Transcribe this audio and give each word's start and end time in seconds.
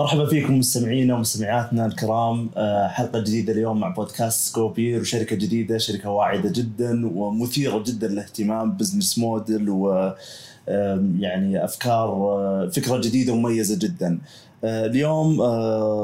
مرحبا 0.00 0.26
فيكم 0.26 0.58
مستمعينا 0.58 1.14
ومستمعاتنا 1.14 1.86
الكرام 1.86 2.50
آه، 2.56 2.88
حلقة 2.88 3.20
جديدة 3.20 3.52
اليوم 3.52 3.80
مع 3.80 3.88
بودكاست 3.88 4.40
سكوبير 4.40 5.00
وشركة 5.00 5.36
جديدة 5.36 5.78
شركة 5.78 6.10
واعدة 6.10 6.52
جدا 6.52 7.10
ومثيرة 7.14 7.84
جدا 7.86 8.08
للاهتمام 8.08 8.72
business 8.76 9.18
model 9.18 9.70
و 9.70 10.12
يعني 11.18 11.64
أفكار 11.64 12.08
آه، 12.08 12.70
فكرة 12.72 12.98
جديدة 12.98 13.32
ومميزة 13.32 13.78
جدا. 13.78 14.18
آه، 14.64 14.86
اليوم 14.86 15.42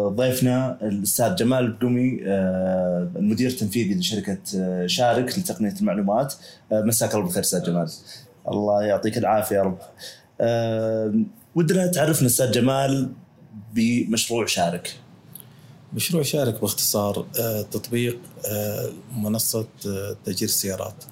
ضيفنا 0.08 0.78
الأستاذ 0.82 1.34
جمال 1.34 1.76
آه، 2.26 3.08
المدير 3.16 3.50
التنفيذي 3.50 3.94
لشركة 3.94 4.38
شارك 4.86 5.38
لتقنية 5.38 5.74
المعلومات 5.80 6.34
مساك 6.72 7.14
الله 7.14 7.24
بالخير 7.24 7.42
أستاذ 7.42 7.62
جمال. 7.62 7.88
الله 8.48 8.82
يعطيك 8.82 9.18
العافية 9.18 9.56
يا 9.56 9.62
رب. 9.62 9.78
ودنا 11.54 11.86
تعرفنا 11.86 12.26
أستاذ 12.26 12.50
جمال 12.50 13.08
بمشروع 13.76 14.46
شارك. 14.46 14.96
مشروع 15.94 16.22
شارك 16.22 16.60
باختصار 16.60 17.26
آه، 17.38 17.62
تطبيق 17.62 18.18
آه، 18.46 18.90
منصة 19.16 19.66
آه، 19.86 20.16
تأجير 20.24 20.48
السيارات 20.48 21.04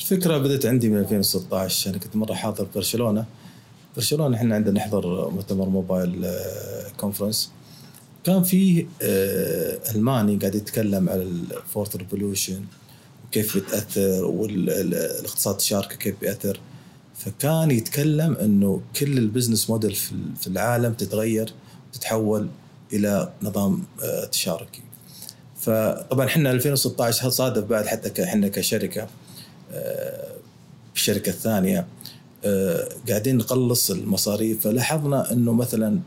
الفكرة 0.00 0.38
بدأت 0.38 0.66
عندي 0.66 0.88
من 0.88 0.98
2016 0.98 1.90
أنا 1.90 1.98
كنت 1.98 2.16
مرة 2.16 2.34
حاضر 2.34 2.66
برشلونة. 2.74 3.24
برشلونة 3.96 4.36
إحنا 4.36 4.54
عندنا 4.54 4.74
نحضر 4.74 5.30
مؤتمر 5.30 5.68
mobile 5.68 6.26
conference 6.96 7.50
كان 8.24 8.42
فيه 8.42 8.86
ألماني 9.94 10.36
قاعد 10.36 10.54
يتكلم 10.54 11.08
على 11.08 11.22
ال 11.22 11.33
fourth 11.33 11.96
revolution 11.96 12.64
وكيف 13.26 13.56
بتأثر 13.56 14.24
والاقتصاد 14.24 15.54
الشاركة 15.54 15.96
كيف 15.96 16.20
بيأثر 16.20 16.60
فكان 17.14 17.70
يتكلم 17.70 18.34
إنه 18.36 18.80
كل 18.96 19.18
البزنس 19.18 19.70
موديل 19.70 19.94
في 20.40 20.46
العالم 20.46 20.92
تتغير. 20.92 21.52
وتتحول 21.92 22.48
إلى 22.92 23.32
نظام 23.42 23.84
آه، 24.02 24.24
تشاركي. 24.24 24.82
فطبعا 25.60 26.26
إحنا 26.26 26.50
2016 26.50 27.30
صادف 27.30 27.64
بعد 27.64 27.86
حتى 27.86 28.24
إحنا 28.24 28.48
كشركة 28.48 29.06
آه، 29.72 30.32
الشركة 30.94 31.30
الثانية 31.30 31.86
آه، 32.44 32.88
قاعدين 33.08 33.36
نقلص 33.36 33.90
المصاريف. 33.90 34.62
فلاحظنا 34.62 35.32
إنه 35.32 35.52
مثلا 35.52 36.00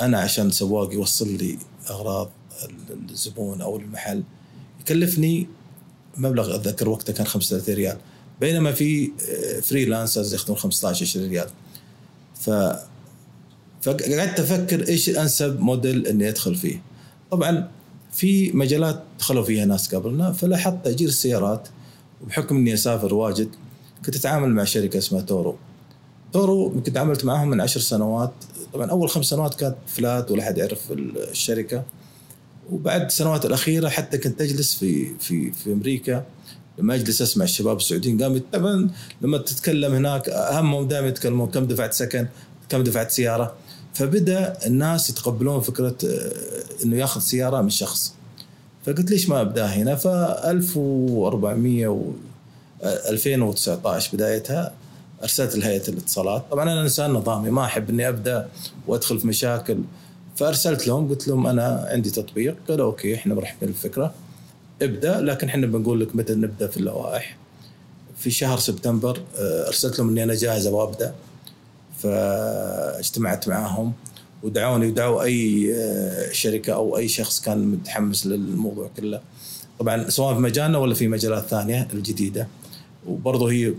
أنا 0.00 0.20
عشان 0.20 0.50
سواق 0.50 0.92
يوصل 0.92 1.28
لي 1.28 1.58
أغراض 1.90 2.30
الزبون 3.10 3.60
أو 3.60 3.76
المحل 3.76 4.22
يكلفني 4.80 5.46
مبلغ 6.16 6.54
أتذكر 6.54 6.88
وقتها 6.88 7.12
كان 7.12 7.26
35 7.26 7.74
ريال. 7.74 7.96
بينما 8.40 8.72
في 8.72 9.10
freelancers 9.62 10.32
ياخذون 10.32 10.56
15 10.56 11.06
20 11.06 11.28
ريال. 11.28 11.48
ف 12.34 12.50
فقعدت 13.82 14.40
أفكر 14.40 14.88
إيش 14.88 15.08
الأنسب 15.08 15.60
موديل 15.60 16.06
إني 16.06 16.28
أدخل 16.28 16.54
فيه. 16.54 16.82
طبعا 17.30 17.68
في 18.12 18.52
مجالات 18.52 19.02
دخلوا 19.18 19.44
فيها 19.44 19.64
ناس 19.64 19.94
قبلنا 19.94 20.32
فلاحظت 20.32 20.84
تأجير 20.84 21.08
السيارات 21.08 21.68
وبحكم 22.22 22.56
إني 22.56 22.74
أسافر 22.74 23.14
واجد 23.14 23.48
كنت 24.06 24.16
أتعامل 24.16 24.48
مع 24.48 24.64
شركة 24.64 24.98
اسمها 24.98 25.20
Turo 25.20 25.56
Turo 26.32 26.72
يمكن 26.74 26.92
تعاملت 26.92 27.24
معهم 27.24 27.48
من 27.48 27.60
عشر 27.60 27.80
سنوات. 27.80 28.32
طبعا 28.72 28.90
أول 28.90 29.10
خمس 29.10 29.26
سنوات 29.26 29.54
كانت 29.54 29.76
flat 29.86 30.30
ولا 30.30 30.44
حد 30.44 30.58
يعرف 30.58 30.92
الشركة. 30.92 31.82
وبعد 32.70 33.04
السنوات 33.04 33.46
الأخيرة 33.46 33.88
حتى 33.88 34.18
كنت 34.18 34.40
أجلس 34.40 34.74
في 34.74 35.18
في 35.20 35.52
في 35.52 35.72
أمريكا. 35.72 36.24
لما 36.78 36.94
أجلس 36.94 37.22
أسمع 37.22 37.44
الشباب 37.44 37.76
السعوديين 37.76 38.22
قام 38.22 38.42
طبعا 38.52 38.90
لما 39.22 39.38
تتكلم 39.38 39.94
هناك 39.94 40.30
همهم 40.30 40.88
دائما 40.88 41.08
يتكلمون 41.08 41.48
كم 41.48 41.66
دفعت 41.66 41.92
سكن 41.92 42.26
كم 42.68 42.82
دفعت 42.82 43.10
سيارة. 43.10 43.54
فبدأ 43.94 44.56
الناس 44.66 45.10
يتقبلون 45.10 45.60
فكرة 45.60 45.96
آه، 46.04 46.32
إنه 46.84 46.96
ياخذ 46.96 47.20
سيارة 47.20 47.60
من 47.60 47.70
شخص. 47.70 48.14
فقلت 48.86 49.10
ليش 49.10 49.28
ما 49.28 49.40
أبدأ 49.40 49.66
هنا؟ 49.66 49.94
ف 49.94 50.06
1400 50.06 51.88
و 51.88 52.12
2019 52.84 54.16
بدايتها 54.16 54.72
أرسلت 55.22 55.56
لهيئة 55.56 55.88
الاتصالات. 55.88 56.44
طبعا 56.50 56.72
أنا 56.72 56.82
إنسان 56.82 57.10
نظامي 57.10 57.50
ما 57.50 57.64
أحب 57.64 57.90
إني 57.90 58.08
أبدأ 58.08 58.48
وأدخل 58.86 59.18
في 59.18 59.26
مشاكل. 59.26 59.78
فأرسلت 60.36 60.86
لهم 60.86 61.08
قلت 61.08 61.28
لهم 61.28 61.46
أنا 61.46 61.86
عندي 61.90 62.10
تطبيق. 62.10 62.56
قالوا 62.68 62.86
أوكي 62.86 63.14
إحنا 63.14 63.34
مرحبين 63.34 63.68
بالفكرة. 63.68 64.14
ابدأ 64.82 65.20
لكن 65.20 65.48
إحنا 65.48 65.66
بنقول 65.66 66.00
لك 66.00 66.16
متى 66.16 66.34
نبدأ 66.34 66.66
في 66.66 66.76
اللوائح. 66.76 67.36
في 68.18 68.30
شهر 68.30 68.58
سبتمبر 68.58 69.20
آه، 69.38 69.66
أرسلت 69.66 69.98
لهم 69.98 70.08
إني 70.08 70.22
أنا 70.22 70.34
جاهز 70.34 70.66
أبغى 70.66 70.82
أبدأ. 70.82 71.14
فاجتمعت 72.02 73.48
معاهم 73.48 73.92
ودعوني 74.42 74.86
ودعوا 74.86 75.22
أي 75.22 75.72
آه، 75.74 76.32
شركة 76.32 76.72
أو 76.72 76.96
أي 76.96 77.08
شخص 77.08 77.40
كان 77.40 77.66
متحمس 77.66 78.26
للموضوع 78.26 78.90
كله. 78.96 79.20
طبعا 79.78 80.10
سواء 80.10 80.34
في 80.34 80.40
مجالنا 80.40 80.78
ولا 80.78 80.94
في 80.94 81.08
مجالات 81.08 81.46
ثانية 81.46 81.88
الجديدة. 81.92 82.48
وبرضه 83.06 83.52
هي 83.52 83.74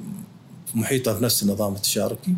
محيطة 0.74 1.18
في 1.18 1.24
نفس 1.24 1.44
النظام 1.44 1.74
التشاركي. 1.74 2.36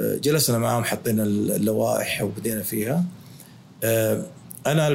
آه، 0.00 0.16
جلسنا 0.16 0.58
معاهم 0.58 0.84
حطينا 0.84 1.22
اللوائح 1.22 2.22
وبدينا 2.22 2.62
فيها. 2.62 3.04
آه، 3.84 4.22
أنا 4.66 4.88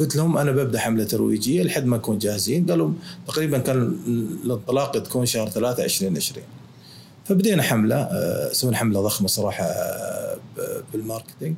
قلت 0.00 0.16
لهم 0.16 0.38
أنا 0.38 0.52
ببدأ 0.52 0.78
حملة 0.78 1.04
ترويجية 1.04 1.62
لحد 1.62 1.84
ما 1.84 1.96
نكون 1.96 2.18
جاهزين. 2.18 2.66
قالوا 2.66 2.90
تقريبا 3.26 3.58
كان 3.58 3.96
الانطلاق 4.44 5.02
تكون 5.02 5.26
شهر 5.26 5.48
3 5.48 5.84
2020 5.84 6.44
فبدينا 7.24 7.62
حملة 7.62 7.96
آه، 7.96 8.52
سوينا 8.52 8.76
حملة 8.76 9.00
ضخمة 9.02 9.28
صراحة 9.28 9.64
آه، 9.64 10.36
بال 10.92 11.03
marketing. 11.03 11.56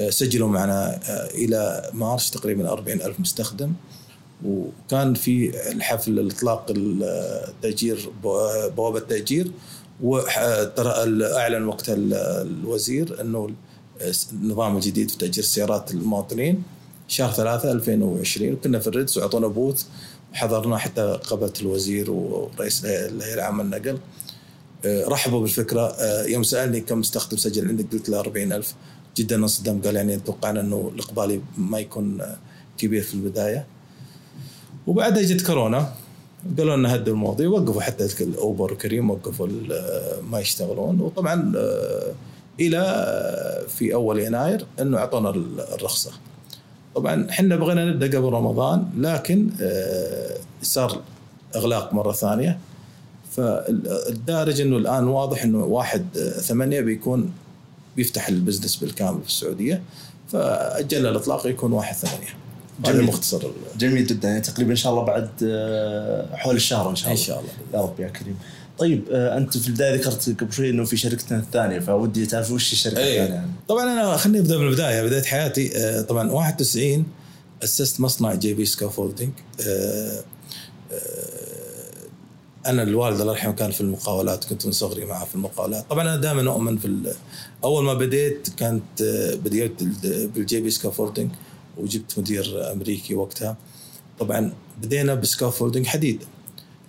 آه، 0.00 0.10
سجلوا 0.10 0.48
معنا 0.48 1.00
إلى 1.34 1.90
مارس 1.94 2.30
تقريبا 2.30 2.68
40 2.72 3.00
ألف 3.02 3.20
مستخدم. 3.20 3.72
وكان 4.46 5.14
في 5.14 5.52
الحفل 5.72 6.18
الإطلاق 6.18 6.66
التاجير 6.70 8.10
بو- 8.22 8.68
بوابة 8.76 8.98
التاجير 8.98 9.50
وترى 10.02 10.92
أعلن 11.36 11.64
وقتها 11.66 11.94
ال- 11.94 12.14
الوزير 12.14 13.20
إنه 13.20 13.50
النظام 14.32 14.76
الجديد 14.76 15.10
في 15.10 15.18
تأجير 15.18 15.44
سيارات 15.44 15.90
المواطنين. 15.90 16.62
شهر 17.08 17.32
3 17.32 17.72
2020 17.72 18.52
وكنا 18.52 18.78
في 18.78 18.86
الريدز 18.86 19.18
وأعطونا 19.18 19.46
بوث. 19.46 19.84
وحضرنا 20.32 20.76
حتى 20.76 21.18
قابلت 21.30 21.60
الوزير 21.60 22.10
ورئيس 22.10 22.84
الهيئة 22.84 23.34
العامة 23.34 23.64
للنقل. 23.64 23.98
رحبوا 24.86 25.40
بالفكرة. 25.40 25.80
آه، 25.80 26.24
يوم 26.24 26.42
سألني 26.42 26.80
كم 26.80 26.98
مستخدم 26.98 27.36
سجل 27.36 27.68
عندك 27.68 27.86
قلت 27.92 28.08
له 28.08 28.20
40000 28.20 28.74
جدا 29.16 29.36
انصدم 29.36 29.80
قال 29.84 29.96
يعني 29.96 30.16
توقعنا 30.16 30.60
إنه 30.60 30.90
الاقبال 30.94 31.40
ما 31.58 31.78
يكون 31.78 32.20
آه، 32.20 32.36
كبير 32.78 33.02
في 33.02 33.14
البداية. 33.14 33.66
وبعدها 34.86 35.22
جت 35.22 35.46
كورونا. 35.46 35.92
قالوا 36.58 36.76
لنا 36.76 36.94
هدوا 36.94 37.14
المواضيع 37.14 37.48
وقفوا 37.48 37.80
حتى 37.82 38.24
الأوبر 38.24 38.72
وكريم 38.72 39.10
وقفوا 39.10 39.46
ما 40.30 40.40
يشتغلون. 40.40 41.00
وطبعا 41.00 41.52
آه، 41.56 42.12
إلى 42.60 42.78
آه، 42.78 43.66
في 43.66 43.94
أول 43.94 44.18
يناير 44.20 44.66
إنه 44.80 44.98
أعطونا 44.98 45.30
ال- 45.30 45.60
الرخصة. 45.60 46.10
طبعا 46.94 47.30
إحنا 47.30 47.56
بغينا 47.56 47.84
نبدأ 47.84 48.18
قبل 48.18 48.28
رمضان 48.32 48.84
لكن 48.98 49.50
آه، 49.60 50.36
صار 50.62 51.00
إغلاق 51.56 51.94
مرة 51.94 52.12
ثانية. 52.12 52.58
فالدارج 53.36 54.60
إنه 54.60 54.76
الآن 54.76 55.04
واضح 55.08 55.42
إنه 55.42 55.64
واحد 55.64 56.06
آه، 56.16 56.40
ثمانية 56.40 56.80
بيكون 56.80 57.32
بيفتح 57.96 58.28
البزنس 58.28 58.76
بالكامل 58.76 59.20
في 59.22 59.28
السعودية 59.28 59.82
فأجل 60.32 61.06
الإطلاق 61.06 61.46
يكون 61.46 61.72
واحد 61.72 61.94
ثمانية 61.96 62.28
جميل. 62.84 63.02
مختصر 63.02 63.42
جميل 63.78 64.06
جدا 64.06 64.28
يعني 64.28 64.40
تقريبا 64.40 64.70
إن 64.70 64.76
شاء 64.76 64.92
الله 64.92 65.04
بعد 65.04 65.28
آه، 65.44 66.36
حول 66.36 66.56
الشهر 66.56 66.90
إن 66.90 66.96
شاء 66.96 67.06
إن 67.10 67.14
الله. 67.14 67.26
شاء 67.26 67.40
الله 67.40 67.50
يا 67.74 67.80
رب 67.80 68.00
يا 68.00 68.08
كريم. 68.08 68.36
طيب 68.78 69.04
آه، 69.12 69.36
أنت 69.36 69.58
في 69.58 69.68
البداية 69.68 69.94
ذكرت 69.94 70.40
قبل 70.40 70.52
شوي 70.52 70.70
إنه 70.70 70.84
في 70.84 70.96
شركتنا 70.96 71.38
الثانية 71.38 71.78
فودي 71.78 72.26
تعرف 72.26 72.50
وش 72.50 72.72
الشركة 72.72 72.98
أي. 72.98 73.12
الثانية 73.22 73.34
يعني. 73.34 73.50
طبعا 73.68 73.84
أنا 73.84 74.16
خليني 74.16 74.38
أبدأ 74.38 74.58
من 74.58 74.66
البداية 74.66 75.02
بداية 75.02 75.22
حياتي 75.22 75.70
طبعا 76.02 76.30
91 76.30 77.04
أسست 77.64 78.00
مصنع 78.00 78.34
جي 78.34 78.54
بي 78.54 78.64
scaffolding 78.64 79.30
أنا 82.66 82.82
الوالد 82.82 83.20
الله 83.20 83.32
يرحمه 83.32 83.52
كان 83.52 83.70
في 83.70 83.80
المقاولات 83.80 84.44
كنت 84.44 84.66
من 84.66 84.72
صغري 84.72 85.04
معه 85.04 85.24
في 85.24 85.34
المقاولات. 85.34 85.84
طبعا 85.90 86.02
أنا 86.02 86.16
دائما 86.16 86.50
أؤمن 86.50 86.78
في 86.78 87.14
أول 87.64 87.84
ما 87.84 87.94
بديت 87.94 88.48
كانت 88.56 89.02
آه، 89.02 89.34
بديت 89.34 89.82
بالجي 90.04 90.60
بي 90.60 90.70
scaffolding 90.70 91.30
وجبت 91.78 92.18
مدير 92.18 92.72
أمريكي 92.72 93.14
وقتها. 93.14 93.56
طبعا 94.18 94.52
بدينا 94.82 95.14
ب 95.14 95.20
scaffolding 95.20 95.86
حديد. 95.86 96.24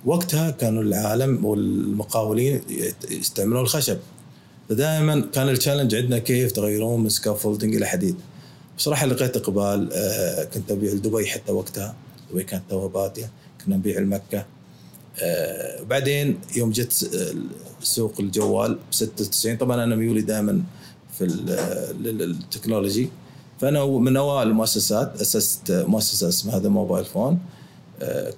وقتها 0.06 0.50
كانوا 0.52 0.84
العالم 0.84 1.46
والمقاولين 1.46 2.62
يستعملون 3.12 3.62
الخشب. 3.62 3.98
فدائما 4.70 5.30
كان 5.34 5.50
ال 5.50 5.54
challenge 5.54 5.96
عندنا 5.96 6.18
كيف 6.18 6.52
تغيرون 6.52 7.04
من 7.04 7.10
scaffolding 7.10 7.76
إلى 7.76 7.86
حديد. 7.86 8.16
بصراحة 8.78 9.06
لقيت 9.06 9.38
إقبال 9.38 9.90
آه، 9.94 10.44
كنت 10.44 10.72
أبيع 10.72 10.94
لدبي 10.94 11.26
حتى 11.26 11.52
وقتها. 11.52 11.96
دبي 12.32 12.44
كانت 12.44 12.64
توها 12.70 12.88
باديه 12.88 13.32
كنا 13.66 13.76
نبيع 13.76 14.00
لمكة. 14.00 14.46
آه، 15.20 15.84
بعدين 15.84 16.40
يوم 16.56 16.72
جت 16.72 17.10
آه، 17.16 17.34
سوق 17.84 18.14
الجوال 18.20 18.74
ب 18.76 18.94
96 18.94 19.58
طبعا 19.58 19.84
أنا 19.84 19.96
ميولي 19.96 20.22
دائما 20.22 20.64
في 21.18 21.26
لل- 22.00 22.22
ال 22.22 22.29
technology. 22.29 23.10
فأنا 23.62 23.86
من 23.86 24.18
اوائل 24.18 24.48
المؤسسات 24.48 25.22
أسست 25.22 25.72
مؤسسة 25.88 26.28
اسمها 26.30 26.60
The 26.60 26.70
Mobile 26.70 27.06
Phone 27.06 27.40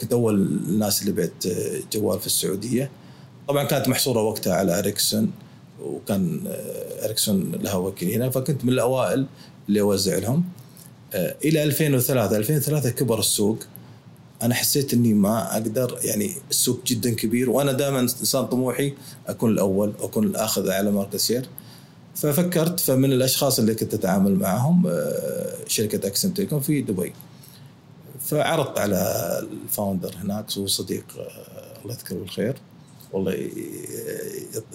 كنت 0.02 0.14
أول 0.14 0.36
الناس 0.36 1.02
اللي 1.02 1.12
بعت 1.12 1.48
جوال 1.94 2.20
في 2.20 2.26
السعودية. 2.26 2.90
طبعا 3.48 3.64
كانت 3.64 3.88
محصورة 3.88 4.22
وقتها 4.22 4.54
على 4.54 4.80
اريكسون 4.80 5.32
وكان 5.84 6.40
اريكسون 7.04 7.52
لها 7.52 7.76
وكيل 7.76 8.12
هنا. 8.12 8.30
فكنت 8.30 8.66
من 8.66 8.70
الأوائل 8.74 9.26
اللي 9.70 9.82
أوزع 9.82 10.18
لهم. 10.18 10.44
إلى 11.16 11.64
2003 11.64 12.38
2003 12.38 12.90
كبر 12.90 13.20
السوق. 13.20 13.58
أنا 14.44 14.56
حسيت 14.56 14.94
إني 14.94 15.14
ما 15.14 15.54
أقدر 15.54 16.00
يعني 16.04 16.32
السوق 16.50 16.80
جدا 16.86 17.14
كبير 17.16 17.50
وأنا 17.50 17.72
دائما 17.72 18.00
إنسان 18.00 18.46
طموحي 18.46 18.94
أكون 19.28 19.52
الأول 19.52 19.94
أكون 20.02 20.24
الآخذ 20.24 20.70
أعلى 20.70 20.92
market 20.92 21.18
share 21.18 21.50
ففكرت 22.16 22.80
فمن 22.80 23.14
الأشخاص 23.14 23.60
اللي 23.60 23.76
كنت 23.76 23.94
أتعامل 23.94 24.36
معهم 24.36 24.92
شركة 25.68 26.08
Axiom 26.08 26.32
Telecom 26.32 26.60
في 26.60 26.82
دبي. 26.82 27.14
فعرضت 28.20 28.80
على 28.80 28.98
ال 29.64 29.70
founder 29.70 30.16
هناك 30.24 30.58
هو 30.58 30.68
صديق 30.68 31.06
الله 31.84 31.94
يذكره 31.96 32.16
بالخير 32.16 32.56
والله 33.14 33.50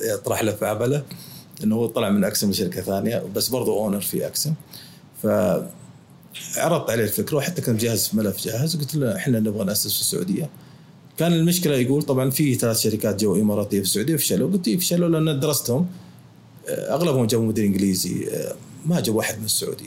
يطرح 0.00 0.42
له 0.42 0.52
في 0.52 0.66
عبله 0.66 1.02
إنه 1.64 1.76
هو 1.76 1.86
طلع 1.86 2.10
من 2.10 2.24
Axiom 2.24 2.50
لشركة 2.50 2.80
ثانية 2.80 3.22
بس 3.34 3.48
برضه 3.48 3.72
owner 3.72 4.00
في 4.00 4.26
Axiom. 4.26 4.54
ف 5.22 5.26
عرضت 6.56 6.90
عليه 6.90 7.04
الفكرة 7.04 7.36
وحتى 7.36 7.62
كان 7.62 7.74
مجهز 7.74 8.10
ملف 8.12 8.44
جاهز. 8.44 8.76
وقلت 8.76 8.94
له 8.94 9.16
إحنا 9.16 9.40
نبغى 9.40 9.64
نأسس 9.64 9.94
في 9.94 10.00
السعودية. 10.00 10.48
كان 11.18 11.32
المشكلة 11.32 11.76
يقول 11.76 12.02
طبعا 12.02 12.30
في 12.30 12.54
ثلاث 12.54 12.80
شركات 12.80 13.20
جو 13.20 13.36
إماراتية 13.36 13.78
في 13.78 13.84
السعودية 13.84 14.16
فشلوا. 14.16 14.52
قلت 14.52 14.68
فشلوا؟ 14.70 15.08
لأن 15.08 15.40
درستهم 15.40 15.86
أغلبهم 16.68 17.26
جابوا 17.26 17.46
مدير 17.46 17.64
إنجليزي 17.64 18.30
ما 18.86 19.00
جاب 19.00 19.14
واحد 19.14 19.38
من 19.38 19.44
السعودية. 19.44 19.86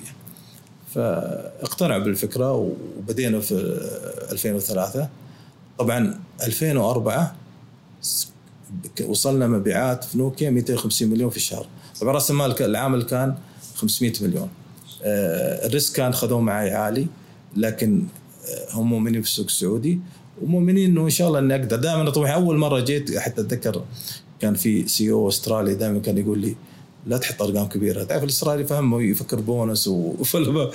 فاقتنع 0.96 1.98
بالفكرة 1.98 2.52
وبدينا 3.00 3.40
في 3.40 3.54
2003 4.32 5.10
طبعا 5.80 6.20
2004 6.44 7.36
وصلنا 9.06 9.48
مبيعات 9.48 10.04
في 10.04 10.18
نوكيا 10.18 10.50
250 10.50 11.08
مليون 11.08 11.30
في 11.30 11.38
الشهر. 11.38 11.68
طبعا 12.02 12.14
رأس 12.14 12.32
المال 12.32 12.62
العامل 12.62 13.04
كان 13.04 13.36
500 13.76 14.14
مليون. 14.22 14.50
ال 15.04 15.22
risk 15.22 15.96
كان 15.96 16.14
خذوه 16.14 16.42
معي 16.42 16.74
عالي 16.74 17.08
لكن 17.58 18.04
هم 18.72 18.90
مؤمنين 18.90 19.22
في 19.22 19.28
السوق 19.28 19.46
السعودي 19.46 20.00
ومؤمنين 20.42 20.92
إنه 20.92 21.02
إن 21.02 21.10
شاء 21.10 21.28
الله 21.28 21.40
إني 21.40 21.56
أقدر. 21.56 21.76
دائما 21.76 22.10
طبعا 22.10 22.30
أول 22.30 22.58
مرة 22.58 22.80
جيت 22.80 23.18
حتى 23.18 23.42
أتذكر 23.42 23.84
كان 24.40 24.54
في 24.54 24.88
CEO 24.88 25.30
استرالي 25.30 25.76
دائما 25.76 26.00
كان 26.00 26.18
يقول 26.18 26.40
لي 26.40 26.56
لا 27.08 27.18
تحط 27.18 27.42
أرقام 27.42 27.68
كبيرة. 27.68 28.04
تعرف 28.04 28.24
الأسترالي 28.24 28.66
فهمه 28.66 29.02
يفكر 29.02 29.40
بونس 29.40 29.88
وفل 30.20 30.72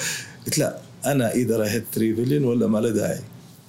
قلت 0.47 0.59
لا 0.59 0.79
أنا 1.05 1.33
إذا 1.33 1.65
hit 1.65 1.85
3 1.93 2.13
بليون 2.13 2.45
ولا 2.45 2.67
ما 2.67 2.79
له 2.79 2.91
داعي. 2.91 3.21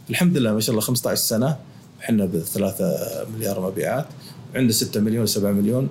الحمد 0.09 0.37
لله 0.37 0.53
ما 0.53 0.59
شاء 0.59 0.71
الله 0.71 0.81
15 0.81 1.21
سنة 1.21 1.57
إحنا 1.99 2.25
ب 2.25 2.39
3 2.39 3.25
مليار 3.35 3.61
مبيعات 3.61 4.05
وعندنا 4.53 4.71
6 4.71 4.99
مليون 4.99 5.25
7 5.25 5.51
مليون 5.51 5.89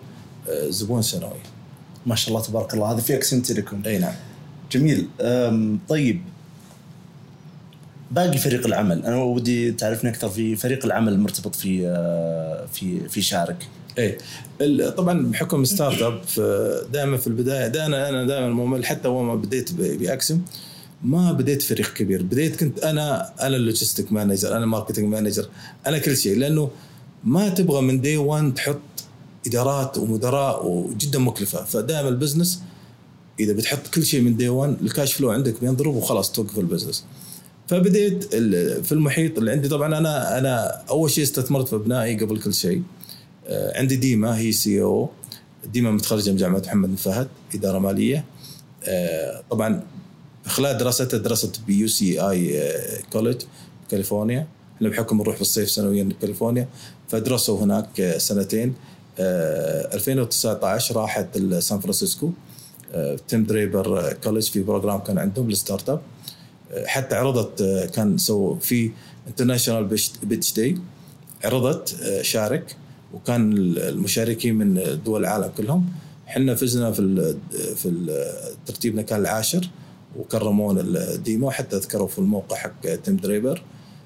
زبون 0.69 1.03
سنوي. 1.03 1.41
ما 2.07 2.15
شاء 2.15 2.29
الله 2.29 2.43
تبارك 2.47 2.75
الله. 2.75 2.93
هذا 2.93 3.01
في 3.01 3.15
أكسيوم 3.15 3.43
تيليكوم 3.43 3.83
إي 3.87 3.99
نعم. 3.99 4.15
جميل. 4.73 5.07
طيب. 5.89 6.23
باقي 8.11 8.39
فريق 8.39 8.67
العمل. 8.67 9.07
أنا 9.07 9.17
ودي 9.23 9.73
تعرفني 9.73 10.11
أكثر 10.11 10.29
في 10.29 10.57
فريق 10.57 10.85
العمل 10.85 11.13
المرتبط 11.13 11.55
في 11.55 11.81
في 12.73 13.09
في 13.09 13.23
شارك. 13.23 13.69
إيه. 13.99 14.19
طبعا 14.91 15.27
بحكم 15.27 15.65
startup 15.65 16.21
دائما 16.93 17.17
في 17.17 17.27
البداية 17.27 17.67
دائما 17.67 18.09
أنا 18.09 18.25
دائما 18.25 18.49
ممل 18.49 18.87
حتى 18.87 19.09
اول 19.09 19.25
ما 19.25 19.35
بديت 19.35 19.73
بأكسم 19.73 20.43
ما 21.03 21.33
بديت 21.33 21.63
فريق 21.63 21.93
كبير. 21.93 22.23
بديت 22.23 22.61
كنت 22.61 22.79
أنا 22.79 23.33
أنا 23.47 23.57
ال 23.57 23.63
logistic 23.63 24.13
manager 24.13 24.57
أنا 24.57 24.67
marketing 24.67 25.05
manager 25.05 25.49
أنا 25.87 25.99
كل 25.99 26.17
شيء. 26.17 26.39
لأنه 26.39 26.71
ما 27.25 27.49
تبغى 27.49 27.83
من 27.83 28.01
day 28.01 28.17
1 28.17 28.55
تحط 28.55 28.81
إدارات 29.47 29.99
ومدراء 29.99 30.67
وجدا 30.67 31.19
مكلفة. 31.19 31.65
فدائما 31.65 32.09
ال 32.09 32.15
business 32.15 32.63
إذا 33.41 33.53
بتحط 33.53 33.87
كل 33.95 34.07
شيء 34.07 34.21
من 34.21 34.37
day 34.37 34.49
1 34.49 34.77
ال 34.83 34.89
cash 34.89 35.13
flow 35.13 35.31
عندك 35.31 35.61
بينضرب 35.61 35.95
وخلاص 35.95 36.33
توقف 36.33 36.59
ال 36.59 36.64
business 36.64 37.05
فبديت 37.69 38.25
في 38.85 38.93
المحيط 38.93 39.39
اللي 39.39 39.51
عندي 39.51 39.69
طبعا 39.69 39.99
أنا 39.99 40.39
أنا 40.39 40.83
أول 40.91 41.11
شيء 41.11 41.25
استثمرت 41.25 41.69
في 41.69 41.77
أبنائي 41.77 42.19
قبل 42.19 42.41
كل 42.41 42.55
شيء. 42.55 42.83
عندي 43.51 43.97
ديما 43.97 44.39
هي 44.39 44.53
CEO 44.53 45.11
ديما 45.73 45.91
متخرجه 45.91 46.31
من 46.31 46.37
جامعة 46.37 46.59
محمد 46.59 46.89
بن 46.89 46.97
فهد 46.97 47.29
إدارة 47.55 47.79
مالية. 47.79 48.25
طبعا 49.51 49.83
خلال 50.47 50.79
دراستها 50.79 51.19
درست 51.19 51.61
بيو 51.67 51.89
سي 51.89 52.21
اي 52.21 52.71
college 53.13 53.43
كاليفورنيا. 53.91 54.47
إحنا 54.77 54.89
بحكم 54.89 55.19
نروح 55.19 55.37
في 55.37 55.43
الصيف 55.43 55.71
سنويا 55.71 56.09
كاليفورنيا 56.21 56.69
فدرسوا 57.09 57.65
هناك 57.65 58.15
سنتين. 58.19 58.75
2019 59.19 60.97
راحت 60.97 61.39
سان 61.59 61.81
فرانسيسكو 61.81 62.31
تيم 63.29 63.45
دريبر 63.45 64.13
college 64.13 64.51
في 64.51 64.63
program 64.63 64.99
كان 64.99 65.19
عندهم 65.19 65.49
لل 65.49 65.89
startup 65.89 66.01
حتى 66.87 67.17
عرضت 67.17 67.63
كان 67.95 68.19
سووا 68.19 68.57
في 68.61 68.91
international 69.29 69.99
pitch 70.23 70.53
day 70.53 70.79
عرضت 71.45 71.97
شارك 72.23 72.77
وكان 73.15 73.53
المشاركين 73.77 74.55
من 74.55 74.99
دول 75.05 75.21
العالم 75.21 75.51
كلهم. 75.57 75.87
إحنا 76.29 76.55
فزنا 76.55 76.93
في 76.93 77.37
في 77.77 78.23
ترتيبنا 78.67 79.03
كان 79.03 79.21
العاشر 79.21 79.69
وكرمونا 80.19 80.81
ديما. 80.81 81.51
حتى 81.51 81.77
ذكروا 81.77 82.09
في 82.09 82.19
الموقع 82.19 82.57
حق 82.57 82.95
تيم 83.05 83.17
دريبر 83.17 83.63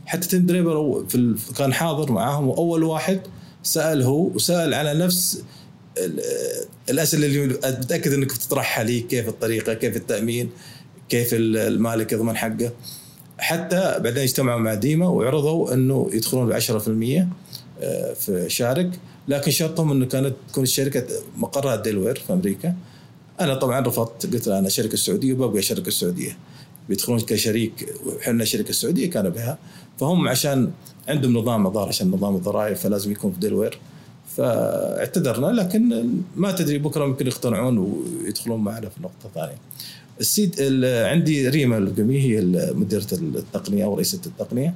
حتى 0.06 0.28
تيم 0.28 0.46
دريبر 0.46 1.04
في 1.08 1.34
كان 1.58 1.72
حاضر 1.72 2.12
معاهم 2.12 2.48
وأول 2.48 2.82
واحد 2.84 3.20
سأل 3.62 4.02
هو 4.02 4.20
وسأل 4.22 4.74
على 4.74 4.94
نفس 4.94 5.42
الاسئله 6.90 7.26
اللي 7.26 7.46
متأكد 7.46 8.12
إنك 8.12 8.26
بتطرحها 8.26 8.84
لي 8.84 9.00
كيف 9.00 9.28
الطريقة 9.28 9.74
كيف 9.74 9.96
التأمين 9.96 10.50
كيف 11.08 11.28
المالك 11.32 12.12
يضمن 12.12 12.36
حقه. 12.36 12.72
حتى 13.38 13.98
بعدين 13.98 14.22
اجتمعوا 14.22 14.60
مع 14.60 14.74
ديما 14.74 15.08
وعرضوا 15.08 15.74
إنه 15.74 16.10
يدخلون 16.12 16.48
ب 16.48 16.52
10% 16.52 17.26
في 18.14 18.44
شارك. 18.48 18.90
لكن 19.28 19.50
شرطهم 19.50 19.92
إنه 19.92 20.06
كانت 20.06 20.34
تكون 20.48 20.62
الشركة 20.62 21.06
مقرها 21.36 21.76
ديلوير 21.76 22.14
في 22.26 22.32
أمريكا. 22.32 22.74
أنا 23.40 23.54
طبعا 23.54 23.80
رفضت 23.80 24.32
قلت 24.32 24.48
أنا 24.48 24.68
شركة 24.68 24.96
سعودية 24.96 25.32
وببقى 25.32 25.58
الشركة 25.58 25.88
السعوديه 25.88 26.36
بيدخلون 26.88 27.20
كشريك 27.20 27.94
وحنا 28.06 28.42
الشركة 28.42 28.70
السعوديه 28.70 29.10
كان 29.10 29.30
بها. 29.30 29.58
فهم 30.00 30.28
عشان 30.28 30.70
عندهم 31.08 31.38
نظام 31.38 31.66
الظاهر 31.66 31.88
عشان 31.88 32.10
نظام 32.10 32.36
الضرائب 32.36 32.76
فلازم 32.76 33.12
يكون 33.12 33.32
في 33.32 33.40
ديلوير. 33.40 33.78
فاعتذرنا 34.36 35.46
لكن 35.46 36.10
ما 36.36 36.52
تدري 36.52 36.78
بكرة 36.78 37.06
ممكن 37.06 37.26
يقتنعون 37.26 37.78
ويدخلون 37.78 38.60
معنا 38.60 38.88
في 38.88 39.02
نقطة 39.02 39.30
ثانية. 39.34 39.58
السيد 40.20 40.60
عندي 40.84 41.48
ريما 41.48 41.78
القمي 41.78 42.20
هي 42.20 42.40
مديرة 42.74 43.06
التقنية 43.12 43.84
أو 43.84 43.94
رئيسة 43.94 44.20
التقنية. 44.26 44.74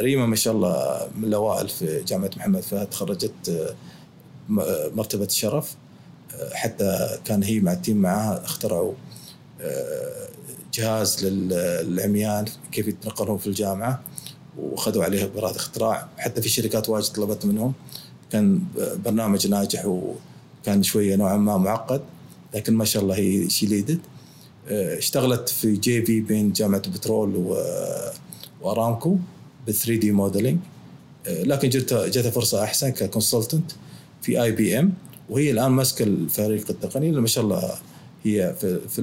ريما 0.00 0.26
ما 0.26 0.36
شاء 0.36 0.54
الله 0.54 1.00
من 1.16 1.24
الأوائل 1.24 1.68
في 1.68 2.02
جامعة 2.06 2.30
محمد 2.36 2.60
فهد 2.60 2.86
تخرجت 2.86 3.74
مرتبة 4.94 5.24
الشرف 5.24 5.74
حتى 6.52 7.18
كان 7.24 7.42
هي 7.42 7.60
مع 7.60 7.72
ال 7.72 7.77
team 7.77 7.96
معاها 7.96 8.44
اخترعوا 8.44 8.92
جهاز 10.74 11.24
للعميان 11.24 12.44
كيف 12.72 12.88
يتنقلون 12.88 13.38
في 13.38 13.46
الجامعة 13.46 14.02
وأخذوا 14.58 15.04
عليه 15.04 15.30
براءة 15.36 15.56
اختراع 15.56 16.08
حتى 16.18 16.42
في 16.42 16.48
شركات 16.48 16.88
واجد 16.88 17.12
طلبت 17.12 17.46
منهم 17.46 17.72
كان 18.32 18.60
برنامج 19.04 19.46
ناجح 19.46 19.86
وكان 19.86 20.82
شوية 20.82 21.16
نوعا 21.16 21.36
ما 21.36 21.56
معقد 21.56 22.00
لكن 22.54 22.74
ما 22.74 22.84
شاء 22.84 23.02
الله 23.02 23.14
هي 23.16 23.50
she 23.50 23.66
led 23.66 23.85
it 23.85 23.98
اشتغلت 24.70 25.48
في 25.48 25.72
JV 25.76 26.20
بين 26.20 26.52
جامعة 26.52 26.82
البترول 26.86 27.56
وأرامكو 28.60 29.16
بال 29.66 29.74
3D 29.74 30.12
modeling 30.12 30.58
لكن 31.28 31.68
جت 31.68 31.94
جتها 31.94 32.30
فرصة 32.30 32.64
أحسن 32.64 32.88
ك 32.88 32.96
consultant 32.96 33.72
في 34.22 34.42
IBM 34.42 34.92
وهي 35.30 35.50
الآن 35.50 35.70
ماسكة 35.70 36.02
الفريق 36.02 36.70
التقني 36.70 37.10
ما 37.10 37.26
شاء 37.26 37.44
الله 37.44 37.72
هي 38.24 38.54
في, 38.60 38.80
في 38.88 39.02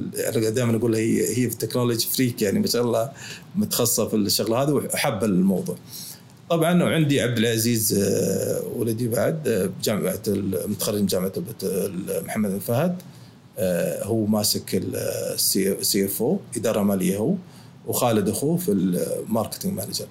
دائما 0.50 0.76
أقول 0.76 0.94
هي 0.94 1.20
هي 1.28 1.34
في 1.48 1.52
ال 1.52 1.57
technology 1.57 2.06
freak 2.06 2.42
يعني 2.42 2.58
ما 2.58 2.66
شاء 2.66 2.82
الله 2.82 3.10
متخصصة 3.56 4.08
في 4.08 4.16
الشغلة 4.16 4.62
هذه 4.62 4.70
وحابة 4.70 5.26
الموضوع. 5.26 5.76
طبعا 6.50 6.82
وعندي 6.82 7.20
عبد 7.20 7.38
العزيز 7.38 8.04
ولدي 8.76 9.08
بعد 9.08 9.70
جامعه 9.82 10.20
متخرج 10.66 11.00
من 11.00 11.06
جامعة 11.06 11.32
محمد 12.26 12.50
بن 12.50 12.58
فهد 12.58 13.02
هو 14.02 14.26
ماسك 14.26 14.70
ال 14.74 16.04
CFO 16.04 16.40
إدارة 16.56 16.82
مالية 16.82 17.16
هو 17.16 17.34
وخالد 17.86 18.28
أخوه 18.28 18.56
في 18.56 18.72
ال 18.72 18.82
marketing 18.82 19.72
manager. 19.72 20.06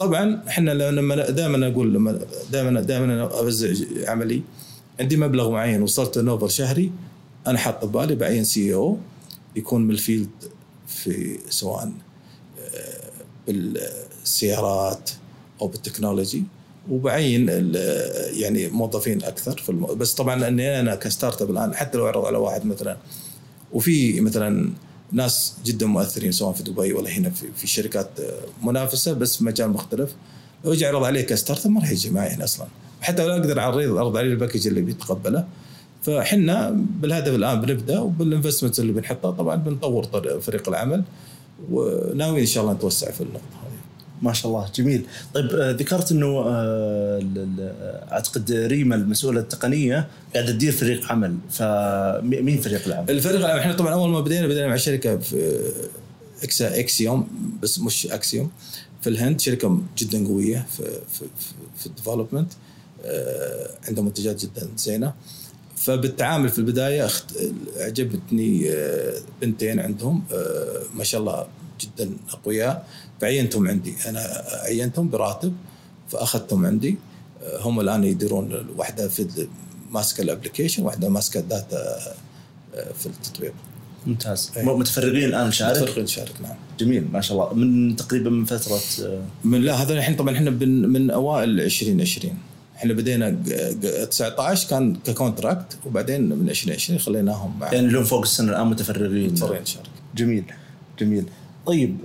طبعا 0.00 0.42
إحنا 0.48 0.70
لما 0.70 1.30
دائما 1.30 1.68
أقول 1.68 1.94
لما 1.94 2.20
دائما 2.52 2.80
دائما 2.80 3.22
أوزع 3.22 3.74
عملي 4.08 4.42
عندي 5.00 5.16
مبلغ 5.16 5.50
معين 5.50 5.82
وصلت 5.82 6.18
نوفر 6.18 6.48
شهري 6.48 6.92
أنا 7.46 7.58
حاط 7.58 7.84
ببالي 7.84 8.14
بعين 8.14 8.44
CEO 8.44 8.98
يكون 9.56 9.82
من 9.82 9.90
ال 9.90 9.97
field 9.97 10.30
في 10.86 11.38
سواء 11.50 11.92
بالسيارات 13.46 15.10
بال 15.60 15.74
technology 15.74 16.42
وبعين 16.90 17.48
يعني 18.32 18.68
موظفين 18.68 19.22
أكثر 19.24 19.58
في 19.58 19.68
الم... 19.68 19.86
بس 19.86 20.14
طبعا 20.14 20.48
اني 20.48 20.80
أنا 20.80 20.94
ك 20.94 21.42
startup 21.42 21.50
الآن 21.50 21.74
حتى 21.74 21.98
لو 21.98 22.06
أعرض 22.06 22.24
على 22.24 22.38
واحد 22.38 22.66
مثلا 22.66 22.96
وفي 23.72 24.20
مثلا 24.20 24.70
ناس 25.12 25.54
جدا 25.64 25.86
مؤثرين 25.86 26.32
سواء 26.32 26.52
في 26.52 26.62
دبي 26.62 26.92
ولا 26.92 27.10
هنا 27.10 27.30
في, 27.30 27.46
في 27.56 27.66
شركات 27.66 28.08
منافسة 28.62 29.12
بس 29.12 29.36
في 29.36 29.44
مجال 29.44 29.70
مختلف. 29.70 30.14
لو 30.64 30.72
أجي 30.72 30.86
أعرض 30.86 31.04
عليه 31.04 31.22
ك 31.22 31.66
startup 31.66 31.72
ما 31.72 31.80
راح 31.80 31.90
يجي 31.90 32.10
معي 32.10 32.28
هنا 32.28 32.44
أصلا. 32.44 32.66
حتى 33.00 33.26
لو 33.26 33.32
أقدر 33.32 33.58
اعرض 33.58 33.96
أعرض 33.96 34.16
عليه 34.16 34.30
ال 34.30 34.34
package 34.34 34.66
اللي 34.66 34.80
بيتقبله. 34.80 35.44
فحنا 36.02 36.70
بالهدف 37.00 37.34
الآن 37.34 37.60
بنبدأ 37.60 37.98
وبال 37.98 38.16
investment 38.16 38.78
اللي 38.78 38.92
بنحطها 38.92 39.30
طبعا 39.30 39.56
بنطور 39.56 40.06
فريق 40.40 40.68
العمل 40.68 41.04
وناويين 41.70 42.40
إن 42.40 42.46
شاء 42.46 42.62
الله 42.62 42.74
نتوسع 42.74 43.10
في 43.10 43.20
النقطة. 43.20 43.62
ما 44.22 44.32
شاء 44.32 44.52
الله 44.52 44.70
جميل. 44.74 45.04
طيب 45.34 45.46
آه، 45.46 45.70
ذكرت 45.70 46.12
إنه 46.12 46.44
آه، 46.46 47.20
أعتقد 48.12 48.52
ريما 48.52 48.94
المسؤولة 48.94 49.40
التقنية 49.40 50.08
قاعدة 50.34 50.52
تدير 50.52 50.72
فريق 50.72 51.12
عمل. 51.12 51.38
فمين 51.50 52.60
فريق 52.60 52.86
العمل؟ 52.86 53.10
الفريق 53.10 53.36
العمل 53.36 53.60
إحنا 53.60 53.72
طبعا 53.72 53.92
أول 53.92 54.10
ما 54.10 54.20
بدينا 54.20 54.46
بدينا 54.46 54.66
مع 54.66 54.76
شركة 54.76 55.18
في 55.18 55.60
إكسا 56.42 56.80
إكسيوم 56.80 57.28
بس 57.62 57.78
مش 57.78 58.06
أكسيوم. 58.06 58.50
في 59.02 59.08
الهند 59.08 59.40
شركة 59.40 59.82
جدا 59.98 60.26
قوية 60.26 60.66
في 60.76 60.82
في 61.12 61.24
في 61.78 61.86
ال 61.86 61.91
development 61.91 62.52
آه، 63.04 63.70
عندها 63.88 64.04
منتجات 64.04 64.42
جدا 64.44 64.68
زينة. 64.76 65.14
فبالتعامل 65.76 66.48
في 66.48 66.58
البداية 66.58 67.08
أعجبتني 67.80 68.70
بنتين 69.42 69.80
عندهم 69.80 70.22
ما 70.94 71.04
شاء 71.04 71.20
الله 71.20 71.46
جدا 71.80 72.10
أقوياء. 72.32 72.86
فعينتهم 73.22 73.68
عندي. 73.68 73.94
أنا 74.08 74.44
عينتهم 74.64 75.10
براتب 75.10 75.54
فأخذتهم 76.08 76.66
عندي. 76.66 76.96
هم 77.60 77.80
الآن 77.80 78.04
يديرون 78.04 78.66
واحدة 78.76 79.08
في 79.08 79.46
ماسكة 79.90 80.22
ال 80.22 80.27
application 80.27 80.82
واحدة 80.82 81.08
ماسكة 81.08 81.40
ال 81.40 81.55
data 81.55 82.14
في 82.72 83.06
التطبيق. 83.06 83.52
ممتاز. 84.06 84.50
أي. 84.56 84.64
متفرغين 84.64 85.24
الآن 85.24 85.52
شارك 85.52 85.82
متفرغين 85.82 86.06
شارك 86.06 86.32
نعم. 86.42 86.54
جميل 86.78 87.08
ما 87.12 87.20
شاء 87.20 87.36
الله. 87.36 87.54
من 87.54 87.96
تقريبا 87.96 88.30
من 88.30 88.44
فترة 88.44 88.80
من 89.44 89.62
لا 89.62 89.74
هذا 89.74 89.92
الحين 89.94 90.16
طبعا 90.16 90.34
إحنا 90.34 90.50
من 90.50 91.10
أوائل 91.10 91.60
2020 91.60 92.34
إحنا 92.76 92.94
بدينا 92.94 93.36
19 94.10 94.68
كان 94.68 94.96
ككونتراكت 95.06 95.78
وبعدين 95.86 96.28
من 96.28 96.48
2020 96.50 96.98
خليناهم 96.98 97.58
مع 97.60 97.72
يعني 97.72 97.88
لهم 97.88 98.04
فوق 98.04 98.22
السنة 98.22 98.50
الآن 98.50 98.66
متفرغين. 98.66 99.30
متفرغين 99.30 99.64
شارك 99.64 99.86
جميل 100.16 100.44
جميل. 101.00 101.24
طيب 101.66 101.96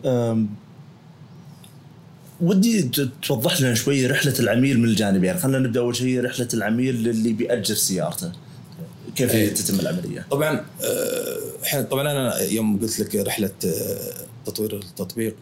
ودي 2.41 2.89
توضح 3.23 3.61
لنا 3.61 3.73
شوي 3.73 4.07
رحلة 4.07 4.33
العميل 4.39 4.79
من 4.79 4.85
الجانب 4.85 5.23
يعني 5.23 5.39
خلينا 5.39 5.59
نبدأ 5.59 5.79
أول 5.79 5.95
شيء 5.95 6.23
رحلة 6.25 6.47
العميل 6.53 7.09
اللي 7.09 7.33
بيأجر 7.33 7.75
سيارته. 7.75 8.31
كيف 9.15 9.35
أيه. 9.35 9.53
تتم 9.53 9.79
العملية؟ 9.79 10.27
طبعا 10.31 10.65
إحنا 11.63 11.81
طبعا 11.81 12.01
أنا 12.01 12.39
يوم 12.39 12.79
قلت 12.79 12.99
لك 12.99 13.15
رحلة 13.15 13.51
تطوير 14.45 14.75
التطبيق 14.75 15.35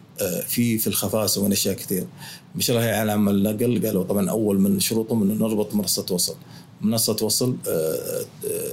في 0.46 0.78
في 0.78 0.86
الخفاء 0.86 1.26
سوينا 1.26 1.54
أشياء 1.54 1.74
كثير. 1.74 2.06
ما 2.54 2.60
شاء 2.60 2.76
الله 2.76 2.88
هي 2.88 2.94
على 2.94 3.14
النقل 3.14 3.86
قالوا 3.86 4.04
طبعا 4.04 4.30
أول 4.30 4.60
من 4.60 4.80
شروطهم 4.80 5.22
إنه 5.22 5.34
نربط 5.34 5.74
منصة 5.74 6.06
وصل. 6.10 6.36
منصة 6.80 7.16
وصل 7.22 7.56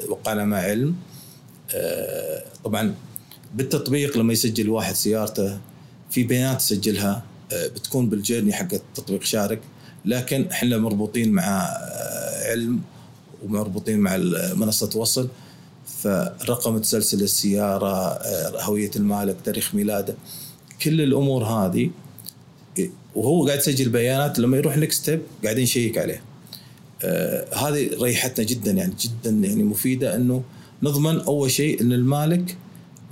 وقعنا 0.10 0.46
مع 0.46 0.58
علم. 0.58 0.96
طبعا 2.64 2.96
بالتطبيق 3.54 4.18
لما 4.18 4.34
يسجل 4.34 4.70
واحد 4.70 4.96
سيارته 4.96 5.58
في 6.12 6.24
بيانات 6.24 6.62
يسجلها 6.62 7.24
بتكون 7.76 8.10
بالجيرني 8.10 8.54
حق 8.54 8.74
التطبيق 8.74 9.24
شارك 9.24 9.62
لكن 10.06 10.46
إحنا 10.52 10.78
مربوطين 10.78 11.32
مع 11.32 11.70
علم 12.46 12.82
ومربوطين 13.44 14.00
مع 14.00 14.18
منصة 14.56 14.90
وصل. 14.96 15.28
فرقم 16.04 16.78
تسلسل 16.78 17.22
السيارة 17.22 18.20
هوية 18.62 18.92
المالك 18.96 19.36
تاريخ 19.46 19.76
ميلاده 19.76 20.16
كل 20.82 21.02
الأمور 21.02 21.44
هذه 21.44 21.90
وهو 23.16 23.46
قاعد 23.48 23.60
يسجل 23.60 23.90
بيانات 23.90 24.40
لما 24.40 24.58
يروح 24.58 24.78
next 24.78 25.02
step 25.02 25.22
قاعدين 25.44 25.64
نشيك 25.64 25.98
عليه. 25.98 26.22
آه 27.04 27.56
هذه 27.56 27.90
ريحتنا 28.02 28.46
جدا 28.46 28.72
يعني 28.72 28.94
جدا 29.02 29.30
يعني 29.30 29.64
مفيدة 29.64 30.16
إنه 30.16 30.44
نضمن 30.84 31.20
أول 31.20 31.52
شيء 31.52 31.82
إن 31.82 31.92
المالك 31.94 32.58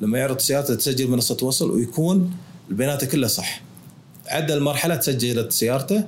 لما 0.02 0.18
يعرض 0.18 0.40
سيارته 0.40 0.76
تسجل 0.76 1.08
منصة 1.08 1.38
وصل 1.42 1.72
ويكون 1.72 2.32
البيانات 2.70 3.06
كلها 3.06 3.28
صح. 3.30 3.62
عدى 4.28 4.54
المرحلة 4.54 4.96
تسجلت 4.96 5.52
سيارته. 5.52 6.04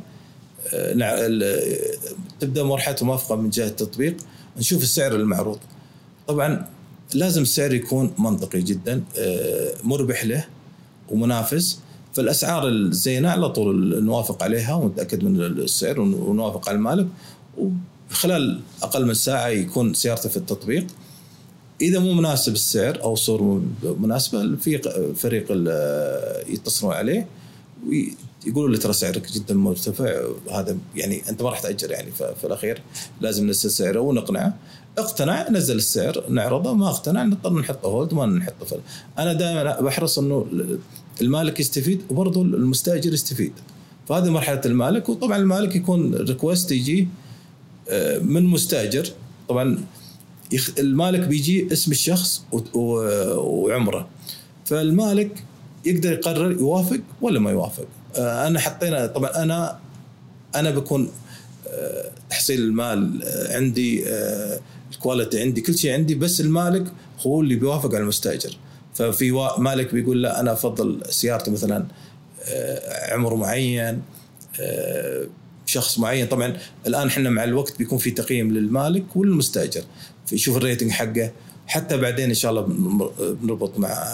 تبدأ 2.39 2.63
مرحلة 2.63 2.95
موافقه 3.01 3.35
من 3.35 3.49
جهة 3.49 3.67
التطبيق. 3.67 4.17
نشوف 4.57 4.83
السعر 4.83 5.15
المعروض. 5.15 5.59
طبعا 6.27 6.67
لازم 7.13 7.41
السعر 7.41 7.73
يكون 7.73 8.13
منطقي 8.17 8.61
جدا 8.61 9.03
مربح 9.83 10.25
له 10.25 10.45
ومنافس. 11.09 11.79
فالأسعار 12.13 12.67
الزينة 12.67 13.29
على 13.29 13.49
طول 13.49 14.03
نوافق 14.03 14.43
عليها 14.43 14.73
ونتأكد 14.73 15.23
من 15.23 15.41
السعر 15.41 15.99
ونوافق 15.99 16.69
على 16.69 16.75
المالك. 16.75 17.07
وخلال 18.11 18.59
أقل 18.83 19.05
من 19.05 19.13
ساعة 19.13 19.47
يكون 19.47 19.93
سيارته 19.93 20.29
في 20.29 20.37
التطبيق. 20.37 20.87
إذا 21.81 21.99
مو 21.99 22.13
مناسب 22.13 22.53
السعر 22.53 23.01
أو 23.03 23.13
الصور 23.13 23.63
مناسبة 23.83 24.55
في 24.55 24.81
فريق 25.15 25.45
يتصلون 26.49 26.93
عليه. 26.93 27.27
ويقولوا 27.87 28.69
له 28.69 28.77
ترى 28.77 28.93
سعرك 28.93 29.31
جدا 29.31 29.53
مرتفع 29.53 30.21
هذا 30.51 30.77
يعني 30.95 31.29
أنت 31.29 31.41
ما 31.41 31.49
راح 31.49 31.59
تأجر 31.59 31.91
يعني 31.91 32.11
في 32.11 32.43
الأخير. 32.43 32.81
لازم 33.21 33.45
ننزل 33.45 33.71
سعره 33.71 33.99
ونقنعه. 33.99 34.57
اقتنع 34.97 35.49
نزل 35.49 35.75
السعر 35.75 36.23
نعرضه. 36.29 36.73
ما 36.73 36.89
اقتنع 36.89 37.23
نضطر 37.23 37.53
نحطه. 37.53 37.87
hold 37.87 38.13
ما 38.13 38.25
نحطه. 38.25 38.65
full. 38.65 38.79
أنا 39.19 39.33
دائما 39.33 39.81
بحرص 39.81 40.19
إنه 40.19 40.45
المالك 41.21 41.59
يستفيد 41.59 42.01
وبرضه 42.09 42.41
المستأجر 42.41 43.13
يستفيد. 43.13 43.53
فهذه 44.09 44.29
مرحلة 44.29 44.61
المالك. 44.65 45.09
وطبعا 45.09 45.37
المالك 45.37 45.75
يكون 45.75 46.15
request 46.15 46.71
يجي 46.71 47.07
من 48.21 48.43
مستأجر. 48.43 49.09
طبعا 49.49 49.85
المالك 50.79 51.19
بيجي 51.19 51.73
اسم 51.73 51.91
الشخص 51.91 52.43
وعمره. 52.73 54.07
فالمالك 54.65 55.43
يقدر 55.85 56.13
يقرر 56.13 56.51
يوافق 56.51 56.99
ولا 57.21 57.39
ما 57.39 57.51
يوافق. 57.51 57.85
أنا 58.17 58.59
حطينا 58.59 59.07
طبعا 59.07 59.43
أنا 59.43 59.79
أنا 60.55 60.71
بكون 60.71 61.11
تحصيل 62.29 62.61
المال 62.61 63.23
عندي 63.49 64.03
الكواليتي 64.91 65.41
عندي 65.41 65.61
كل 65.61 65.77
شيء 65.77 65.93
عندي 65.93 66.15
بس 66.15 66.41
المالك 66.41 66.83
هو 67.27 67.41
اللي 67.41 67.55
بيوافق 67.55 67.89
على 67.89 68.03
المستأجر. 68.03 68.57
ففي 68.93 69.31
مالك 69.57 69.93
بيقول 69.93 70.23
لا 70.23 70.39
أنا 70.39 70.53
أفضل 70.53 71.01
سيارتي 71.09 71.51
مثلا 71.51 71.85
عمر 73.11 73.35
معين 73.35 74.01
شخص 75.65 75.99
معين. 75.99 76.27
طبعا 76.27 76.57
الآن 76.87 77.07
إحنا 77.07 77.29
مع 77.29 77.43
الوقت 77.43 77.77
بيكون 77.77 77.97
في 77.97 78.11
تقييم 78.11 78.51
للمالك 78.51 79.15
والمستأجر. 79.15 79.83
يشوف 80.31 80.57
ال 80.57 80.62
rating 80.62 80.91
حقه. 80.91 81.31
حتى 81.67 81.97
بعدين 81.97 82.29
إن 82.29 82.33
شاء 82.33 82.51
الله 82.51 82.61
بنربط 83.41 83.79
مع 83.79 84.05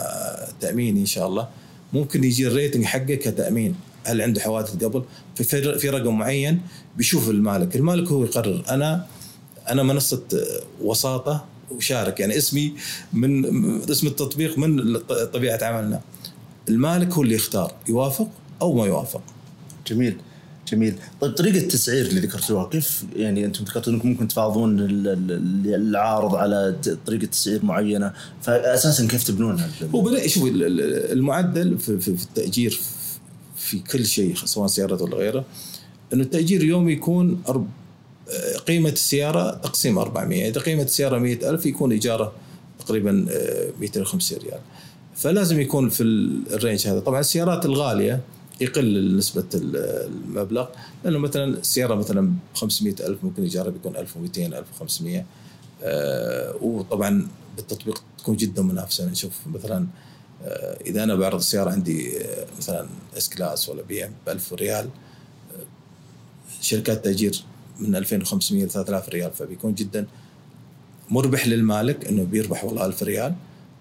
تأمين 0.62 0.98
إن 0.98 1.06
شاء 1.06 1.28
الله. 1.28 1.48
ممكن 1.94 2.24
يجي 2.24 2.48
ال 2.48 2.53
rating 2.53 2.86
حقه 2.86 3.16
كتأمين. 3.16 3.76
هل 4.04 4.22
عنده 4.22 4.42
حوادث 4.42 4.84
قبل؟ 4.84 5.04
في 5.36 5.80
في 5.80 5.90
رقم 5.90 6.18
معين 6.18 6.62
بيشوف 6.98 7.30
المالك. 7.30 7.76
المالك 7.76 8.08
هو 8.08 8.24
يقرر. 8.24 8.64
أنا 8.70 9.06
أنا 9.70 9.84
منصة 9.84 10.24
وساطة 10.82 11.46
وشارك. 11.72 12.20
يعني 12.20 12.38
اسمي 12.38 12.74
من 13.14 13.46
اسم 13.92 14.08
التطبيق 14.08 14.58
من 14.58 14.98
طبيعة 15.34 15.64
عملنا. 15.64 16.02
المالك 16.70 17.14
هو 17.14 17.22
اللي 17.22 17.36
يختار. 17.36 17.74
يوافق 17.90 18.28
أو 18.62 18.74
ما 18.74 18.86
يوافق. 18.86 19.22
جميل. 19.88 20.18
جميل. 20.72 20.96
طيب 21.22 21.32
طريقة 21.32 21.58
التسعير 21.58 22.06
اللي 22.06 22.20
ذكرتوها 22.20 22.70
كيف 22.70 23.04
يعني 23.16 23.46
أنتم 23.46 23.64
ذكرتوا 23.64 23.94
أنكم 23.94 24.10
ممكن 24.10 24.28
تفاوضون 24.28 24.78
العارض 25.66 26.36
على 26.36 26.76
طريقة 27.06 27.26
تسعير 27.26 27.66
معينة؟ 27.66 28.14
فاساسا 28.42 29.08
كيف 29.08 29.24
تبنونها؟ 29.24 29.70
هو 29.96 30.28
شوف 30.28 30.50
المعدل 30.54 31.78
في, 31.78 32.08
التأجير 32.08 32.80
في 33.56 33.80
كل 33.80 34.06
شيء 34.06 34.36
سواء 34.36 34.68
سيارات 34.68 35.02
ولا 35.02 35.16
غيره 35.16 35.46
إنه 36.14 36.24
التأجير 36.24 36.62
اليومي 36.62 36.94
يكون 36.94 37.42
قيمة 38.68 38.90
السيارة 38.90 39.52
تقسيم 39.52 39.98
400 39.98 40.50
إذا 40.50 40.62
قيمة 40.62 40.84
السيارة 40.84 41.18
100000 41.18 41.66
يكون 41.66 41.92
إيجاره 41.92 42.32
تقريبا 42.80 43.26
250 43.80 44.38
ريال. 44.38 44.60
فلازم 45.16 45.60
يكون 45.62 45.90
في 45.90 46.04
ال 46.54 46.60
range 46.60 46.88
هذا. 46.88 47.00
طبعا 47.00 47.20
السيارات 47.20 47.66
الغالية 47.66 48.22
يقل 48.62 49.18
نسبة 49.18 49.46
المبلغ 49.54 50.68
لأنه 51.04 51.20
مثلا 51.20 51.44
السيارة 51.46 51.96
مثلا 51.96 52.22
ب 52.22 52.58
500 52.58 52.96
ألف 53.00 53.24
ممكن 53.24 53.44
إيجارها 53.44 53.70
بيكون 53.70 53.96
1200 53.96 54.46
1500 54.46 55.26
آه 55.84 56.56
وطبعا 56.62 57.28
بالتطبيق 57.56 58.04
تكون 58.18 58.36
جدا 58.36 58.62
منافسة 58.62 59.06
نشوف 59.10 59.34
مثلا 59.48 59.88
آه، 60.44 60.78
إذا 60.86 61.04
أنا 61.04 61.16
بعرض 61.16 61.38
السياره 61.38 61.72
عندي 61.72 62.22
آه، 62.22 62.46
مثلا 62.58 62.88
S-Class 63.18 63.70
ولا 63.70 63.82
بي 63.82 64.06
ام 64.06 64.14
ب 64.28 64.30
1000 64.30 64.54
ريال 64.54 64.86
آه، 64.86 65.64
شركات 66.62 67.06
تأجير 67.06 67.44
من 67.80 67.96
2500 67.96 68.66
ل 68.66 68.70
3000 68.70 69.10
ريال 69.10 69.32
فبيكون 69.32 69.74
جدا 69.74 70.08
مربح 71.10 71.48
للمالك 71.48 72.06
إنه 72.08 72.24
بيربح 72.24 72.64
والله 72.64 72.86
1000 72.86 73.04
ريال 73.04 73.36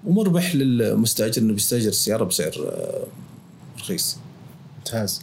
ومربح 0.05 0.55
للمستأجر 0.55 1.43
إنه 1.43 1.53
بيستأجر 1.53 1.89
السيارة 1.89 2.25
بسعر 2.25 2.53
آه، 2.59 3.07
رخيص. 3.79 4.17
ممتاز. 4.95 5.23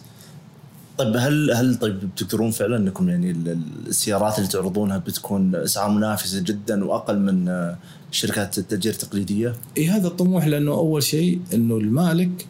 طيب 0.98 1.16
هل 1.18 1.52
هل 1.52 1.76
طيب 1.76 2.10
تقدرون 2.18 2.52
فعلا 2.52 2.78
أنكم 2.78 3.10
يعني 3.10 3.32
ال- 3.32 3.50
ال- 3.50 3.88
السيارات 3.88 4.38
اللي 4.38 4.50
تعرضونها 4.50 4.98
بتكون 4.98 5.56
أسعار 5.56 5.90
منافسة 5.90 6.40
جدا 6.40 6.86
وأقل 6.86 7.20
من 7.20 7.50
آه، 7.50 7.78
شركات 8.12 8.58
التأجير 8.58 8.94
التقليدية؟ 8.94 9.56
إي 9.78 9.88
هذا 9.90 10.08
الطموح 10.08 10.46
لأنه 10.48 10.72
أول 10.72 11.04
شيء 11.04 11.40
إنه 11.54 11.78
المالك 11.78 12.48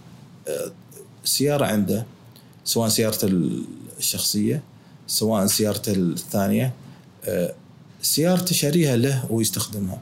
آه، 0.47 0.71
سيارة 1.23 1.65
عنده 1.65 2.05
سواء 2.65 2.89
سيارته 2.89 3.27
الشخصية 3.97 4.63
سواء 5.07 5.45
سيارته 5.45 5.91
الثانية 5.93 6.73
آه، 7.25 7.53
سيارته 8.01 8.55
شاريها 8.55 8.95
له 8.97 9.25
ويستخدمها. 9.31 9.99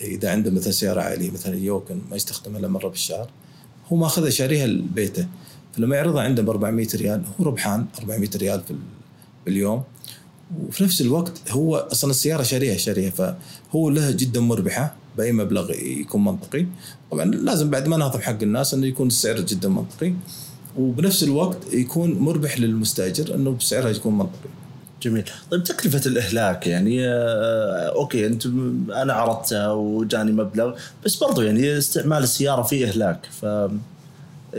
إذا 0.00 0.30
عنده 0.30 0.50
مثلا 0.50 0.72
سيارة 0.72 1.00
عائلية 1.00 1.30
مثلا 1.30 1.56
يوكن 1.56 2.00
ما 2.10 2.16
يستخدمها 2.16 2.58
إلا 2.58 2.68
مرة 2.68 2.88
بالشهر 2.88 3.28
هو 3.92 3.96
ماخذها 3.96 4.30
شاريها 4.30 4.66
لبيته. 4.66 5.26
فلما 5.76 5.96
يعرضها 5.96 6.22
عنده 6.22 6.42
ب 6.42 6.50
400 6.50 6.86
ريال 6.94 7.22
هو 7.40 7.44
ربحان 7.44 7.86
400 8.00 8.28
ريال 8.36 8.60
في 8.60 8.70
ال- 8.70 8.76
باليوم. 9.46 9.82
وفي 10.68 10.84
نفس 10.84 11.00
الوقت 11.00 11.32
هو 11.50 11.76
أصلا 11.76 12.10
السيارة 12.10 12.42
شاريها 12.42 12.76
شاريها 12.76 13.10
فهو 13.10 13.90
لها 13.90 14.10
جدا 14.10 14.40
مربحة 14.40 14.94
بأي 15.16 15.32
مبلغ 15.32 15.70
يكون 15.72 16.24
منطقي. 16.24 16.66
طبعا 17.10 17.24
لازم 17.24 17.70
بعد 17.70 17.88
ما 17.88 17.96
نهضم 17.96 18.20
حق 18.20 18.42
الناس 18.42 18.74
إنه 18.74 18.86
يكون 18.86 19.06
السعر 19.06 19.40
جدا 19.40 19.68
منطقي. 19.68 20.12
وبنفس 20.78 21.22
الوقت 21.22 21.56
يكون 21.72 22.12
مربح 22.12 22.58
للمستأجر 22.60 23.34
إنه 23.34 23.50
بسعرها 23.50 23.88
يكون 23.90 24.18
منطقي. 24.18 24.48
جميل. 25.02 25.24
طيب 25.50 25.64
تكلفة 25.64 26.02
الإهلاك 26.06 26.66
يعني 26.66 27.06
آه، 27.08 27.92
أوكي 27.96 28.26
أنت 28.26 28.46
أنا 28.92 29.12
عرضتها 29.12 29.72
وجاني 29.72 30.32
مبلغ 30.32 30.74
بس 31.04 31.16
برضو 31.16 31.42
يعني 31.42 31.78
استعمال 31.78 32.22
السيارة 32.22 32.62
فيه 32.62 32.86
إهلاك 32.88 33.26
ف 33.40 33.46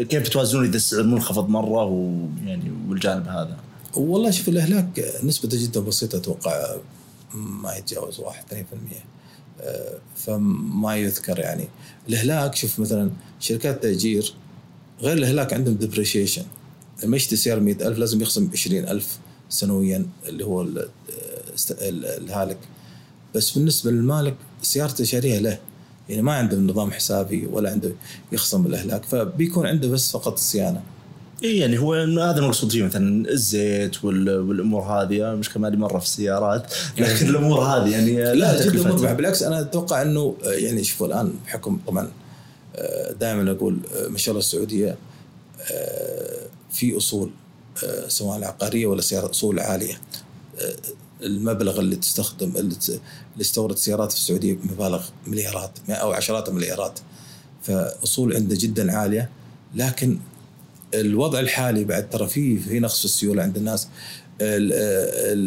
كيف 0.04 0.30
توازنون 0.30 0.66
إذا 0.66 0.76
السعر 0.76 1.04
منخفض 1.04 1.50
مرة 1.50 1.86
ويعني 1.86 2.72
والجانب 2.90 3.28
هذا؟ 3.28 3.58
والله 3.96 4.32
شوف 4.32 4.50
الأهلاك 4.50 5.14
نسبته 5.24 5.64
جدا 5.64 5.80
بسيطة 5.80 6.18
أتوقع 6.18 6.76
ما 7.34 7.76
يتجاوز 7.76 8.20
1 8.20 8.44
2% 8.52 8.56
آه، 9.62 9.98
فما 10.16 10.96
يذكر 10.96 11.40
يعني. 11.40 11.68
الأهلاك 12.10 12.56
شوف 12.56 12.80
مثلا 12.80 13.12
شركات 13.40 13.84
تأجير 13.84 14.34
غير 15.02 15.18
الأهلاك 15.18 15.54
عندهم 15.54 15.76
ديبريشيشن 15.76 16.44
لما 17.04 17.16
يشتري 17.18 17.38
سيارة 17.38 17.60
100000 17.60 17.98
لازم 17.98 18.22
يخصم 18.22 18.50
20000 18.54 19.18
سنويا 19.50 20.06
اللي 20.28 20.46
هو 20.46 20.62
ال- 20.62 20.90
الهالك. 21.82 22.58
بس 23.36 23.52
بالنسبة 23.52 23.92
للمالك 23.92 24.36
سيارته 24.62 25.04
شاريها 25.04 25.40
له. 25.40 25.60
يعني 26.10 26.22
ما 26.22 26.34
عنده 26.34 26.58
نظام 26.58 26.92
حسابي 26.92 27.48
ولا 27.52 27.72
عنده 27.72 27.92
يخصم 28.32 28.66
الأهلاك 28.66 29.06
فبيكون 29.06 29.68
عنده 29.68 29.88
بس 29.88 30.12
فقط 30.12 30.34
الصيانه 30.34 30.82
إيه 31.44 31.62
يعني 31.62 31.78
هو 31.80 31.94
هذا 31.94 32.38
المقصود 32.40 32.72
فيه 32.72 32.84
مثلا 32.84 33.30
الزيت 33.30 34.04
وال- 34.06 34.40
والأمور 34.40 34.82
هذه 34.82 35.36
مش 35.36 35.50
كمالي 35.50 35.78
مره 35.78 36.00
في 36.00 36.06
السيارات 36.06 36.74
لكن 36.98 37.30
الأمور 37.30 37.60
هذه 37.60 37.90
يعني 37.92 38.34
لا 38.34 38.66
جدا. 38.70 38.84
مربح. 38.90 39.12
بالعكس 39.12 39.44
أنا 39.44 39.60
أتوقع 39.62 40.02
إنه 40.02 40.36
آه، 40.46 40.50
يعني 40.52 40.84
شوفوا 40.84 41.08
الآن 41.08 41.34
بحكم 41.46 41.80
طبعا 41.88 42.12
دائما 43.20 43.52
أقول 43.52 43.78
آه، 43.96 44.08
ما 44.08 44.18
شاء 44.18 44.32
الله 44.32 44.40
السعودية 44.40 44.98
آه، 45.72 46.46
في 46.72 46.98
أصول 46.98 47.30
آه، 47.84 48.08
سواء 48.08 48.38
العقارية 48.38 48.88
ولا 48.88 49.02
سيارة 49.02 49.30
أصول 49.32 49.60
عالية. 49.60 49.94
آه، 50.62 50.76
المبلغ 51.24 51.80
اللي 51.80 51.96
تستخدم 51.96 52.54
اللي 52.58 52.76
استورد 53.42 53.78
سيارات 53.78 54.12
في 54.12 54.18
السعودية 54.18 54.54
بمبالغ 54.54 55.06
مليارات 55.28 55.72
أو 55.90 56.12
عشرات 56.12 56.50
المليارات 56.50 57.00
فأصول 57.64 58.36
عنده 58.36 58.56
جدا 58.56 58.92
عالية. 58.98 59.30
لكن 59.76 60.20
الوضع 60.94 61.40
الحالي 61.40 61.84
بعد 61.84 62.10
ترى 62.10 62.28
في 62.28 62.58
في 62.60 62.80
نقص 62.80 63.00
في 63.00 63.06
السيولة 63.06 63.44
عند 63.44 63.58
الناس. 63.58 63.88
ال- 64.42 64.74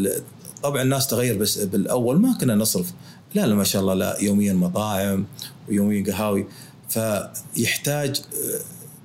ال- 0.06 0.22
طبعا 0.62 0.83
الناس 0.83 1.06
تغير 1.06 1.38
بس 1.38 1.59
بالأول 1.59 2.20
ما 2.20 2.38
كنا 2.40 2.54
نصرف. 2.54 2.92
لا 3.35 3.46
لا 3.46 3.54
ما 3.54 3.64
شاء 3.64 3.83
الله 3.83 3.94
لا 3.94 4.16
يوميا 4.20 4.52
مطاعم 4.52 5.26
ويوميا 5.68 6.04
قهاوي. 6.12 6.46
فيحتاج 6.88 8.20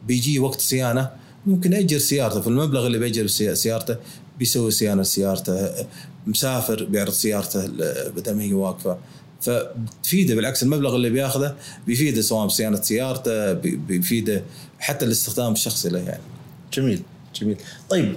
بيجي 0.07 0.39
وقت 0.39 0.61
صيانة. 0.61 1.09
ممكن 1.45 1.73
ياجر 1.73 1.97
سيارته. 1.97 2.41
في 2.41 2.47
المبلغ 2.47 2.87
اللي 2.87 2.97
بيأجر 2.97 3.27
سي- 3.27 3.55
سيارته 3.55 3.95
بيسوي 4.39 4.71
صيانة 4.71 5.03
سيارته 5.03 5.69
مسافر 6.27 6.83
بيعرض 6.83 7.11
سيارته 7.11 7.67
بدل 8.09 8.33
ما 8.33 8.43
هي 8.43 8.53
واقفة. 8.53 8.97
فتفيده 9.41 10.35
بالعكس 10.35 10.63
المبلغ 10.63 10.95
اللي 10.95 11.09
بياخذه 11.09 11.55
بيفيده 11.87 12.21
سواء 12.21 12.45
بصيانة 12.47 12.81
سيارته 12.81 13.53
بي- 13.53 13.75
بيفيده 13.75 14.43
حتى 14.79 15.05
الاستخدام 15.05 15.53
الشخصي 15.53 15.89
له 15.89 15.99
يعني. 15.99 16.21
جميل 16.73 17.01
جميل. 17.41 17.57
طيب 17.89 18.15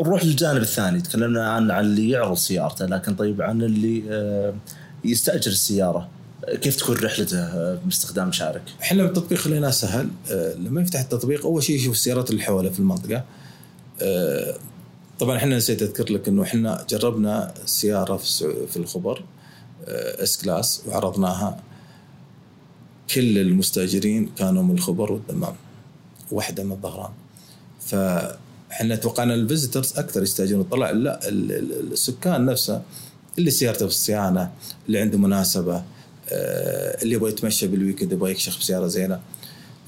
نروح 0.00 0.24
للجانب 0.24 0.62
الثاني. 0.62 1.00
تكلمنا 1.00 1.50
عن 1.50 1.70
عن 1.70 1.84
اللي 1.84 2.10
يعرض 2.10 2.36
سيارته 2.36 2.86
لكن 2.86 3.14
طيب 3.14 3.42
عن 3.42 3.62
اللي 3.62 4.02
آه، 4.10 4.54
يستأجر 5.04 5.50
السيارة. 5.50 6.08
كيف 6.62 6.76
تكون 6.76 6.96
رحلته 6.96 7.38
آه، 7.38 7.78
باستخدام 7.84 8.32
شارك؟ 8.32 8.62
إحنا 8.82 9.04
التطبيق 9.04 9.38
خليناه 9.38 9.70
سهل. 9.70 10.08
آه، 10.30 10.54
لما 10.54 10.80
يفتح 10.82 11.00
التطبيق 11.00 11.46
أول 11.46 11.62
شيء 11.62 11.76
يشوف 11.76 11.94
السيارات 11.94 12.30
اللي 12.30 12.42
حوله 12.42 12.70
في 12.70 12.78
المنطقة. 12.78 13.24
طبعا 15.20 15.36
إحنا 15.36 15.56
نسيت 15.56 15.82
أذكر 15.82 16.12
لك 16.12 16.28
إنه 16.28 16.42
إحنا 16.42 16.86
جربنا 16.90 17.54
سيارة 17.66 18.16
في 18.66 18.76
الخبر 18.76 19.24
آه، 19.88 20.22
S-Class 20.22 20.82
وعرضناها. 20.86 21.62
كل 23.14 23.38
المستأجرين 23.38 24.30
كانوا 24.38 24.62
من 24.62 24.74
الخبر 24.74 25.12
والدمام. 25.12 25.54
واحدة 26.30 26.64
من 26.64 26.72
الظهران. 26.72 27.10
فإحنا 27.80 28.96
توقعنا 28.96 29.34
ال 29.34 29.40
visitors 29.40 29.92
أكثر 29.98 30.22
يستأجرون. 30.22 30.64
طلع 30.64 30.90
لا 30.90 31.28
ال- 31.28 31.52
ال- 31.52 31.92
السكان 31.92 32.46
نفسه 32.46 32.82
اللي 33.38 33.50
سيارته 33.50 33.78
في 33.86 33.92
الصيانة 33.92 34.52
اللي 34.86 34.98
عنده 34.98 35.18
مناسبة 35.18 35.76
آه، 36.28 37.02
اللي 37.02 37.14
يبغى 37.14 37.30
يتمشى 37.30 37.66
بال 37.66 37.76
weekend 37.76 38.12
يبغى 38.12 38.30
يكشخ 38.30 38.58
بسيارة 38.58 38.86
زينة. 38.86 39.20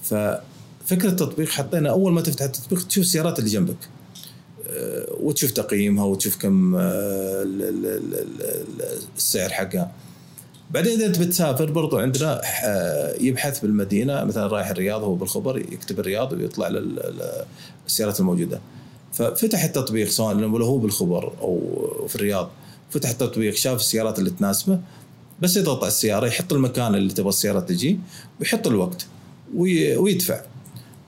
ففكرة 0.02 1.08
التطبيق 1.08 1.48
حطينا 1.48 1.90
أول 1.90 2.12
ما 2.12 2.20
تفتح 2.20 2.44
التطبيق 2.44 2.86
تشوف 2.86 3.04
السيارات 3.04 3.38
اللي 3.38 3.50
جنبك. 3.50 3.76
آه، 3.76 3.95
وتشوف 5.20 5.50
تقييمها 5.50 6.04
وتشوف 6.04 6.36
كم 6.36 6.74
آه، 6.74 6.80
ال- 7.42 7.62
ال- 7.62 7.86
ال- 7.86 8.14
ال- 8.14 8.98
السعر 9.16 9.48
حقها. 9.50 9.92
بعدين 10.70 10.92
إذا 10.92 11.06
انت 11.06 11.18
بتسافر 11.18 11.70
برضو 11.70 11.98
عندنا 11.98 12.40
آه، 12.64 13.14
يبحث 13.20 13.60
بالمدينة 13.60 14.24
مثلا 14.24 14.46
رايح 14.46 14.70
الرياض 14.70 15.02
هو 15.02 15.14
بالخبر 15.14 15.58
يكتب 15.58 16.00
الرياض 16.00 16.32
ويطلع 16.32 16.70
السيارات 17.86 18.20
الموجودة. 18.20 18.60
ففتح 19.12 19.64
التطبيق 19.64 20.08
سواء 20.08 20.34
لو 20.34 20.56
هو 20.56 20.78
بالخبر 20.78 21.32
أو 21.40 21.60
في 22.08 22.16
الرياض 22.16 22.50
فتح 22.90 23.10
التطبيق 23.10 23.54
شاف 23.54 23.80
السيارات 23.80 24.18
اللي 24.18 24.30
تناسبه 24.30 24.80
بس 25.42 25.56
يضغط 25.56 25.78
على 25.78 25.88
السيارة 25.88 26.26
يحط 26.26 26.52
المكان 26.52 26.94
اللي 26.94 27.12
تبغى 27.12 27.28
السيارة 27.28 27.60
تجي 27.60 27.98
ويحط 28.40 28.66
الوقت 28.66 29.06
وي- 29.54 29.96
ويدفع. 29.96 30.40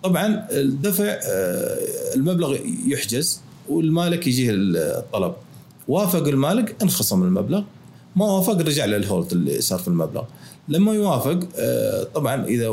طبعا 0.05 0.47
الدفع 0.51 1.05
آه، 1.05 1.79
المبلغ 2.15 2.57
يحجز. 2.87 3.41
والمالك 3.69 4.27
يجيه 4.27 4.51
الطلب. 4.53 5.35
وافق 5.89 6.27
المالك 6.27 6.77
انخصم 6.83 7.23
المبلغ. 7.23 7.63
ما 8.17 8.25
وافق 8.25 8.61
رجع 8.61 8.85
له 8.85 8.97
الهولد 8.97 9.33
اللي 9.33 9.61
صار 9.61 9.79
في 9.79 9.89
المبلغ. 9.89 10.25
لما 10.69 10.95
يوافق 10.95 11.49
آه، 11.57 12.03
طبعا 12.03 12.45
إذا 12.45 12.69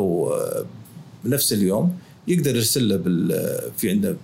بنفس 1.23 1.53
اليوم 1.53 1.97
يقدر 2.27 2.55
يرسل 2.55 2.89
له 2.89 2.95
بال 2.95 3.51
في 3.77 3.89
عنده 3.89 4.15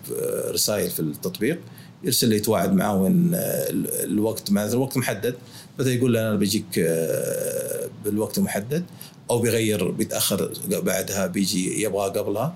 رسائل 0.52 0.90
في 0.90 1.00
التطبيق 1.00 1.60
يرسل 2.04 2.30
له 2.30 2.36
يتواعد 2.36 2.74
معاه 2.74 3.02
وين 3.02 3.32
آه، 3.34 3.66
الوقت 4.04 4.52
مثلا 4.52 4.80
وقت 4.80 4.98
محدد. 4.98 5.36
مثلا 5.80 5.94
يقول 5.94 6.14
له 6.14 6.22
أنا 6.22 6.36
بجيك 6.36 6.80
آه، 6.80 7.90
بالوقت 8.06 8.38
المحدد 8.38 8.84
أو 9.30 9.40
بيغير 9.40 9.92
بيتأخر 9.92 10.52
بعدها 10.70 11.28
بيجي 11.28 11.84
يبغى 11.84 12.10
قبلها 12.10 12.54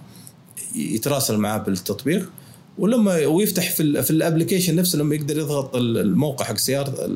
يتراسل 0.76 1.38
معاه 1.38 1.58
بالتطبيق. 1.58 2.30
ولما 2.80 3.26
ويفتح 3.26 3.72
في 3.72 4.04
في 4.04 4.12
الابلكيشن 4.12 4.76
نفسه 4.76 5.00
لما 5.00 5.16
يقدر 5.16 5.38
يضغط 5.38 5.76
الموقع 5.76 6.46
حق 6.46 6.58
سيارة 6.58 7.10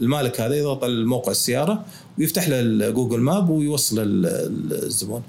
المالك 0.00 0.40
هذا 0.40 0.54
يضغط 0.54 0.84
الموقع 0.84 1.30
السيارة 1.32 1.84
ويفتح 2.18 2.48
له 2.48 2.90
جوجل 2.90 3.20
ماب 3.20 3.48
ويوصل 3.50 3.98
ال- 3.98 4.26
الزبون. 4.84 5.22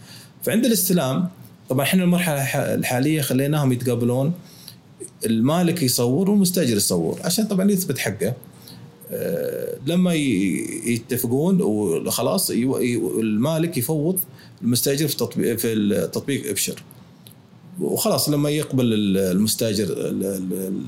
فعند 0.44 0.66
الاستلام 0.66 1.28
طبعا 1.70 1.84
إحنا 1.86 2.04
المرحلة 2.04 2.42
الح- 2.42 2.56
الحالية 2.56 3.22
خليناهم 3.22 3.72
يتقابلون 3.72 4.34
المالك 5.26 5.84
يصور 5.84 6.30
والمستأجر 6.30 6.76
يصور 6.78 7.20
عشان 7.24 7.46
طبعا 7.48 7.72
يثبت 7.72 7.98
حقه. 7.98 8.34
آه، 9.12 9.78
لما 9.88 10.14
يتفقون 10.86 11.62
وخلاص 11.62 12.50
المالك 13.20 13.78
يفوض 13.78 14.20
المستأجر 14.62 15.08
في 15.08 15.16
تطبيق 15.18 15.58
في 15.58 15.74
التطبيق 15.74 16.50
ابشر 16.50 16.84
وخلاص 17.82 18.30
لما 18.30 18.50
يقبل 18.50 18.94
ال- 18.94 19.18
المستاجر 19.18 19.84
ال- 19.84 20.26
ال- 20.26 20.86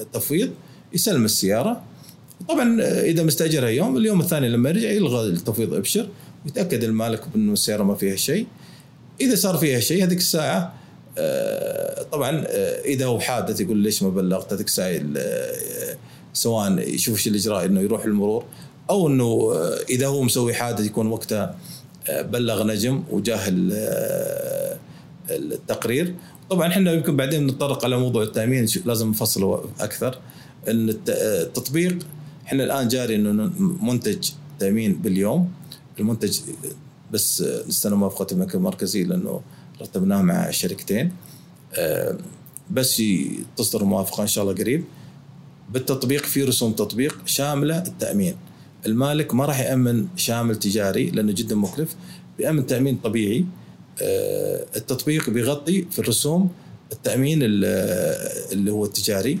التفويض 0.00 0.50
يسلم 0.92 1.24
السيارة. 1.24 1.82
طبعا 2.48 2.82
إذا 2.82 3.22
مستاجرها 3.22 3.68
يوم 3.68 3.96
اليوم 3.96 4.20
الثاني 4.20 4.48
لما 4.48 4.68
يرجع 4.70 4.90
يلغى 4.90 5.26
التفويض 5.26 5.74
ابشر 5.74 6.08
ويتاكد 6.44 6.84
المالك 6.84 7.22
انه 7.36 7.52
السيارة 7.52 7.82
ما 7.82 7.94
فيها 7.94 8.16
شيء. 8.16 8.46
إذا 9.20 9.34
صار 9.34 9.56
فيها 9.56 9.80
شيء 9.80 10.04
هذيك 10.04 10.18
الساعة 10.18 10.74
آه، 11.18 12.02
طبعا 12.02 12.44
آه، 12.48 12.80
إذا 12.84 13.06
هو 13.06 13.20
حادث 13.20 13.60
يقول 13.60 13.76
ليش 13.76 14.02
ما 14.02 14.08
بلغت؟ 14.10 14.52
هذيك 14.52 14.66
الساعة 14.66 15.00
آه، 15.16 15.96
سواء 16.32 16.78
يشوف 16.78 17.14
إيش 17.16 17.28
الاجراء 17.28 17.64
إنه 17.64 17.80
يروح 17.80 18.04
المرور 18.04 18.44
أو 18.90 19.08
إنه 19.08 19.52
إذا 19.90 20.06
هو 20.06 20.22
مسوي 20.22 20.54
حادث 20.54 20.86
يكون 20.86 21.06
وقتها 21.06 21.56
بلغ 22.10 22.62
نجم 22.66 23.02
وجاه 23.10 23.48
التقرير. 25.30 26.14
طبعا 26.50 26.68
إحنا 26.68 26.92
يمكن 26.92 27.16
بعدين 27.16 27.46
نتطرق 27.46 27.84
على 27.84 27.98
موضوع 27.98 28.22
التأمين 28.22 28.66
لازم 28.84 29.10
نفصله 29.10 29.64
أكثر. 29.80 30.18
إن 30.68 30.88
الت- 30.88 31.10
التطبيق 31.10 32.06
إحنا 32.46 32.64
الآن 32.64 32.88
جاري 32.88 33.14
إنه 33.14 33.50
منتج 33.82 34.30
تأمين 34.58 34.92
باليوم. 34.92 35.52
المنتج 36.00 36.38
بس 37.12 37.42
نستنى 37.68 37.94
موافقة 37.96 38.26
المكتب 38.32 38.56
المركزي 38.58 39.04
لأنه 39.04 39.40
رتبناه 39.82 40.22
مع 40.22 40.50
شركتين. 40.50 41.12
آه، 41.74 42.18
بس 42.70 43.02
تصدر 43.56 43.84
موافقة 43.84 44.22
إن 44.22 44.26
شاء 44.26 44.44
الله 44.44 44.54
قريب. 44.54 44.84
بالتطبيق 45.72 46.22
في 46.22 46.44
رسوم 46.44 46.72
تطبيق 46.72 47.18
شاملة 47.26 47.78
التأمين. 47.78 48.34
المالك 48.86 49.34
ما 49.34 49.44
راح 49.44 49.60
يأمن 49.60 50.06
شامل 50.16 50.56
تجاري 50.56 51.10
لأنه 51.10 51.32
جدا 51.32 51.54
مكلف. 51.54 51.96
بيأمن 52.38 52.66
تأمين 52.66 52.96
طبيعي. 52.96 53.44
التطبيق 54.00 55.30
بيغطي 55.30 55.86
في 55.90 55.98
الرسوم 55.98 56.50
التأمين 56.92 57.38
ال- 57.42 57.64
اللي 58.52 58.70
هو 58.72 58.84
التجاري 58.84 59.38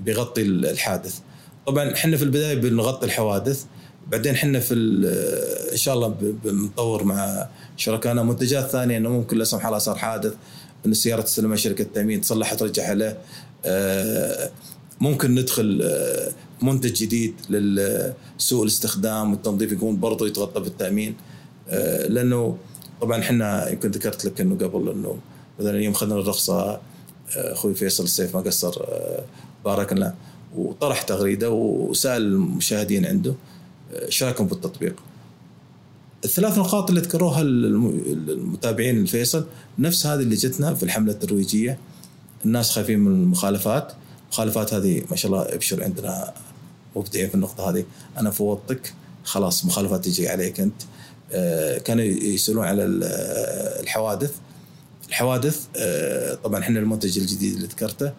بيغطي 0.00 0.42
الحادث. 0.42 1.18
طبعا 1.66 1.92
إحنا 1.94 2.16
في 2.16 2.22
البداية 2.22 2.54
بنغطي 2.54 3.06
الحوادث 3.06 3.64
بعدين 4.10 4.32
إحنا 4.34 4.60
في 4.60 4.74
ال- 4.74 5.70
إن 5.72 5.76
شاء 5.76 5.94
الله 5.94 6.08
بنطور 6.44 7.04
مع 7.04 7.48
شركائنا. 7.76 8.22
منتجات 8.22 8.70
ثانية 8.70 8.96
إنه 8.96 9.08
ممكن 9.08 9.38
لا 9.38 9.44
سمح 9.44 9.66
الله 9.66 9.78
صار 9.78 9.96
حادث 9.96 10.32
ان 10.86 10.90
السياره 10.90 11.20
تستلمها 11.20 11.56
شركة 11.56 11.86
تأمين 11.94 12.20
تصلحها 12.20 12.56
ترجعها 12.56 12.94
له. 12.94 13.16
آه، 13.64 14.50
ممكن 15.00 15.34
ندخل 15.34 15.80
آه، 15.84 16.32
منتج 16.62 16.92
جديد 16.92 17.34
للسوء 17.50 18.62
الاستخدام 18.62 19.30
والتنظيف 19.32 19.72
يكون 19.72 20.00
برضه 20.00 20.26
يتغطى 20.26 20.60
بالتأمين. 20.60 21.14
آه، 21.68 22.06
لأنه 22.06 22.56
طبعا 23.00 23.20
إحنا 23.20 23.68
يمكن 23.70 23.90
ذكرت 23.90 24.24
لك 24.24 24.40
إنه 24.40 24.54
قبل 24.54 24.88
إنه 24.90 25.18
مثلا 25.60 25.78
يوم 25.80 25.92
اخذنا 25.94 26.14
الرخصه 26.14 26.70
آه، 26.70 26.80
أخوي 27.36 27.74
فيصل 27.74 28.04
السيف 28.04 28.36
ما 28.36 28.42
قصر 28.42 28.74
آه، 28.80 29.24
بارك 29.64 29.92
الله 29.92 30.14
وطرح 30.56 31.02
تغريدة 31.02 31.50
وسأل 31.50 32.22
المشاهدين 32.22 33.06
عنده 33.06 33.34
آه، 33.94 34.06
إيش 34.06 34.22
رأيكم 34.22 34.46
بالتطبيق؟ 34.46 34.94
الثلاث 36.24 36.58
نقاط 36.58 36.88
اللي 36.90 37.00
ذكروها 37.00 37.40
الم- 37.40 38.02
المتابعين 38.28 38.98
الفيصل 38.98 39.46
نفس 39.78 40.06
هذه 40.06 40.20
اللي 40.20 40.34
جتنا 40.34 40.74
في 40.74 40.82
الحملة 40.82 41.12
الترويجية 41.12 41.78
الناس 42.44 42.70
خايفين 42.70 42.98
من 42.98 43.22
المخالفات 43.22 43.92
المخالفات 44.24 44.74
هذه 44.74 45.02
ما 45.10 45.16
شاء 45.16 45.32
الله 45.32 45.42
ابشر 45.54 45.82
عندنا 45.84 46.32
مبدعين 46.96 47.28
في 47.28 47.34
النقطة 47.34 47.70
هذه 47.70 47.84
أنا 48.18 48.30
فوضتك 48.30 48.94
خلاص 49.24 49.64
مخالفات 49.64 50.04
تجي 50.04 50.28
عليك 50.28 50.60
أنت 50.60 50.82
كانوا 51.84 52.04
يسألون 52.04 52.64
على 52.64 52.82
آه، 53.04 53.80
الحوادث. 53.80 54.32
الحوادث 55.08 55.66
آه، 55.76 56.34
طبعا 56.34 56.60
إحنا 56.60 56.80
المنتج 56.80 57.18
الجديد 57.18 57.54
اللي 57.54 57.66
ذكرته 57.66 58.12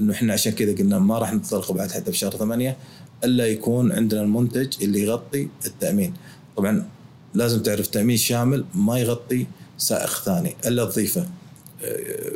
إنه 0.00 0.12
إحنا 0.12 0.32
عشان 0.32 0.52
كذا 0.52 0.74
قلنا 0.74 0.98
ما 0.98 1.18
راح 1.18 1.32
نطلق 1.32 1.72
بعد 1.72 1.90
حتى 1.90 2.10
بشهر 2.10 2.36
ثمانية 2.36 2.76
إلا 3.24 3.46
يكون 3.46 3.92
عندنا 3.92 4.22
المنتج 4.22 4.82
اللي 4.82 5.00
يغطي 5.02 5.48
التأمين. 5.66 6.14
طبعا 6.56 6.88
لازم 7.34 7.62
تعرف 7.62 7.86
تأمين 7.86 8.16
شامل 8.16 8.64
ما 8.74 8.98
يغطي 8.98 9.46
سائق 9.78 10.22
ثاني 10.24 10.56
إلا 10.66 10.84
تضيفه 10.84 11.26
آه، 11.84 12.32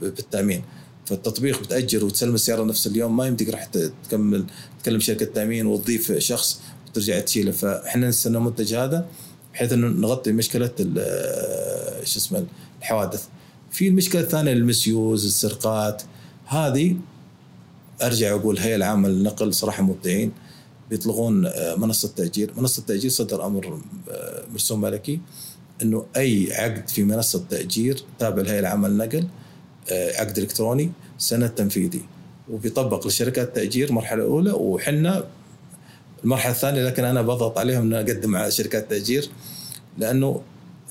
بالتأمين. 0.00 0.62
فالتطبيق 1.06 1.62
بتأجر 1.62 2.04
وتسلم 2.04 2.34
السيارة 2.34 2.64
نفس 2.64 2.86
اليوم 2.86 3.16
ما 3.16 3.26
يمديك 3.26 3.48
راح 3.48 3.68
تكمل 4.08 4.44
تكلم 4.82 5.00
شركة 5.00 5.26
تأمين 5.26 5.66
وتضيف 5.66 6.12
شخص 6.12 6.60
وترجع 6.88 7.20
تشيله. 7.20 7.52
فإحنا 7.52 8.08
نستنى 8.08 8.36
المنتج 8.36 8.74
هذا. 8.74 9.06
بحيث 9.56 9.72
إنه 9.72 9.86
نغطي 9.86 10.32
مشكلة 10.32 10.70
ال- 10.80 12.06
شو 12.06 12.18
اسمه 12.18 12.44
الحوادث. 12.80 13.24
في 13.70 13.88
المشكلة 13.88 14.20
الثانية 14.22 14.52
المسيوز 14.52 15.24
السرقات. 15.26 16.02
هذه 16.46 16.96
أرجع 18.02 18.34
أقول 18.34 18.58
هيئه 18.58 18.76
العامة 18.76 19.08
للنقل 19.08 19.54
صراحة 19.54 19.82
مبدعين. 19.82 20.32
بيطلقون 20.90 21.46
آه، 21.46 21.74
منصة 21.76 22.08
تأجير، 22.16 22.52
منصة 22.56 22.82
تأجير 22.86 23.10
صدر 23.10 23.46
أمر 23.46 23.80
آه، 24.10 24.42
مرسوم 24.52 24.80
ملكي 24.80 25.20
إنه 25.82 26.06
أي 26.16 26.48
عقد 26.52 26.88
في 26.88 27.04
منصة 27.04 27.44
تأجير 27.50 28.02
تابع 28.18 28.42
للهيئه 28.42 28.60
العامة 28.60 28.88
للنقل 28.88 29.26
آه، 29.92 30.20
عقد 30.20 30.38
إلكتروني 30.38 30.92
سند 31.18 31.48
تنفيذي. 31.48 32.02
وبيطبق 32.52 33.06
لشركات 33.06 33.48
التاجير 33.48 33.92
مرحلة 33.92 34.22
أولى 34.24 34.52
وحنا 34.52 35.24
المرحلة 36.26 36.52
الثانية 36.52 36.82
لكن 36.82 37.04
أنا 37.04 37.22
بضغط 37.22 37.58
عليهم 37.58 37.82
إن 37.82 37.94
أقدم 37.94 38.36
على 38.36 38.50
شركات 38.50 38.90
تأجير 38.90 39.28
لأنه 39.98 40.42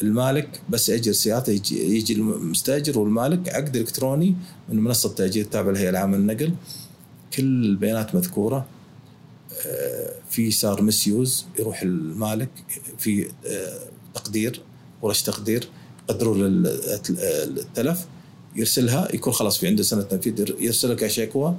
المالك 0.01 0.61
بس 0.69 0.89
يأجر 0.89 1.11
سيارته 1.11 1.51
يجي, 1.51 1.95
يجي 1.97 2.13
المستأجر 2.13 2.99
والمالك 2.99 3.49
عقد 3.49 3.75
إلكتروني 3.75 4.35
من 4.69 4.79
منصة 4.79 5.09
تأجير 5.13 5.45
تابعه 5.45 5.71
للهيئه 5.71 5.89
العامة 5.89 6.17
للنقل. 6.17 6.53
كل 7.33 7.65
البيانات 7.65 8.15
مذكورة 8.15 8.65
آه، 9.67 10.11
في 10.29 10.51
صار 10.51 10.81
مسيوز 10.81 11.45
يروح 11.59 11.81
المالك 11.81 12.49
في 12.97 13.27
آه، 13.47 13.79
تقدير 14.13 14.61
ورش 15.01 15.21
تقدير 15.21 15.67
يقدروا 16.09 16.35
للتلف 16.35 18.05
يرسلها 18.55 19.15
يكون 19.15 19.33
خلاص 19.33 19.57
في 19.57 19.67
عنده 19.67 19.83
سنة 19.83 20.01
تنفيذ 20.01 20.53
يرسلها 20.59 20.95
كشكوى 20.95 21.55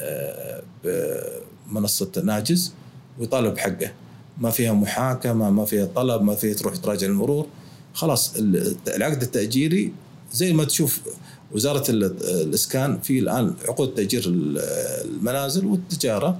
آه، 0.00 0.62
بمنصة 0.84 2.12
ناجز. 2.24 2.72
ويطالب 3.18 3.58
حقه 3.58 3.92
ما 4.38 4.50
فيها 4.50 4.72
محاكمة 4.72 5.50
ما 5.50 5.64
فيها 5.64 5.84
طلب 5.84 6.22
ما 6.22 6.34
فيها 6.34 6.54
تروح 6.54 6.76
تراجع 6.76 7.06
المرور. 7.06 7.46
خلاص 7.94 8.36
ال- 8.36 8.76
العقد 8.88 9.22
التأجيري 9.22 9.92
زي 10.32 10.52
ما 10.52 10.64
تشوف 10.64 11.00
وزارة 11.52 11.90
ال- 11.90 12.04
الإسكان 12.42 13.00
في 13.00 13.18
الآن 13.18 13.54
عقود 13.68 13.94
تأجير 13.94 14.24
ال- 14.26 14.58
المنازل 15.10 15.66
والتجارة 15.66 16.38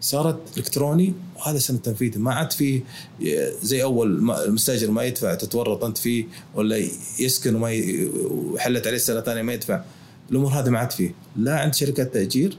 صارت 0.00 0.38
إلكتروني 0.56 1.14
وهذا 1.36 1.58
سنة 1.58 1.78
تنفيذي 1.78 2.18
ما 2.18 2.34
عاد 2.34 2.52
في 2.52 2.82
زي 3.62 3.82
أول 3.82 4.30
المستأجر 4.46 4.90
ما 4.90 5.02
يدفع 5.02 5.34
تتورط 5.34 5.84
أنت 5.84 5.98
فيه 5.98 6.24
ولا 6.54 6.76
يسكن 7.18 7.54
وما 7.54 7.70
وحلت 8.30 8.86
عليه 8.86 8.96
السنة 8.96 9.18
الثانية 9.18 9.42
ما 9.42 9.52
يدفع. 9.52 9.82
الأمور 10.30 10.50
هذه 10.50 10.68
ما 10.68 10.78
عاد 10.78 10.90
فيه. 10.92 11.14
لا 11.36 11.60
عند 11.60 11.74
شركات 11.74 12.14
تأجير 12.14 12.56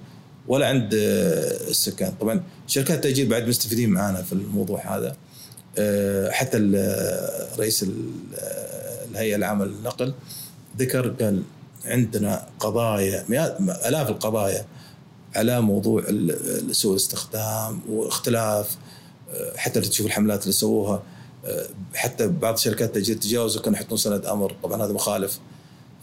ولا 0.49 0.67
عند 0.67 0.93
آه، 0.93 1.69
السكان. 1.69 2.13
طبعا 2.21 2.43
شركات 2.67 2.95
التأجير 2.97 3.27
بعد 3.29 3.47
مستفيدين 3.47 3.89
معانا 3.89 4.21
في 4.21 4.33
الموضوع 4.33 4.97
هذا. 4.97 5.15
آه، 5.77 6.31
حتى 6.31 6.57
ال- 6.57 7.59
رئيس 7.59 7.83
ال- 7.83 8.11
الهيئة 9.11 9.35
العامة 9.35 9.65
للنقل 9.65 10.13
ذكر 10.79 11.09
قال 11.09 11.43
عندنا 11.85 12.47
قضايا 12.59 13.25
مئات 13.29 13.57
آلاف 13.85 14.09
القضايا 14.09 14.65
على 15.35 15.61
موضوع 15.61 16.03
سوء 16.71 16.91
الاستخدام 16.91 17.81
واختلاف 17.89 18.77
آه، 19.33 19.57
حتى 19.57 19.81
تشوف 19.81 20.05
الحملات 20.07 20.41
اللي 20.43 20.53
سووها 20.53 21.03
آه، 21.45 21.65
حتى 21.95 22.27
بعض 22.27 22.57
شركات 22.57 22.87
التأجير 22.89 23.17
تجاوزوا 23.17 23.61
كانوا 23.61 23.77
يحطون 23.79 23.97
سند 23.97 24.25
أمر. 24.25 24.55
طبعا 24.63 24.85
هذا 24.85 24.93
مخالف. 24.93 25.39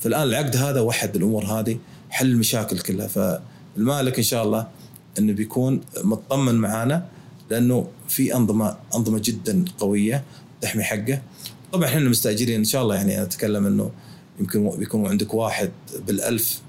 فالآن 0.01 0.23
العقد 0.23 0.57
هذا 0.57 0.81
وحد 0.81 1.17
الأمور 1.17 1.45
هذه 1.45 1.79
حل 2.11 2.27
المشاكل 2.27 2.79
كلها. 2.79 3.43
فالمالك 3.77 4.17
إن 4.17 4.23
شاء 4.25 4.45
الله 4.45 4.67
إنه 5.19 5.33
بيكون 5.33 5.81
مطمن 6.05 6.55
معانا 6.55 7.07
لأنه 7.51 7.89
في 8.09 8.35
أنظمة 8.35 8.77
أنظمة 8.95 9.21
جدا 9.25 9.65
قوية 9.79 10.25
تحمي 10.61 10.83
حقه. 10.83 11.23
طبعا 11.73 11.87
إحنا 11.89 11.99
المستاجرين 12.01 12.55
إن 12.59 12.65
شاء 12.65 12.83
الله 12.83 12.95
يعني 12.95 13.23
أتكلم 13.23 13.67
إنه 13.67 13.91
يمكن 14.41 14.71
بيكون 14.71 15.07
عندك 15.07 15.35
واحد 15.35 15.71
بالألف 16.07 16.61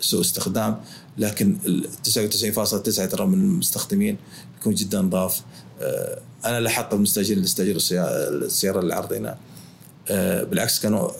سوء 0.00 0.20
استخدام 0.20 0.80
لكن 1.18 1.56
ال 1.66 1.88
99.9 2.08 3.08
ترى 3.10 3.26
من 3.26 3.34
المستخدمين 3.34 4.16
يكون 4.60 4.74
جدا 4.74 5.00
نظاف 5.00 5.40
آه، 5.80 6.18
أنا 6.44 6.60
لاحظت 6.60 6.94
المستأجرين 6.94 7.36
اللي 7.36 7.46
استأجروا 7.46 7.76
السيا- 7.76 8.28
السيارة 8.28 8.80
اللي 8.80 8.94
عرضينها 8.94 9.38
آه، 10.10 10.42
بالعكس 10.44 10.80
كانوا 10.80 11.10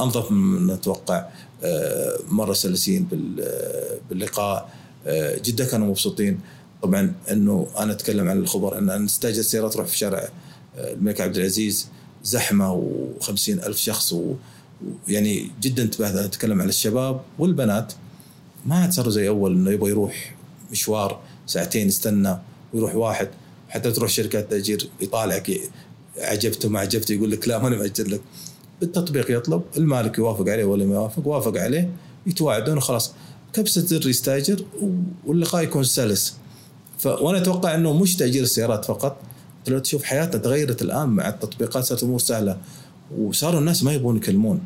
أنظف 0.00 0.30
مما 0.30 0.74
نتوقع 0.74 1.16
آه، 1.16 1.28
مرة 2.28 2.52
سلسين 2.52 3.04
بال- 3.04 4.00
باللقاء. 4.10 4.70
آه، 5.06 5.38
جدا 5.44 5.64
كانوا 5.64 5.86
مبسوطين. 5.88 6.40
طبعا 6.82 7.14
إنه 7.30 7.66
أنا 7.78 7.92
أتكلم 7.92 8.28
عن 8.28 8.38
الخبر 8.38 8.78
إن 8.78 9.04
نستاجر 9.04 9.40
السيارة 9.40 9.68
تروح 9.68 9.86
في 9.86 9.98
شارع 9.98 10.28
آه، 10.76 10.92
الملك 10.92 11.20
عبد 11.20 11.36
العزيز. 11.36 11.88
زحمة 12.24 12.90
و50 13.20 13.48
ألف 13.48 13.76
شخص 13.76 14.14
ويعني 15.08 15.50
جدا 15.60 15.82
انتباه 15.82 16.24
أتكلم 16.24 16.60
عن 16.62 16.68
الشباب 16.68 17.20
والبنات. 17.38 17.92
ما 18.66 18.74
عاد 18.76 18.92
صاروا 18.92 19.10
زي 19.12 19.28
أول 19.28 19.52
إنه 19.52 19.70
يبغى 19.70 19.90
يروح 19.90 20.34
مشوار 20.72 21.20
ساعتين 21.46 21.88
يستنى 21.88 22.36
ويروح 22.74 22.94
واحد. 22.94 23.28
حتى 23.68 23.90
تروح 23.92 24.10
شركات 24.10 24.50
تأجير 24.50 24.88
يطالعك 25.00 25.50
عجبته 26.18 26.68
ما 26.68 26.80
عجبته 26.80 27.12
يقول 27.12 27.30
لك 27.30 27.48
لا 27.48 27.58
ماني 27.58 27.76
مأجر 27.76 28.06
لك. 28.08 28.20
بالتطبيق 28.82 29.30
يطلب 29.30 29.62
المالك 29.76 30.18
يوافق 30.18 30.48
عليه 30.48 30.64
ولا 30.64 30.84
ما 30.84 30.94
يوافق 30.94 31.26
وافق 31.26 31.56
عليه 31.56 31.90
يتواعدون 32.26 32.76
وخلاص. 32.76 33.12
كبسة 33.52 33.80
زر 33.80 34.08
يستأجر 34.08 34.64
واللقاء 35.26 35.62
يكون 35.62 35.84
سلس. 35.84 36.36
وأنا 37.04 37.38
أتوقع 37.38 37.74
إنه 37.74 37.92
مش 37.92 38.16
تأجير 38.16 38.42
السيارات 38.42 38.84
فقط. 38.84 39.16
لو 39.68 39.78
تشوف 39.78 40.02
حياتنا 40.02 40.42
تغيرت 40.42 40.82
الآن 40.82 41.08
مع 41.08 41.28
التطبيقات 41.28 41.84
صارت 41.84 42.02
الأمور 42.02 42.18
سهلة. 42.18 42.58
وصاروا 43.18 43.60
الناس 43.60 43.84
ما 43.84 43.92
يبغون 43.92 44.16
يكلمون. 44.16 44.60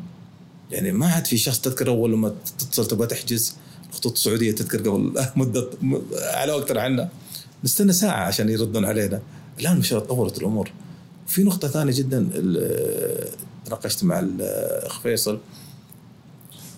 يعني 0.71 0.91
ما 0.91 1.07
عاد 1.07 1.25
في 1.25 1.37
شخص 1.37 1.59
تذكر 1.59 1.89
أول 1.89 2.11
لما 2.11 2.33
تتصل 2.59 2.87
تبغى 2.87 3.07
تحجز 3.07 3.55
الخطوط 3.89 4.11
السعودية 4.11 4.51
تذكر 4.51 4.77
قبل 4.77 5.13
مدة 5.35 5.69
على 6.21 6.51
وقت 6.51 6.77
عنا 6.77 7.09
نستنى 7.63 7.93
ساعة 7.93 8.23
عشان 8.23 8.49
يردون 8.49 8.85
علينا. 8.85 9.21
الآن 9.59 9.75
ما 9.75 9.81
تطورت 9.81 10.37
الأمور. 10.37 10.71
في 11.27 11.43
نقطة 11.43 11.67
ثانية 11.67 11.93
جدا 11.95 12.29
تناقشت 13.65 14.03
مع 14.03 14.19
الاخ 14.19 14.99
فيصل. 14.99 15.39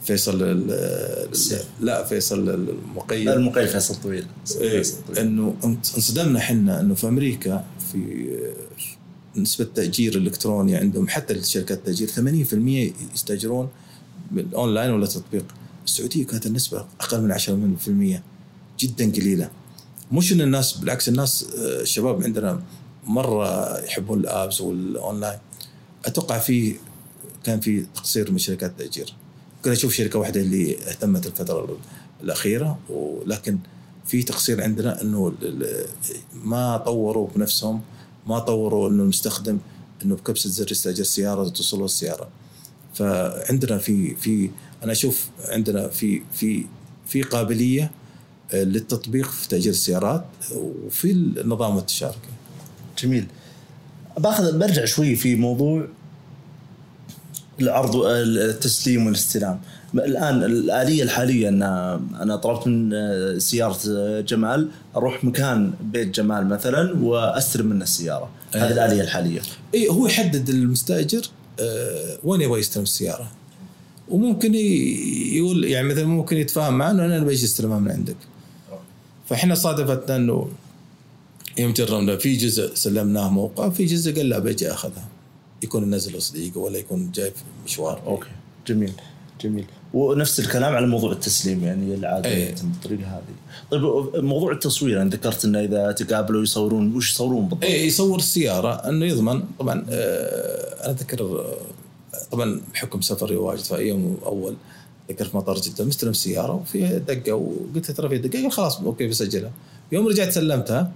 فيصل 0.05 0.67
لا 1.81 2.03
فيصل 2.03 2.49
المقيم. 2.49 3.29
المقيم 3.29 3.67
فيصل 3.67 3.95
طويل. 3.95 4.25
إيه 4.61 4.83
إنه 5.19 5.55
انصدمنا 5.63 6.39
إحنا 6.39 6.79
إنه 6.79 6.95
في 6.95 7.07
أمريكا 7.07 7.65
في 7.91 8.27
نسبة 9.35 9.67
تأجير 9.75 10.17
الإلكتروني 10.17 10.75
عندهم 10.75 11.07
حتى 11.07 11.33
الشركات 11.33 11.77
التأجير 11.77 12.07
80% 12.07 13.13
يستأجرون 13.13 13.69
بالأونلاين 14.31 14.91
ولا 14.91 15.05
تطبيق. 15.05 15.45
السعودية 15.85 16.25
كانت 16.25 16.45
النسبة 16.45 16.85
أقل 17.01 17.21
من 17.21 17.31
10% 17.31 18.23
جدا 18.79 19.11
قليلة. 19.11 19.49
مش 20.11 20.33
إن 20.33 20.41
الناس 20.41 20.77
بالعكس 20.77 21.09
الناس 21.09 21.45
الشباب 21.55 22.23
عندنا 22.23 22.61
مرة 23.09 23.77
يحبون 23.79 24.19
ال 24.19 24.28
apps 24.28 24.61
وال 24.61 24.79
online. 24.79 25.39
أتوقع 26.05 26.39
في 26.39 26.75
كان 27.43 27.59
في 27.59 27.85
تقصير 27.95 28.31
من 28.31 28.37
شركات 28.37 28.71
التأجير 28.71 29.13
كنا 29.63 29.73
نشوف 29.73 29.93
شركة 29.93 30.19
واحدة 30.19 30.41
اللي 30.41 30.77
اهتمت 30.77 31.27
الفترة 31.27 31.77
الأخيرة 32.23 32.79
ولكن 32.89 33.57
في 34.05 34.23
تقصير 34.23 34.63
عندنا 34.63 35.01
إنه 35.01 35.33
ما 36.43 36.77
طوروا 36.77 37.27
بنفسهم 37.35 37.81
ما 38.27 38.39
طوروا 38.39 38.89
إنه 38.89 39.03
المستخدم 39.03 39.57
إنه 40.05 40.15
بكبسة 40.15 40.49
زر 40.49 40.71
يستأجر 40.71 41.03
سيارة 41.03 41.49
توصله 41.49 41.85
السيارة. 41.85 42.29
فعندنا 42.93 43.77
في 43.77 44.15
في 44.15 44.49
أنا 44.83 44.91
أشوف 44.91 45.29
عندنا 45.47 45.87
في 45.87 46.21
في 46.33 46.65
في 47.07 47.21
قابلية 47.23 47.91
للتطبيق 48.53 49.29
في 49.29 49.47
تأجير 49.47 49.71
السيارات 49.71 50.25
وفي 50.55 51.11
النظام 51.11 51.77
التشاركي. 51.77 52.38
جميل. 53.03 53.25
باخذ 54.17 54.59
برجع 54.59 54.85
شوي 54.85 55.15
في 55.15 55.35
موضوع 55.35 55.87
العرض 57.61 57.95
التسليم 58.05 59.05
والاستلام. 59.05 59.59
الآن 59.93 60.43
الآلية 60.43 61.03
الحالية 61.03 61.49
أن 61.49 61.63
أنا 62.21 62.35
طلبت 62.35 62.67
من 62.67 62.93
آه، 62.93 63.37
سيارة 63.37 63.77
آه، 63.89 64.21
جمال 64.21 64.69
أروح 64.95 65.23
مكان 65.23 65.73
بيت 65.81 66.15
جمال 66.15 66.47
مثلا 66.47 67.03
وأستلم 67.03 67.65
منه 67.65 67.83
السيارة 67.83 68.29
هذه 68.55 68.69
آه. 68.69 68.71
الآلية 68.73 69.01
الحالية 69.01 69.41
اي 69.73 69.89
هو 69.89 70.07
يحدد 70.07 70.49
المستأجر 70.49 71.29
وين 72.23 72.41
يبغى 72.41 72.59
يستلم 72.59 72.83
السيارة 72.83 73.31
وممكن 74.09 74.55
يقول 75.35 75.65
يعني 75.65 75.87
مثلا 75.87 76.05
ممكن 76.05 76.37
يتفاهم 76.37 76.73
معه 76.73 76.91
انه 76.91 77.05
أنا 77.05 77.19
بجي 77.19 77.45
استلمها 77.45 77.79
من 77.79 77.91
عندك 77.91 78.15
فإحنا 79.29 79.55
صادفتنا 79.55 80.15
إنه 80.15 80.47
يوم 81.59 81.73
جربنا 81.73 82.17
في 82.17 82.35
جزء 82.35 82.75
سلمناه 82.75 83.29
موقع 83.29 83.69
في 83.69 83.85
جزء 83.85 84.15
قال 84.15 84.29
لا 84.29 84.39
بجي 84.39 84.71
أخذها 84.71 85.07
يكون 85.63 85.83
النزل 85.83 86.21
صديقه 86.21 86.59
ولا 86.59 86.77
يكون 86.77 87.11
جاي 87.11 87.31
في 87.31 87.43
مشوار 87.65 88.01
okay 88.05 88.27
جميل 88.67 88.91
جميل 89.41 89.65
ونفس 89.93 90.39
الكلام 90.39 90.75
على 90.75 90.87
موضوع 90.87 91.11
التسليم 91.11 91.63
يعني 91.63 91.93
العادة 91.93 92.29
أيه. 92.29 92.55
بالطريقة 92.63 93.07
هذه. 93.07 93.23
طيب 93.71 93.81
موضوع 94.23 94.51
التصوير 94.51 95.01
أنا 95.01 95.09
ذكرت 95.09 95.45
إنه 95.45 95.59
إذا 95.59 95.91
تقابلوا 95.91 96.43
يصورون 96.43 96.95
وش 96.95 97.11
يصورون 97.13 97.41
بالضبط؟ 97.41 97.63
اي 97.63 97.87
يصور 97.87 98.17
السيارة 98.17 98.73
إنه 98.73 99.05
يضمن 99.05 99.43
طبعا 99.59 99.85
آه 99.89 100.85
أنا 100.85 100.91
أذكر 100.91 101.45
طبعا 102.31 102.61
بحكم 102.73 103.01
سفري 103.01 103.35
واجد 103.35 103.63
في 103.63 103.75
يوم 103.75 104.17
أول 104.25 104.55
ذكر 105.09 105.25
في 105.25 105.37
مطار 105.37 105.57
جدة 105.61 105.85
مستلم 105.85 106.11
السياره 106.11 106.53
وفيها 106.53 106.97
دقة 106.97 107.33
وقلت 107.33 107.89
له 107.89 107.95
ترى 107.95 108.09
في 108.09 108.17
دقة 108.17 108.49
خلاص 108.49 108.79
okay 108.79 109.07
بسجلها. 109.07 109.51
يوم 109.91 110.07
رجعت 110.07 110.31
سلمتها 110.31 110.91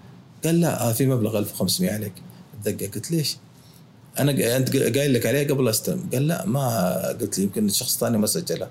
قال 0.46 0.62
لا 0.62 0.90
آه 0.90 0.92
في 0.92 1.06
مبلغ 1.06 1.38
1500 1.40 1.92
عليك. 1.92 2.14
الدقه 2.54 2.92
قلت 2.96 3.12
ليش؟ 3.12 3.38
أنا 4.20 4.58
أنت 4.58 4.78
قايل 4.98 5.14
لك 5.14 5.26
عليه 5.26 5.48
قبل 5.48 5.68
استلم 5.68 6.10
قال 6.14 6.28
لا 6.28 6.46
ما 6.46 7.08
قلت 7.22 7.38
لي 7.38 7.44
يمكن 7.44 7.70
شخص 7.70 7.98
ثاني 7.98 8.18
ما 8.18 8.28
سجله. 8.28 8.70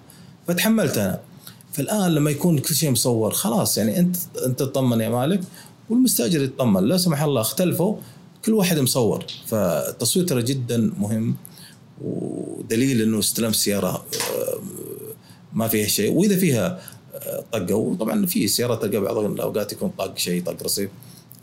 فتحملت 0.49 0.99
أنا. 0.99 1.21
فالآن 1.73 2.15
لما 2.15 2.31
يكون 2.31 2.59
كل 2.59 2.75
شيء 2.75 2.91
مصور 2.91 3.31
خلاص 3.33 3.79
يعني 3.79 3.99
أنت 3.99 4.17
أنت 4.47 4.59
تطمن 4.59 5.01
يا 5.01 5.09
مالك 5.09 5.41
والمستأجر 5.91 6.43
يطمن 6.43 6.85
لا 6.85 6.97
سمح 6.97 7.23
الله 7.23 7.41
اختلفوا 7.41 7.97
كل 8.45 8.53
واحد 8.53 8.79
مصور. 8.79 9.25
فالتصوير 9.47 10.27
ترى 10.27 10.43
جدا 10.43 10.93
مهم 10.99 11.37
ودليل 12.05 13.03
إنه 13.03 13.19
استلام 13.19 13.51
السياره 13.51 13.89
آه، 13.89 14.61
ما 15.53 15.69
فيها 15.69 15.87
شيء. 15.87 16.13
وإذا 16.13 16.37
فيها 16.37 16.81
آه، 17.15 17.45
طقة 17.53 17.75
وطبعا 17.75 18.27
في 18.27 18.49
سيارات 18.49 18.83
تلقى 18.83 19.01
بعض 19.01 19.17
الأوقات 19.19 19.73
يكون 19.73 19.93
طاق 19.99 20.19
شيء 20.19 20.43
طق 20.43 20.63
رصيف 20.63 20.91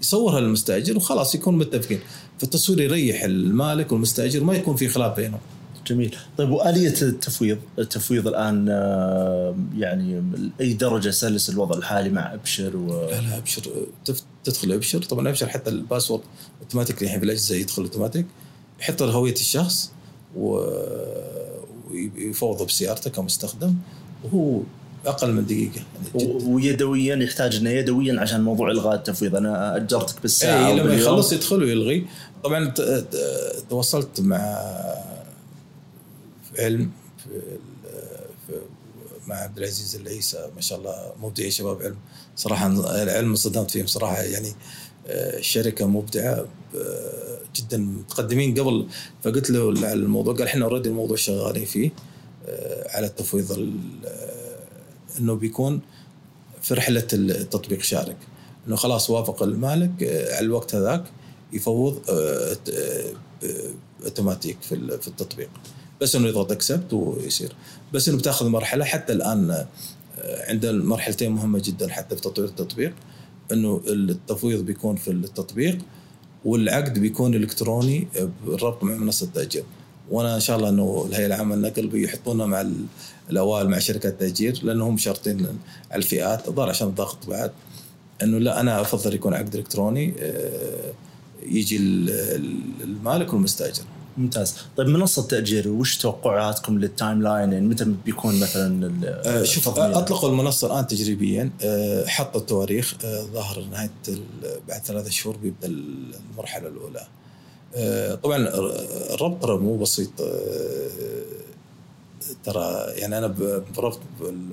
يصورها 0.01 0.39
للمستاجر 0.39 0.97
وخلاص 0.97 1.35
يكونوا 1.35 1.59
متفقين. 1.59 1.99
فالتصوير 2.39 2.81
يريح 2.81 3.23
المالك 3.23 3.91
والمستاجر 3.91 4.43
ما 4.43 4.53
يكون 4.53 4.75
في 4.75 4.87
خلاف 4.87 5.15
بينهم. 5.15 5.39
جميل. 5.87 6.15
طيب 6.37 6.49
وآلية 6.49 6.93
التفويض؟ 7.01 7.57
التفويض 7.79 8.27
الآن 8.27 8.67
آه، 8.69 9.55
يعني 9.77 10.23
اي 10.61 10.73
درجة 10.73 11.09
سلس 11.09 11.49
الوضع 11.49 11.77
الحالي 11.77 12.09
مع 12.09 12.33
أبشر 12.33 12.77
و... 12.77 13.09
لا 13.09 13.21
لا 13.21 13.37
أبشر 13.37 13.61
تدخل 14.43 14.71
أبشر. 14.71 15.01
طبعا 15.01 15.29
أبشر 15.29 15.49
حتى 15.49 15.69
ال 15.69 15.75
password 15.75 16.21
automatic 16.61 17.03
الحين 17.03 17.19
في 17.19 17.25
الأجهزة 17.25 17.55
يدخل 17.55 17.81
أوتوماتيك. 17.81 18.25
يحط 18.79 19.01
هويه 19.01 19.33
الشخص 19.33 19.91
و... 20.37 20.59
ويفوضه 21.91 22.65
بسيارته 22.65 23.09
كمستخدم. 23.09 23.75
وهو 24.23 24.61
أقل 25.05 25.33
من 25.33 25.45
دقيقة. 25.45 25.81
يعني 26.15 26.43
ويدويا 26.45 27.15
يحتاج 27.15 27.55
إنه 27.55 27.69
يدويا 27.69 28.21
عشان 28.21 28.41
موضوع 28.41 28.71
الغاء 28.71 28.95
التفويض. 28.95 29.35
أنا 29.35 29.75
أجرتك 29.75 30.21
بالساعة 30.21 30.67
اي 30.67 30.75
لما 30.79 30.93
يخلص 30.93 31.33
يدخل 31.33 31.63
ويلغي. 31.63 32.05
طبعا 32.43 32.73
تواصلت 33.69 34.21
مع 34.21 34.37
علم 36.59 36.91
في 37.25 37.31
مع 39.27 39.35
عبد 39.35 39.57
العزيز 39.57 39.95
العيسى 39.95 40.49
ما 40.55 40.61
شاء 40.61 40.79
الله 40.79 41.11
مبدعين 41.21 41.51
شباب 41.51 41.81
علم. 41.81 41.97
صراحة 42.35 42.67
العلم 43.03 43.35
صدمت 43.35 43.71
فيهم 43.71 43.87
صراحة. 43.87 44.21
يعني 44.21 44.53
الشركة 45.09 45.87
مبدعة 45.87 46.45
جدا 47.55 47.77
متقدمين 47.77 48.59
قبل. 48.59 48.87
فقلت 49.23 49.49
له 49.49 49.69
الموضوع. 49.93 50.33
قال 50.33 50.43
إحنا 50.43 50.65
اوريدي 50.65 50.89
الموضوع 50.89 51.17
شغالين 51.17 51.65
فيه 51.65 51.91
على 52.89 53.07
التفويض 53.07 53.73
إنه 55.19 55.33
بيكون 55.33 55.81
في 56.61 56.73
رحلة 56.73 57.07
التطبيق 57.13 57.81
شارك. 57.81 58.17
إنه 58.67 58.75
خلاص 58.75 59.09
وافق 59.09 59.43
المالك 59.43 60.03
على 60.03 60.45
الوقت 60.45 60.75
هذاك 60.75 61.03
يفوض 61.53 62.01
أوتوماتيك 64.03 64.57
في 64.61 64.75
التطبيق. 65.07 65.49
بس 66.01 66.15
إنه 66.15 66.27
يضغط 66.27 66.51
أكسبت 66.51 66.93
ويصير. 66.93 67.55
بس 67.93 68.09
إنه 68.09 68.17
بتاخذ 68.17 68.47
مرحلة 68.49 68.85
حتى 68.85 69.13
الآن 69.13 69.51
آه، 69.51 70.49
عند 70.49 70.65
مرحلتين 70.65 71.31
مهمة 71.31 71.61
جدا 71.65 71.89
حتى 71.89 72.15
في 72.15 72.21
تطوير 72.21 72.47
التطبيق. 72.47 72.93
إنه 73.51 73.81
التفويض 73.87 74.65
بيكون 74.65 74.95
في 74.95 75.11
التطبيق 75.11 75.77
والعقد 76.45 76.99
بيكون 76.99 77.35
إلكتروني 77.35 78.07
بالربط 78.45 78.83
مع 78.83 78.95
منصة 78.95 79.25
التاجير 79.25 79.63
وأنا 80.11 80.35
إن 80.35 80.39
شاء 80.39 80.57
الله 80.57 80.69
إنه 80.69 81.05
الهيئة 81.09 81.25
العامة 81.25 81.55
للنقل 81.55 81.87
بيحطونا 81.87 82.45
مع 82.45 82.61
الأوائل 83.29 83.69
مع 83.69 83.79
شركات 83.79 84.13
التاجير 84.13 84.59
لأنهم 84.63 84.97
شرطين 84.97 85.45
على 85.91 86.03
الفئات. 86.03 86.47
الظاهر 86.47 86.69
عشان 86.69 86.87
الضغط 86.87 87.17
بعد 87.27 87.51
إنه 88.23 88.37
لا 88.37 88.59
أنا 88.59 88.81
أفضل 88.81 89.13
يكون 89.13 89.33
عقد 89.33 89.55
إلكتروني 89.55 90.13
آه، 90.19 90.91
يجي 91.43 91.77
المالك 92.83 93.33
والمستأجر. 93.33 93.83
ممتاز. 94.17 94.55
طيب 94.77 94.87
منصة 94.87 95.27
تأجير 95.27 95.67
وش 95.69 95.97
توقعاتكم 95.97 96.79
لل 96.79 97.21
timeline 97.21 97.53
يعني 97.53 97.67
متى 97.67 97.85
بيكون 98.05 98.39
مثلا 98.39 98.91
آه، 99.05 99.43
شوف 99.43 99.67
التضمين؟ 99.67 99.93
أطلقوا 99.93 100.29
المنصة 100.29 100.67
الآن 100.67 100.87
تجريبيا 100.87 101.51
آه، 101.61 102.05
حطوا 102.05 102.41
التواريخ 102.41 102.95
آه، 103.05 103.23
ظهر 103.33 103.63
نهاية 103.71 103.89
بعد 104.67 104.81
ثلاثة 104.81 105.09
شهور 105.09 105.37
بيبدأ 105.37 105.67
المرحلة 105.67 106.67
الأولى. 106.67 107.07
آه، 107.75 108.15
طبعا 108.15 108.37
الربط 109.13 109.45
مو 109.45 109.77
بسيط 109.77 110.21
آه، 110.21 110.89
ترى 112.43 112.85
يعني 112.95 113.17
أنا 113.17 113.27
بربط 113.77 113.99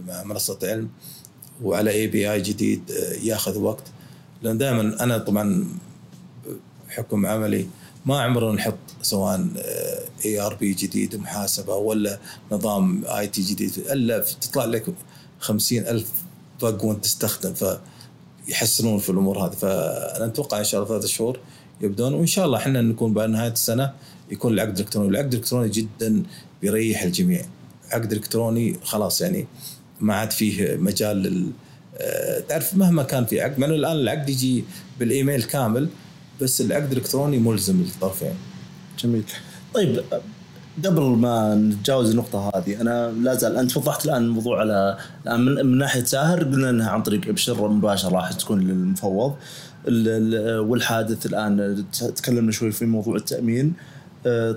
مع 0.08 0.24
منصه 0.24 0.58
علم 0.62 0.88
وعلى 1.62 1.90
اي 1.90 2.06
بي 2.06 2.32
اي 2.32 2.40
جديد 2.42 2.90
آه، 2.90 3.12
يأخذ 3.12 3.58
وقت. 3.58 3.84
لأن 4.42 4.58
دائما 4.58 5.02
أنا 5.02 5.18
طبعا 5.18 5.64
بحكم 6.88 7.26
عملي 7.26 7.66
ما 8.06 8.20
عمرنا 8.22 8.52
نحط 8.52 8.78
سواء 9.02 9.46
ERP 10.24 10.72
جديد 10.72 11.16
محاسبة 11.16 11.74
ولا 11.74 12.18
نظام 12.52 13.04
IT 13.04 13.42
جديد 13.42 13.78
إلا 13.78 14.18
تطلع 14.18 14.64
لك 14.64 14.84
خمسين 15.40 15.86
ألف 15.86 16.10
bug 16.62 16.84
وأنت 16.84 17.04
تستخدم 17.04 17.54
فيحسنون 18.46 18.98
في 18.98 19.10
الأمور 19.10 19.38
هذه. 19.46 19.52
فأنا 19.52 20.26
أتوقع 20.26 20.58
إن 20.58 20.64
شاء 20.64 20.80
الله 20.80 20.92
ثلاثة 20.92 21.08
شهور 21.08 21.40
يبدون 21.80 22.14
وإن 22.14 22.26
شاء 22.26 22.46
الله 22.46 22.58
إحنا 22.58 22.82
نكون 22.82 23.14
بعد 23.14 23.28
نهاية 23.28 23.52
السنة 23.52 23.92
يكون 24.30 24.52
العقد 24.52 24.78
الإلكتروني، 24.78 25.08
العقد 25.08 25.34
الإلكتروني 25.34 25.68
جدا 25.68 26.22
بيريح 26.62 27.02
الجميع. 27.02 27.44
عقد 27.92 28.12
إلكتروني 28.12 28.76
خلاص 28.84 29.20
يعني 29.20 29.46
ما 30.00 30.14
عاد 30.14 30.30
فيه 30.30 30.76
مجال 30.76 31.16
لل 31.16 31.50
آه، 31.98 32.40
تعرف 32.40 32.74
مهما 32.74 33.02
كان 33.02 33.24
في 33.26 33.40
عقد 33.40 33.54
إنه 33.62 33.74
الآن 33.74 33.96
العقد 33.96 34.28
يجي 34.28 34.64
بالإيميل 35.00 35.42
كامل 35.42 35.88
بس 36.42 36.60
العقد 36.60 36.92
الإلكتروني 36.92 37.38
ملزم 37.38 37.82
للطرفين. 37.82 38.34
جميل. 38.98 39.22
طيب 39.74 40.00
قبل 40.84 41.02
ما 41.02 41.54
نتجاوز 41.54 42.10
النقطة 42.10 42.50
هذه 42.54 42.80
أنا 42.80 43.10
لا 43.10 43.34
زال 43.34 43.56
أنت 43.56 43.76
وضحت 43.76 44.04
الآن 44.04 44.22
الموضوع 44.22 44.60
على 44.60 44.98
الآن 45.26 45.40
من, 45.44 45.66
من 45.66 45.78
ناحية 45.78 46.04
ساهر 46.04 46.44
قلنا 46.44 46.70
أنها 46.70 46.90
عن 46.90 47.02
طريق 47.02 47.28
إبشر 47.28 47.68
مباشرة 47.68 48.08
راح 48.10 48.32
تكون 48.32 48.60
للمفوض. 48.60 49.34
ال- 49.88 50.34
ال- 50.34 50.58
والحادث 50.58 51.26
الآن 51.26 51.84
تكلمنا 52.16 52.52
شوي 52.52 52.72
في 52.72 52.84
موضوع 52.84 53.16
التأمين. 53.16 53.72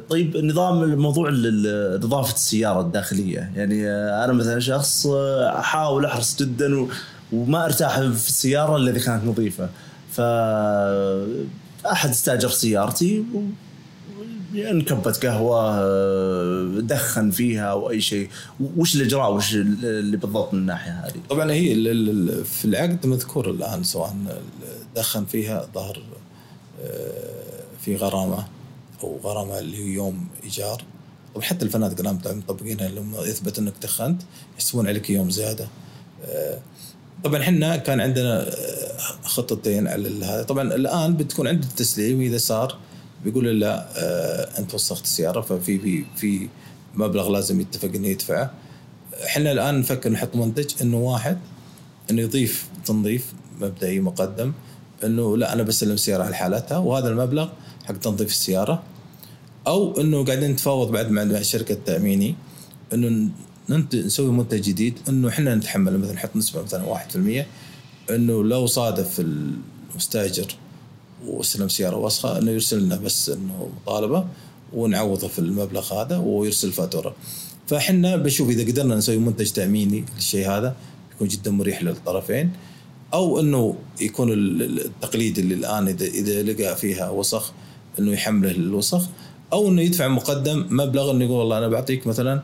طيب 0.10 0.38
نظام 0.38 0.96
موضوع 0.96 1.30
ال- 1.30 1.66
ال- 1.68 2.06
نظافة 2.06 2.34
السيارة 2.36 2.82
الداخلية. 2.82 3.52
يعني 3.56 3.88
آه، 3.90 4.26
أنا 4.26 4.34
مثلا 4.34 4.60
شخص 4.60 5.06
آه، 5.08 5.60
أحاول 5.60 6.06
أحرص 6.06 6.36
جدا 6.40 6.88
وما 7.34 7.66
أرتاح 7.66 7.96
في 8.00 8.28
السيارة 8.30 8.78
إلا 8.78 8.92
إذا 8.92 9.00
كانت 9.00 9.26
نظيفة. 9.26 9.70
ف 10.12 10.22
أحد 11.92 12.10
استأجر 12.10 12.50
سيارتي 12.50 13.24
انكبت 14.56 15.26
قهوة 15.26 15.80
آه، 15.80 16.68
دخن 16.80 17.32
فيها 17.32 17.64
أو 17.66 17.90
أي 17.90 18.02
شيء. 18.02 18.30
وش 18.78 18.96
الإجراء؟ 18.96 19.34
وش 19.34 19.56
اللي 19.56 20.18
بالضبط 20.18 20.54
من 20.54 20.60
الناحية 20.60 20.92
هذه؟ 20.92 21.14
طبعا 21.30 21.52
هي 21.52 21.76
في 22.44 22.66
العقد 22.66 23.06
مذكور 23.08 23.50
الآن 23.50 23.84
سواء 23.84 24.16
دخن 24.96 25.26
فيها 25.26 25.68
ظهر 25.76 26.02
آه، 26.84 27.64
في 27.86 27.96
غرامة. 27.96 28.44
أو 29.04 29.20
غرامه 29.24 29.60
اللي 29.60 29.94
يوم 29.94 30.28
إيجار. 30.44 30.84
طبعا 31.36 31.46
حتى 31.46 31.66
الفنادق 31.66 32.00
الان 32.00 32.38
مطبقينها 32.38 32.88
لما 32.88 33.22
يثبت 33.22 33.60
إنك 33.60 33.74
دخنت 33.82 34.22
يحسبون 34.56 34.88
عليك 34.88 35.10
يوم 35.10 35.30
زيادة. 35.30 35.68
آه، 36.26 36.60
طبعا 37.24 37.42
إحنا 37.42 37.78
كان 37.78 38.02
عندنا 38.02 38.48
آه، 38.48 38.98
خطتين 39.24 39.88
على 39.88 40.26
هذا. 40.26 40.44
طبعا 40.44 40.64
الآن 40.76 41.18
بتكون 41.18 41.48
عند 41.48 41.64
التسليم 41.64 42.22
إذا 42.22 42.38
صار 42.38 42.78
بيقول 43.24 43.60
لا 43.60 43.90
آه، 43.98 44.60
أنت 44.60 44.74
وسخت 44.74 45.04
السيارة 45.04 45.42
ففي 45.42 45.80
في 45.80 46.06
في 46.16 46.50
مبلغ 46.96 47.30
لازم 47.30 47.62
يتفق 47.62 47.90
إنه 47.96 48.08
يدفعه 48.08 48.52
إحنا 49.26 49.52
الآن 49.52 49.80
نفكر 49.80 50.10
نحط 50.10 50.36
منتج 50.36 50.74
إنه 50.82 50.98
واحد 50.98 51.38
إنه 52.12 52.22
يضيف 52.22 52.68
تنظيف 52.86 53.34
مبدئي 53.62 54.00
مقدم 54.00 54.54
إنه 55.04 55.38
لا 55.38 55.54
أنا 55.54 55.64
بسلم 55.64 55.92
السياره 55.92 56.24
على 56.24 56.36
حالتها 56.36 56.78
وهذا 56.78 57.10
المبلغ 57.10 57.50
حق 57.86 57.98
تنظيف 57.98 58.30
السيارة 58.30 58.84
أو 59.70 60.02
إنه 60.02 60.26
قاعدين 60.26 60.52
نتفاوض 60.52 60.92
بعد 60.92 61.12
مع 61.12 61.42
شركة 61.42 61.78
تأميني 61.86 62.36
إنه 62.94 63.30
نسوي 63.94 64.32
منتج 64.32 64.62
جديد 64.62 64.94
إنه 65.10 65.28
إحنا 65.30 65.56
نتحمل 65.56 65.98
مثلا 66.00 66.14
نحط 66.14 66.36
نسبة 66.36 66.62
مثلا 66.62 66.86
1% 68.10 68.12
إنه 68.12 68.44
لو 68.44 68.66
صادف 68.68 69.20
المستأجر 69.20 70.56
واستلم 71.28 71.68
سيارة 71.70 71.98
وسخة 71.98 72.38
إنه 72.40 72.52
يرسل 72.52 72.84
لنا 72.84 72.96
بس 72.96 73.30
إنه 73.30 73.70
مطالبة 73.82 74.26
ونعوضه 74.74 75.28
في 75.28 75.40
المبلغ 75.40 75.94
هذا 75.94 76.18
ويرسل 76.18 76.72
فاتورة. 76.72 77.16
فإحنا 77.68 78.16
بنشوف 78.16 78.50
إذا 78.50 78.64
قدرنا 78.72 78.96
نسوي 78.96 79.18
منتج 79.18 79.50
تأميني 79.52 80.04
للشيء 80.16 80.50
هذا 80.50 80.76
يكون 81.16 81.28
جدا 81.28 81.52
مريح 81.52 81.84
للطرفين 81.84 82.52
أو 83.14 83.40
إنه 83.40 83.76
يكون 84.02 84.32
ال- 84.34 84.62
ال- 84.62 84.86
التقليد 84.86 85.38
اللي 85.40 85.54
الآن 85.56 85.88
اذا 85.88 86.06
إذا 86.06 86.44
لقى 86.44 86.76
فيها 86.76 87.10
وسخ 87.10 87.52
إنه 88.00 88.12
يحمله 88.12 88.52
الوسخ 88.52 89.10
أو 89.54 89.70
إنه 89.70 89.82
يدفع 89.82 90.08
مقدم 90.08 90.66
مبلغ 90.70 91.12
إنه 91.12 91.26
يقول 91.26 91.38
والله 91.38 91.58
أنا 91.58 91.68
بعطيك 91.68 92.08
مثلا 92.08 92.42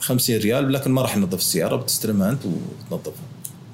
50 0.00 0.36
ريال 0.36 0.72
لكن 0.72 0.90
ما 0.90 1.02
راح 1.02 1.16
ننظف 1.16 1.38
السيارة 1.38 1.76
بتستلمها 1.76 2.30
أنت 2.30 2.40
وتنظفها. 2.90 3.24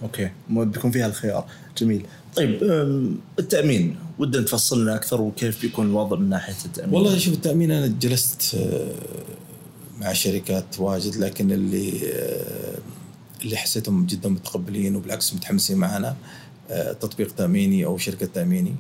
أوكي 0.02 0.31
بيكون 0.48 0.90
فيها 0.90 1.07
الخيار. 1.07 1.46
جميل. 1.78 2.07
طيب 2.37 2.62
التأمين 3.38 3.96
ودنا 4.18 4.42
تفصل 4.42 4.83
لنا 4.83 4.94
أكثر 4.94 5.20
وكيف 5.20 5.62
بيكون 5.62 5.87
الوضع 5.87 6.16
من 6.16 6.28
ناحية 6.28 6.55
التأمين؟ 6.64 6.94
والله 6.94 7.18
شوف 7.18 7.35
التأمين 7.35 7.70
أنا 7.70 7.87
جلست 7.87 8.55
آه، 8.55 8.92
مع 10.00 10.12
شركات 10.12 10.64
واجد 10.78 11.16
لكن 11.16 11.52
اللي 11.52 12.00
آه، 12.12 12.78
اللي 13.42 13.57
حسيتهم 13.57 14.07
جدا 14.07 14.28
متقبلين 14.28 14.96
وبالعكس 14.96 15.35
متحمسين 15.35 15.76
معنا 15.76 16.16
آه، 16.70 16.92
تطبيق 16.92 17.35
تأميني 17.35 17.85
أو 17.85 17.98
شركة 17.98 18.26
تأميني. 18.26 18.74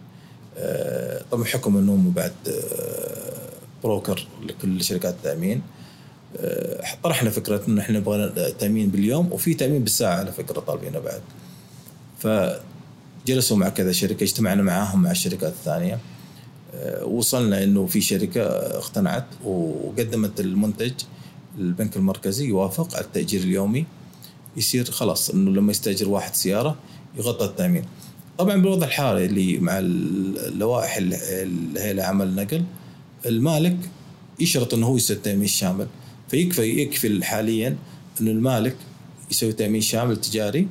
طبعا 1.30 1.44
حكم 1.44 1.76
انهم 1.76 2.10
بعد 2.10 2.32
بروكر 3.84 4.26
لكل 4.46 4.84
شركات 4.84 5.14
التأمين. 5.14 5.62
آه، 6.36 6.84
طرحنا 7.02 7.30
فكره 7.30 7.62
انه 7.68 7.80
إحنا 7.80 7.98
نبغى 7.98 8.52
تأمين 8.58 8.88
باليوم 8.88 9.32
وفي 9.32 9.54
تأمين 9.54 9.82
بالساعة 9.82 10.16
على 10.16 10.32
فكرة 10.32 10.60
طالبينه 10.60 10.98
بعد. 10.98 11.20
فجلسوا 12.18 13.56
مع 13.56 13.68
كذا 13.68 13.92
شركة 13.92 14.24
اجتمعنا 14.24 14.62
معاهم 14.62 15.02
مع 15.02 15.10
الشركات 15.10 15.52
الثانية. 15.52 15.98
آه، 16.74 17.04
وصلنا 17.04 17.64
إنه 17.64 17.86
في 17.86 18.00
شركة 18.00 18.42
اقتنعت 18.78 19.26
وقدمت 19.44 20.40
المنتج 20.40 20.92
البنك 21.58 21.96
المركزي 21.96 22.46
يوافق 22.46 22.96
على 22.96 23.04
التأجير 23.04 23.40
اليومي. 23.40 23.86
يصير 24.56 24.90
خلاص 24.90 25.30
إنه 25.30 25.50
لما 25.50 25.70
يستأجر 25.70 26.08
واحد 26.08 26.34
سيارة 26.34 26.76
يغطى 27.18 27.44
التأمين. 27.44 27.84
طبعا 28.38 28.56
بالوضع 28.56 28.86
الحالي 28.86 29.24
اللي 29.24 29.58
مع 29.58 29.78
اللوائح 29.78 30.96
اللي 30.96 31.80
هي 31.80 31.92
لعمل 31.92 32.34
نقل 32.34 32.64
المالك 33.26 33.76
يشرط 34.40 34.74
إنه 34.74 34.86
هو 34.86 34.96
يسوي 34.96 35.16
التأمين 35.16 35.44
الشامل. 35.44 35.86
فيكفي 36.28 36.62
يكفي 36.62 37.24
حاليا 37.24 37.76
إنه 38.20 38.30
المالك 38.30 38.76
يسوي 39.30 39.52
تأمين 39.52 39.80
شامل 39.80 40.16
تجاري 40.16 40.68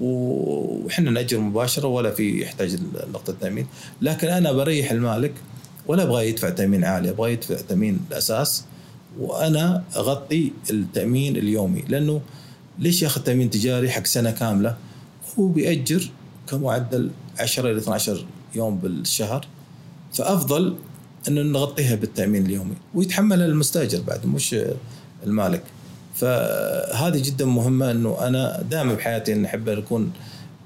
وحنا 0.00 1.10
نأجر 1.10 1.40
مباشرة 1.40 1.88
ولا 1.88 2.10
في 2.10 2.42
يحتاج 2.42 2.78
نقطه 3.12 3.34
تأمين. 3.40 3.66
لكن 4.02 4.28
أنا 4.28 4.52
بريح 4.52 4.90
المالك 4.90 5.32
ولا 5.86 6.02
أبغى 6.02 6.28
يدفع 6.28 6.50
تأمين 6.50 6.84
عالي 6.84 7.10
أبغى 7.10 7.32
يدفع 7.32 7.56
تأمين 7.56 8.00
الأساس 8.10 8.64
وأنا 9.18 9.84
أغطي 9.96 10.52
التأمين 10.70 11.36
اليومي. 11.36 11.84
لأنه 11.88 12.20
ليش 12.78 13.02
ياخذ 13.02 13.22
تأمين 13.22 13.50
تجاري 13.50 13.90
حق 13.90 14.06
سنة 14.06 14.30
كاملة؟ 14.30 14.76
هو 15.38 15.46
بيأجر 15.46 16.10
كمعدل 16.48 17.10
10 17.38 17.70
إلى 17.70 17.78
12 17.78 18.26
يوم 18.54 18.78
بالشهر. 18.78 19.46
فأفضل 20.12 20.76
إنه 21.28 21.42
نغطيها 21.42 21.94
بالتأمين 21.94 22.46
اليومي. 22.46 22.74
ويتحملها 22.94 23.46
المستأجر 23.46 24.00
بعد 24.00 24.26
مش 24.26 24.56
المالك. 25.26 25.62
فهذه 26.14 27.22
جدا 27.22 27.44
مهمة 27.44 27.90
إنه 27.90 28.16
أنا 28.26 28.62
دائما 28.70 28.94
بحياتي 28.94 29.32
ان 29.32 29.44
أحب 29.44 29.68
اكون 29.68 30.12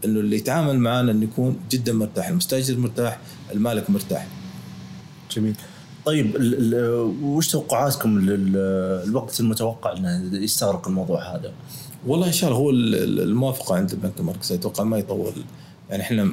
إنه 0.05 0.21
اللي 0.21 0.37
يتعامل 0.37 0.79
معنا 0.79 1.13
إنه 1.13 1.25
يكون 1.25 1.57
جدا 1.71 1.93
مرتاح. 1.93 2.29
المستأجر 2.29 2.79
مرتاح 2.79 3.19
المالك 3.53 3.91
مرتاح. 3.91 4.27
جميل. 5.37 5.55
طيب 6.05 6.35
وش 7.23 7.49
توقعاتكم 7.49 8.19
للوقت 8.19 9.41
المتوقع 9.41 9.93
إنه 9.97 10.31
يستغرق 10.45 10.89
الموضوع 10.89 11.35
هذا؟ 11.37 11.53
والله 12.07 12.27
إن 12.27 12.33
شاء 12.33 12.51
الله 12.51 12.61
هو 12.61 12.71
ال- 12.71 12.95
ال- 12.95 13.21
الموافقة 13.21 13.75
عند 13.77 13.91
البنك 13.91 14.13
المركزي. 14.21 14.55
أتوقع 14.55 14.85
ما 14.85 14.99
يطول. 14.99 15.33
يعني 15.91 16.03
إحنا 16.03 16.31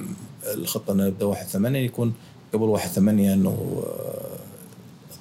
الخطة 0.53 0.93
إنه 0.93 1.07
نبدا 1.07 1.25
1 1.25 1.47
8 1.47 1.79
يكون 1.79 2.13
قبل 2.55 2.63
1 2.63 2.89
8 2.89 3.33
إنه 3.33 3.49
آه، 3.49 4.35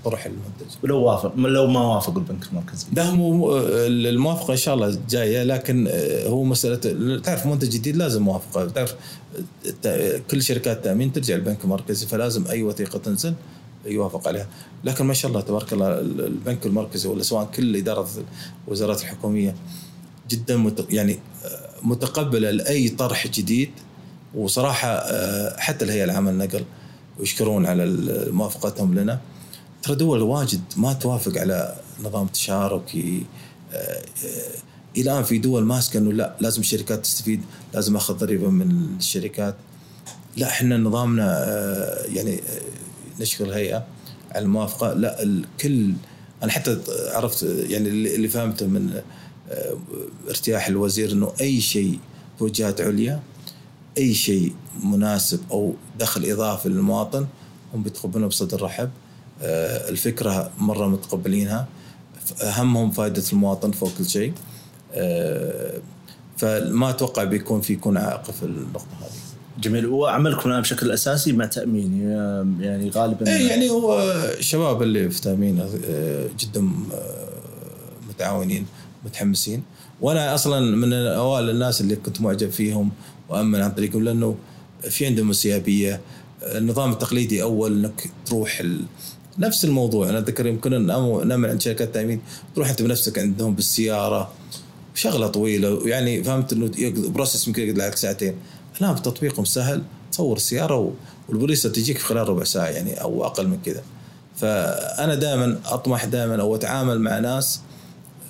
طرح 0.04 0.26
المنتج. 0.26 0.76
ولو 0.82 1.02
وافق 1.02 1.36
لو 1.36 1.66
ما 1.66 1.80
وافق 1.80 2.16
البنك 2.18 2.46
المركزي. 2.52 2.86
ده 2.92 3.04
هو 3.04 3.58
الموافقة 3.86 4.52
إن 4.52 4.56
شاء 4.56 4.74
الله 4.74 4.98
جاية 5.10 5.42
لكن 5.42 5.86
آه، 5.90 6.28
هو 6.28 6.44
مسألة 6.44 7.18
تعرف 7.18 7.46
منتج 7.46 7.68
جديد 7.68 7.96
لازم 7.96 8.22
موافقة. 8.22 8.66
تعرف 8.66 8.94
كل 10.30 10.42
شركات 10.42 10.76
التامين 10.76 11.12
ترجع 11.12 11.34
البنك 11.34 11.64
المركزي 11.64 12.06
فلازم 12.06 12.46
أي 12.46 12.62
وثيقة 12.62 12.98
تنزل 12.98 13.34
يوافق 13.86 14.28
عليها. 14.28 14.46
لكن 14.84 15.04
ما 15.04 15.14
شاء 15.14 15.30
الله 15.30 15.40
تبارك 15.40 15.72
الله 15.72 16.00
البنك 16.00 16.66
المركزي 16.66 17.08
ولا 17.08 17.22
سواء 17.22 17.44
كل 17.44 17.76
إدارة 17.76 18.08
الوزارات 18.66 19.00
الحكومية 19.00 19.54
جدا 20.30 20.72
يعني 20.90 21.18
آه، 21.44 21.60
متقبلة 21.82 22.50
لأي 22.50 22.88
طرح 22.88 23.26
جديد. 23.26 23.70
وصراحة 24.34 24.88
آه، 24.88 25.56
حتى 25.60 25.84
الهيئة 25.84 26.04
العامة 26.04 26.30
للنقل 26.30 26.64
ويشكرون 27.18 27.66
على 27.66 27.84
موافقتهم 28.30 28.94
لنا. 28.94 29.20
ترى 29.82 29.96
دول 29.96 30.22
واجد 30.22 30.60
ما 30.76 30.92
توافق 30.92 31.38
على 31.38 31.76
نظام 32.04 32.26
تشاركي 32.26 33.26
آه، 33.72 34.02
إلى 34.96 35.12
الآن 35.12 35.24
في 35.24 35.38
دول 35.38 35.64
ماسكة 35.64 35.98
إنه 35.98 36.12
لا 36.12 36.36
لازم 36.40 36.60
الشركات 36.60 37.02
تستفيد 37.02 37.42
لازم 37.74 37.96
أخذ 37.96 38.14
ضريبة 38.14 38.50
من 38.50 38.96
الشركات. 38.98 39.54
لا 40.36 40.48
إحنا 40.48 40.76
نظامنا 40.76 41.46
يعني 42.06 42.40
نشكر 43.20 43.44
الهيئة 43.44 43.86
على 44.32 44.44
الموافقة. 44.44 44.92
لا 44.92 45.22
الكل 45.22 45.92
أنا 46.42 46.52
حتى 46.52 46.78
عرفت 47.12 47.42
يعني 47.42 47.88
اللي 47.88 48.28
فهمته 48.28 48.66
من 48.66 49.00
آه، 49.50 49.76
ارتياح 50.28 50.68
الوزير 50.68 51.12
إنه 51.12 51.32
أي 51.40 51.60
شيء 51.60 51.98
توجهات 52.38 52.80
عليا 52.80 53.22
أي 53.98 54.14
شيء 54.14 54.52
مناسب 54.84 55.40
أو 55.50 55.74
دخل 55.98 56.24
إضافي 56.24 56.68
للمواطن 56.68 57.26
هم 57.74 57.82
بيتقبلونه 57.82 58.26
بصدر 58.26 58.62
رحب. 58.62 58.90
آه، 59.42 59.88
الفكرة 59.90 60.50
مرة 60.58 60.86
متقبلينها. 60.86 61.66
أهمهم 62.42 62.90
فائده 62.90 63.22
المواطن 63.32 63.70
فوق 63.70 63.90
كل 63.98 64.06
شيء. 64.06 64.32
آه، 64.94 65.78
فما 66.36 66.90
أتوقع 66.90 67.24
بيكون 67.24 67.60
في 67.60 67.72
يكون 67.72 67.96
عائق 67.96 68.30
في 68.30 68.42
النقطة 68.42 68.86
هذه. 69.00 69.10
جميل. 69.60 69.86
وعملكم 69.86 70.50
الآن 70.50 70.60
بشكل 70.60 70.90
أساسي 70.90 71.32
مع 71.32 71.44
تأمين 71.44 72.10
يعني 72.60 72.90
غالبا 72.90 73.26
إيه 73.26 73.48
يعني 73.48 73.70
هو 73.70 74.02
الشباب 74.38 74.82
اللي 74.82 75.10
في 75.10 75.20
تأمين 75.20 75.68
آه، 75.86 76.28
جدا 76.38 76.68
متعاونين 78.08 78.66
متحمسين. 79.04 79.62
وأنا 80.00 80.34
أصلا 80.34 80.76
من 80.76 80.92
اوائل 80.92 81.50
الناس 81.50 81.80
اللي 81.80 81.96
كنت 81.96 82.20
معجب 82.20 82.50
فيهم 82.50 82.90
وامن 83.34 83.60
عن 83.60 83.70
طريقهم 83.70 84.04
لأنه 84.04 84.36
في 84.90 85.06
عندهم 85.06 85.26
انسيابيه 85.26 86.00
النظام 86.42 86.92
التقليدي 86.92 87.42
أول 87.42 87.78
إنك 87.78 88.10
تروح 88.26 88.60
ال... 88.60 88.80
نفس 89.38 89.64
الموضوع. 89.64 90.08
أنا 90.10 90.18
أتذكر 90.18 90.46
يمكن 90.46 90.86
نعمل 91.26 91.50
عند 91.50 91.60
شركات 91.60 91.94
تأمين 91.94 92.20
تروح 92.54 92.68
أنت 92.68 92.82
بنفسك 92.82 93.18
عندهم 93.18 93.54
بالسيارة 93.54 94.32
شغلة 94.94 95.26
طويلة 95.26 95.88
يعني 95.88 96.24
فهمت 96.24 96.52
إنه 96.52 96.70
بروسس 97.08 97.48
يمكن 97.48 97.62
يقعد 97.62 97.78
لك 97.78 97.96
ساعتين. 97.96 98.34
الان 98.80 99.02
تطبيقهم 99.02 99.44
سهل. 99.44 99.82
تصور 100.12 100.36
السيارة 100.36 100.92
والبوليس 101.28 101.62
تجيك 101.62 101.98
في 101.98 102.04
خلال 102.04 102.28
ربع 102.28 102.44
ساعة 102.44 102.66
يعني 102.66 103.00
أو 103.00 103.24
أقل 103.24 103.48
من 103.48 103.58
كذا 103.64 103.82
فأنا 104.36 105.14
دائما 105.14 105.58
أطمح 105.66 106.04
دائما 106.04 106.40
أو 106.40 106.54
أتعامل 106.54 107.00
مع 107.00 107.18
ناس 107.18 107.60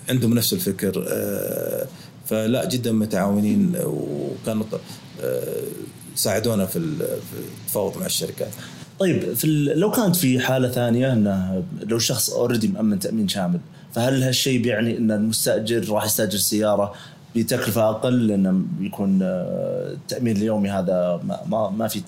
عندهم 0.08 0.34
نفس 0.34 0.52
الفكر 0.52 1.04
آه، 1.08 1.86
فلا 2.26 2.64
جدا 2.64 2.92
متعاونين 2.92 3.72
وكانوا 3.84 4.64
آه، 5.22 5.62
ساعدونا 6.14 6.66
في 6.66 6.78
التفاوض 6.78 7.98
مع 7.98 8.06
الشركات. 8.06 8.50
طيب 8.98 9.34
في 9.34 9.46
لو 9.76 9.90
كانت 9.90 10.16
في 10.16 10.40
حالة 10.40 10.68
ثانية 10.68 11.12
إنه 11.12 11.62
لو 11.82 11.96
الشخص 11.96 12.30
اوريدي 12.30 12.68
مأمن 12.68 12.98
تأمين 12.98 13.28
شامل 13.28 13.60
فهل 13.92 14.22
هالشيء 14.22 14.62
بيعني 14.62 14.98
إن 14.98 15.10
المستأجر 15.10 15.90
راح 15.90 16.04
يستأجر 16.04 16.38
سيارة 16.38 16.92
بتكلفة 17.36 17.90
أقل؟ 17.90 18.26
لأنه 18.26 18.62
بيكون 18.78 19.18
آه، 19.22 19.92
التأمين 19.92 20.36
اليومي 20.36 20.70
هذا 20.70 21.20
ما 21.46 21.70
ما 21.70 21.88
في 21.88 22.02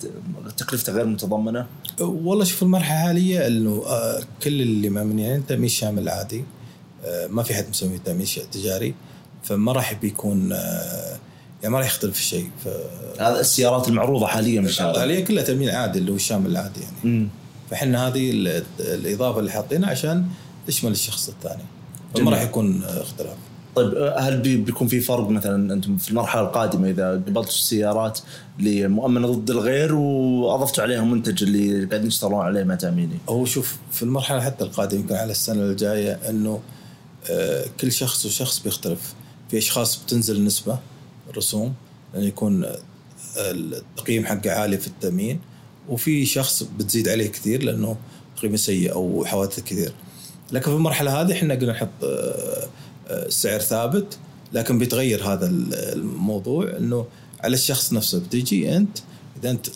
تكلفته 0.57 0.93
غير 0.93 1.05
متضمنة؟ 1.05 1.65
والله 1.99 2.43
شوف 2.43 2.63
المرحلة 2.63 2.97
الحالية 2.97 3.47
إنه 3.47 3.83
آه، 3.85 4.19
كل 4.43 4.61
اللي 4.61 4.89
مأمنين 4.89 5.45
تأمين 5.45 5.69
شامل 5.69 6.09
عادي 6.09 6.43
ما 7.29 7.43
في 7.43 7.53
حد 7.53 7.65
مسوي 7.69 7.99
تأمين 8.05 8.25
تجاري. 8.51 8.95
فما 9.47 9.71
راح 9.71 9.93
بيكون 9.93 10.49
يعني 11.63 11.73
ما 11.73 11.77
راح 11.79 11.87
يختلف 11.87 12.17
الشيء 12.17 12.49
ف... 12.65 12.67
هذا 13.21 13.39
السيارات 13.39 13.87
المعروضة 13.87 14.27
حاليا 14.27 14.59
ان 14.59 14.67
شاء 14.67 14.89
الله. 14.89 14.99
حاليا 14.99 15.19
كلها 15.21 15.43
تامين 15.43 15.69
عادي 15.69 15.99
اللي 15.99 16.11
هو 16.11 16.15
الشامل 16.15 16.51
العادي 16.51 16.79
يعني. 16.81 17.27
فإحنا 17.71 18.07
هذه 18.07 18.31
الإضافة 18.79 19.39
اللي 19.39 19.51
حاطينها 19.51 19.89
عشان 19.89 20.25
تشمل 20.67 20.91
الشخص 20.91 21.29
الثاني. 21.29 21.63
فما 22.15 22.31
راح 22.31 22.41
يكون 22.41 22.83
اختلاف. 22.83 23.35
طيب 23.75 24.13
هل 24.17 24.37
بيكون 24.37 24.87
في 24.87 24.99
فرق 24.99 25.29
مثلا 25.29 25.73
أنتم 25.73 25.97
في 25.97 26.09
المرحلة 26.09 26.41
القادمة 26.41 26.89
إذا 26.89 27.11
قبلتوا 27.11 27.43
السيارات 27.43 28.19
لمؤمنة 28.59 29.27
ضد 29.27 29.49
الغير 29.49 29.95
وأضفتوا 29.95 30.83
عليها 30.83 31.01
منتج 31.01 31.43
اللي 31.43 31.85
قاعدين 31.85 32.09
تشتغلون 32.09 32.39
عليه 32.39 32.63
مع 32.63 32.75
تأميني؟ 32.75 33.17
هو 33.29 33.45
شوف 33.45 33.77
في 33.91 34.03
المرحلة 34.03 34.41
حتى 34.41 34.63
القادمة 34.63 34.99
يمكن 35.01 35.15
على 35.15 35.31
السنة 35.31 35.61
الجاية 35.63 36.19
إنه 36.29 36.59
آه، 37.29 37.65
كل 37.79 37.91
شخص 37.91 38.25
وشخص 38.25 38.59
بيختلف. 38.59 39.13
في 39.49 39.57
أشخاص 39.57 40.03
بتنزل 40.03 40.45
نسبة 40.45 40.79
رسوم 41.37 41.73
لأن 42.13 42.23
يكون 42.23 42.63
آه، 42.63 42.79
التقييم 43.37 44.25
حقه 44.25 44.51
عالي 44.51 44.77
في 44.77 44.87
التأمين 44.87 45.39
وفي 45.89 46.25
شخص 46.25 46.63
بتزيد 46.63 47.09
عليه 47.09 47.27
كثير 47.27 47.63
لأنه 47.63 47.97
تقييمه 48.37 48.57
سيء 48.57 48.93
أو 48.93 49.25
حوادث 49.25 49.59
كثير. 49.59 49.93
لكن 50.51 50.71
في 50.71 50.77
المرحلة 50.77 51.21
هذه 51.21 51.31
إحنا 51.31 51.53
قلنا 51.53 51.71
نحط 51.71 52.03
آه، 52.03 52.67
السعر 53.09 53.59
ثابت 53.59 54.17
لكن 54.53 54.77
بيتغير 54.77 55.23
هذا 55.23 55.47
الموضوع 55.71 56.77
إنه 56.77 57.05
على 57.39 57.53
الشخص 57.53 57.93
نفسه. 57.93 58.19
بتجي 58.19 58.77
أنت 58.77 58.97
إذا 59.39 59.51
أنت 59.51 59.67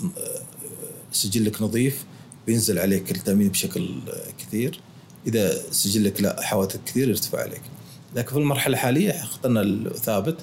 سجلك 1.11 1.61
نظيف 1.61 2.05
بينزل 2.47 2.79
عليك 2.79 3.11
التأمين 3.11 3.49
بشكل 3.49 3.89
كثير. 4.37 4.79
إذا 5.27 5.71
سجلك 5.71 6.21
لا 6.21 6.41
حوادث 6.41 6.77
كثير 6.85 7.09
يرتفع 7.09 7.39
عليك. 7.41 7.61
لكن 8.15 8.29
في 8.29 8.37
المرحلة 8.37 8.73
الحالية 8.73 9.11
اخترنا 9.11 9.61
الثابت. 9.61 10.35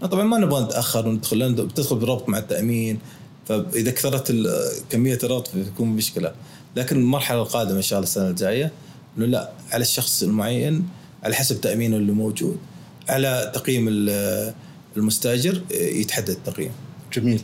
طبعا 0.00 0.24
ما 0.24 0.38
نبغى 0.38 0.64
نتأخر 0.64 1.08
وندخل 1.08 1.38
لأن 1.38 1.54
بتدخل 1.54 1.96
بالربط 1.96 2.28
مع 2.28 2.38
التأمين 2.38 2.98
فإذا 3.48 3.90
كثرت 3.90 4.34
كمية 4.90 5.18
الربط 5.22 5.50
بيكون 5.54 5.88
مشكلة. 5.88 6.32
لكن 6.76 6.96
المرحلة 6.96 7.42
القادمة 7.42 7.76
إن 7.76 7.82
شاء 7.82 7.98
الله 7.98 8.08
السنة 8.08 8.28
الجاية 8.28 8.72
إنه 9.18 9.26
لا 9.26 9.50
على 9.72 9.82
الشخص 9.82 10.22
المعين 10.22 10.88
على 11.24 11.34
حسب 11.34 11.60
تأمينه 11.60 11.96
اللي 11.96 12.12
موجود 12.12 12.58
على 13.08 13.52
تقييم 13.54 13.86
المستاجر 14.96 15.62
يتحدد 15.70 16.30
التقييم. 16.30 16.72
جميل. 17.12 17.42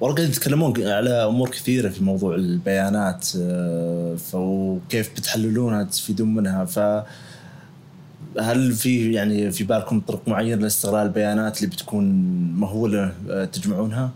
ورقة 0.00 0.22
يتكلمون 0.22 0.82
على 0.86 1.10
أمور 1.10 1.50
كثيرة 1.50 1.88
في 1.88 2.04
موضوع 2.04 2.34
البيانات 2.34 3.28
آه، 3.38 4.16
وكيف 4.34 5.10
بتحللونها 5.16 5.84
تستفيدون 5.84 6.34
منها 6.34 6.64
ف 6.64 6.78
هل 8.40 8.72
في 8.72 9.12
يعني 9.12 9.50
في 9.50 9.64
بالكم 9.64 10.00
طرق 10.00 10.28
معينة 10.28 10.62
لاستغلال 10.62 11.06
البيانات 11.06 11.58
اللي 11.58 11.70
بتكون 11.70 12.04
مهولة 12.54 13.14
آه، 13.30 13.44
تجمعونها؟ 13.44 14.10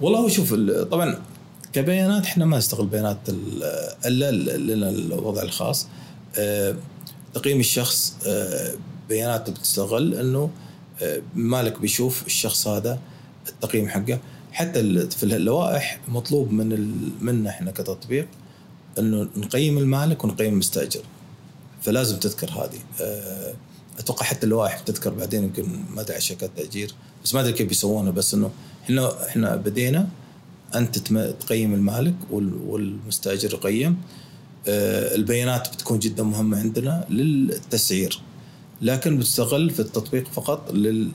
والله 0.00 0.18
هو 0.18 0.28
شوف 0.28 0.54
طبعا 0.90 1.18
كبيانات 1.72 2.24
إحنا 2.24 2.44
ما 2.44 2.58
نستغل 2.58 2.86
بيانات 2.86 3.18
إلا 4.06 4.30
لنا 4.56 4.90
الوضع 4.90 5.42
الخاص. 5.42 5.86
آه، 6.38 6.76
تقييم 7.34 7.60
الشخص 7.60 8.16
آه، 8.26 8.72
بياناته 9.08 9.52
بتستغل 9.52 10.14
إنه 10.14 10.50
مالك 11.34 11.80
بيشوف 11.80 12.26
الشخص 12.26 12.68
هذا 12.68 12.98
التقييم 13.48 13.88
حقه. 13.88 14.18
حتى 14.52 15.08
في 15.10 15.22
اللوائح 15.22 15.98
مطلوب 16.08 16.52
من 16.52 16.94
منا 17.20 17.50
إحنا 17.50 17.70
كتطبيق 17.70 18.26
إنه 18.98 19.28
نقيم 19.36 19.78
المالك 19.78 20.24
ونقيم 20.24 20.52
المستأجر. 20.52 21.00
فلازم 21.84 22.16
تذكر 22.16 22.50
هذه. 22.50 22.78
آه، 23.00 23.54
أتوقع 23.98 24.26
حتى 24.26 24.46
اللوائح 24.46 24.82
بتذكر 24.82 25.14
بعدين 25.14 25.44
يمكن 25.44 25.64
ما 25.94 26.00
أدري 26.00 26.20
شركات 26.20 26.50
تأجير 26.56 26.94
بس 27.24 27.34
ما 27.34 27.40
أدري 27.40 27.52
كيف 27.52 27.68
بيسوونها 27.68 28.12
بس 28.12 28.34
إنه 28.34 28.50
إحنا 28.84 29.28
إحنا 29.28 29.56
بدينا 29.56 30.08
أنت 30.74 30.98
تقيم 31.40 31.74
المالك 31.74 32.14
والمستأجر 32.66 33.54
يقيم. 33.54 33.96
آه، 34.68 35.14
البيانات 35.14 35.74
بتكون 35.74 35.98
جدا 35.98 36.22
مهمة 36.22 36.58
عندنا 36.58 37.06
للتسعير 37.10 38.20
لكن 38.82 39.18
بتستغل 39.18 39.70
في 39.70 39.80
التطبيق 39.80 40.28
فقط 40.28 40.72
لل... 40.72 41.10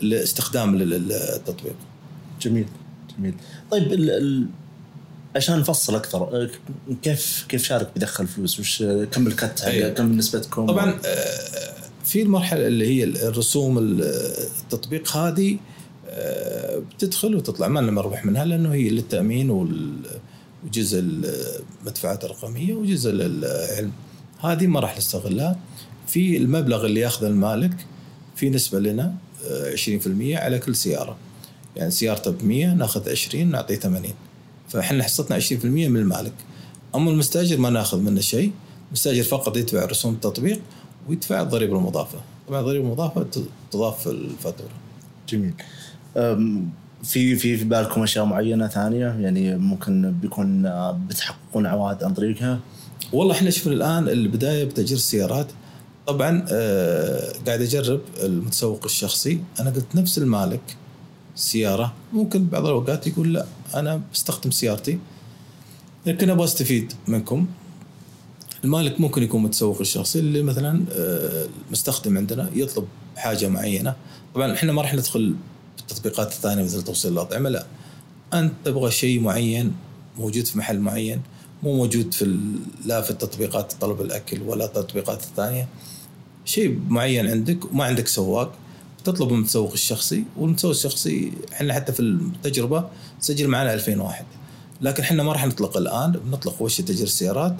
لاستخدام 0.00 0.78
التطبيق 0.82 1.74
جميل 2.40 2.66
جميل. 3.18 3.34
طيب 3.70 3.92
ال... 3.92 4.46
عشان 5.36 5.58
نفصل 5.58 5.94
أكثر 5.94 6.22
آه، 6.22 6.50
كيف 7.02 7.46
كيف 7.48 7.64
شارك 7.64 7.90
بيدخل 7.94 8.26
فلوس؟ 8.26 8.60
وش 8.60 8.82
كم 9.12 9.26
الكت 9.26 9.60
أيوة. 9.60 9.88
كم 9.88 10.12
نسبتكم؟ 10.12 10.66
طبعا 10.66 10.98
آه، 11.04 11.74
في 12.04 12.22
المرحلة 12.22 12.66
اللي 12.66 12.86
هي 12.86 13.04
الرسوم 13.04 13.78
التطبيق 13.78 15.16
هذه 15.16 15.58
بتدخل 16.94 17.36
وتطلع. 17.36 17.68
ما 17.68 17.80
لنا 17.80 17.90
مربح 17.90 18.24
منها 18.24 18.44
لأنه 18.44 18.72
هي 18.72 18.88
للتأمين 18.88 19.50
وجزء 19.50 20.98
المدفوعات 21.00 22.24
الرقمية 22.24 22.74
وجزء 22.74 23.10
العلم. 23.10 23.92
هذه 24.40 24.66
ما 24.66 24.80
راح 24.80 24.96
نستغلها. 24.96 25.58
في 26.06 26.36
المبلغ 26.36 26.86
اللي 26.86 27.00
ياخذه 27.00 27.26
المالك 27.26 27.86
في 28.36 28.50
نسبة 28.50 28.80
لنا 28.80 29.14
20% 29.74 30.36
آه، 30.36 30.44
على 30.44 30.58
كل 30.58 30.76
سيارة. 30.76 31.16
يعني 31.76 31.90
سيارته 31.90 32.30
ب 32.30 32.44
100 32.44 32.74
ناخذ 32.74 33.08
20 33.10 33.50
نعطيه 33.50 33.74
80 33.74 34.14
فإحنا 34.70 35.04
حصتنا 35.04 35.40
20% 35.40 35.64
من 35.64 35.96
المالك. 35.96 36.32
أما 36.94 37.10
المستاجر 37.10 37.58
ما 37.58 37.70
ناخذ 37.70 38.00
منه 38.00 38.20
شيء 38.20 38.52
المستاجر 38.88 39.22
فقط 39.22 39.56
يدفع 39.56 39.84
رسوم 39.84 40.14
التطبيق 40.14 40.60
ويدفع 41.08 41.42
الضريبه 41.42 41.78
المضافة. 41.78 42.18
طبعا 42.48 42.60
الضريبه 42.60 42.84
المضافة 42.84 43.26
تضاف 43.70 44.02
في 44.02 44.10
الفاتورة. 44.10 44.70
جميل. 45.28 45.54
في 47.02 47.36
في 47.36 47.56
في 47.56 47.64
بالكم 47.64 48.02
أشياء 48.02 48.24
معينة 48.24 48.68
ثانية؟ 48.68 49.06
يعني 49.06 49.56
ممكن 49.56 50.12
بيكون 50.22 50.66
آه، 50.66 51.00
بتحققون 51.08 51.66
عوائد 51.66 52.04
عن 52.04 52.14
طريقها؟ 52.14 52.60
والله 53.12 53.34
إحنا 53.34 53.50
شفنا 53.50 53.72
الآن 53.72 54.08
البداية 54.08 54.64
بتأجير 54.64 54.96
السيارات. 54.96 55.46
طبعا 56.06 56.46
آه 56.50 57.32
قاعد 57.46 57.60
أجرب 57.60 58.00
المتسوق 58.22 58.84
الشخصي. 58.84 59.40
أنا 59.60 59.70
قلت 59.70 59.94
نفس 59.94 60.18
المالك 60.18 60.76
سيارة. 61.34 61.92
ممكن 62.12 62.46
بعض 62.46 62.64
الأوقات 62.66 63.06
يقول 63.06 63.34
لا. 63.34 63.46
أنا 63.74 64.00
بستخدم 64.12 64.50
سيارتي 64.50 64.98
لكن 66.06 66.30
أبغى 66.30 66.44
أستفيد 66.44 66.92
منكم. 67.08 67.46
المالك 68.64 69.00
ممكن 69.00 69.22
يكون 69.22 69.42
متسوق 69.42 69.80
الشخصي 69.80 70.18
اللي 70.18 70.42
مثلا 70.42 70.84
آه، 70.92 71.46
المستخدم 71.66 72.16
عندنا 72.16 72.50
يطلب 72.54 72.86
حاجة 73.16 73.48
معينة. 73.48 73.94
طبعا 74.34 74.54
إحنا 74.54 74.72
ما 74.72 74.82
راح 74.82 74.94
ندخل 74.94 75.34
بالتطبيقات 75.76 76.32
الثانية 76.32 76.62
مثل 76.64 76.82
توصيل 76.82 77.12
الاطعمه 77.12 77.48
لا. 77.48 77.66
أنت 78.34 78.52
تبغى 78.64 78.90
شيء 78.90 79.20
معين 79.20 79.72
موجود 80.18 80.46
في 80.46 80.58
محل 80.58 80.78
معين 80.80 81.20
مو 81.62 81.76
موجود 81.76 82.14
في 82.14 82.38
لا 82.86 83.02
في 83.02 83.10
التطبيقات 83.10 83.72
طلب 83.80 84.00
الأكل 84.00 84.42
ولا 84.42 84.64
التطبيقات 84.64 85.22
الثانية. 85.22 85.68
شيء 86.44 86.80
معين 86.88 87.30
عندك 87.30 87.72
وما 87.72 87.84
عندك 87.84 88.08
سواق 88.08 88.52
تطلب 89.04 89.28
من 89.28 89.34
المتسوق 89.34 89.72
الشخصي 89.72 90.24
والمتسوق 90.36 90.70
الشخصي 90.70 91.32
إحنا 91.52 91.74
حتى 91.74 91.92
في 91.92 92.00
التجربة 92.00 92.84
سجل 93.20 93.48
معنا 93.48 93.74
2000 93.74 94.00
واحد. 94.02 94.24
لكن 94.80 95.02
إحنا 95.02 95.22
ما 95.22 95.32
راح 95.32 95.46
نطلق 95.46 95.76
الآن 95.76 96.12
بنطلق 96.12 96.56
اول 96.60 96.70
شيء 96.70 96.84
تاجير 96.86 97.06
السيارات 97.06 97.54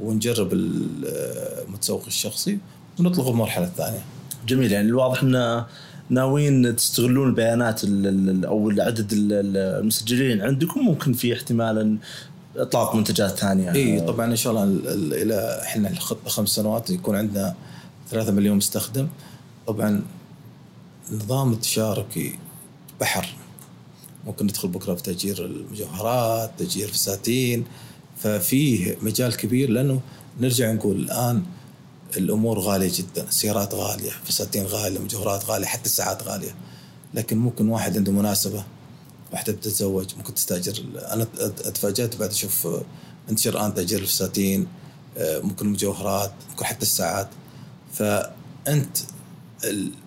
ونجرب 0.00 0.52
المتسوق 0.52 2.04
الشخصي 2.06 2.58
ونطلقه 3.00 3.32
بمرحله 3.32 3.66
ثانية 3.76 4.02
جميل 4.48 4.72
يعني 4.72 4.88
الواضح 4.88 5.22
إن 5.22 5.64
ناويين 6.10 6.76
تستغلون 6.76 7.28
البيانات 7.28 7.84
ال- 7.84 8.06
ال- 8.06 8.44
أو 8.44 8.70
عدد 8.78 9.12
ال- 9.12 9.32
ال- 9.32 9.56
المسجلين 9.80 10.40
عندكم 10.42 10.80
ممكن 10.80 11.12
في 11.12 11.32
احتمال 11.34 11.96
إطلاق 12.56 12.94
منتجات 12.96 13.30
ثانية. 13.38 13.72
إي 13.74 14.00
طبعا 14.00 14.26
إن 14.26 14.36
شاء 14.36 14.52
الله 14.52 14.64
ال- 14.64 14.88
ال- 14.88 15.14
إلى 15.14 15.60
إحنا 15.62 15.90
الخطة 15.90 16.30
خمس 16.30 16.48
سنوات 16.48 16.90
يكون 16.90 17.16
عندنا 17.16 17.54
3 18.10 18.32
مليون 18.32 18.56
مستخدم. 18.56 19.08
طبعا 19.66 20.02
النظام 21.10 21.52
التشاركي 21.52 22.38
بحر. 23.00 23.34
ممكن 24.26 24.44
ندخل 24.44 24.68
بكرة 24.68 24.94
في 24.94 25.02
تأجير 25.02 25.44
المجوهرات 25.44 26.50
تأجير 26.58 26.88
فساتين. 26.88 27.64
ففيه 28.22 28.96
مجال 29.02 29.36
كبير 29.36 29.70
لأنه 29.70 30.00
نرجع 30.40 30.72
نقول 30.72 30.96
الآن 30.96 31.42
الأمور 32.16 32.58
غالية 32.58 32.92
جدا. 32.94 33.28
السيارات 33.28 33.74
غالية 33.74 34.10
فساتين 34.24 34.64
غالية 34.66 34.98
مجوهرات 34.98 35.44
غالية 35.44 35.66
حتى 35.66 35.86
الساعات 35.86 36.22
غالية. 36.22 36.54
لكن 37.14 37.38
ممكن 37.38 37.68
واحد 37.68 37.96
عنده 37.96 38.12
مناسبة 38.12 38.64
واحدة 39.32 39.52
بتتزوج 39.52 40.14
ممكن 40.16 40.34
تستأجر. 40.34 40.82
أنا 40.96 41.26
أتفاجأت 41.40 42.16
بعد 42.16 42.30
أشوف 42.30 42.68
انتشر 43.30 43.50
الآن 43.50 43.74
تأجير 43.74 43.98
الفساتين 44.00 44.66
ممكن 45.20 45.66
المجوهرات 45.66 46.32
ممكن 46.50 46.64
حتى 46.64 46.82
الساعات. 46.82 47.28
فأنت 47.92 48.96
ال- 48.98 49.11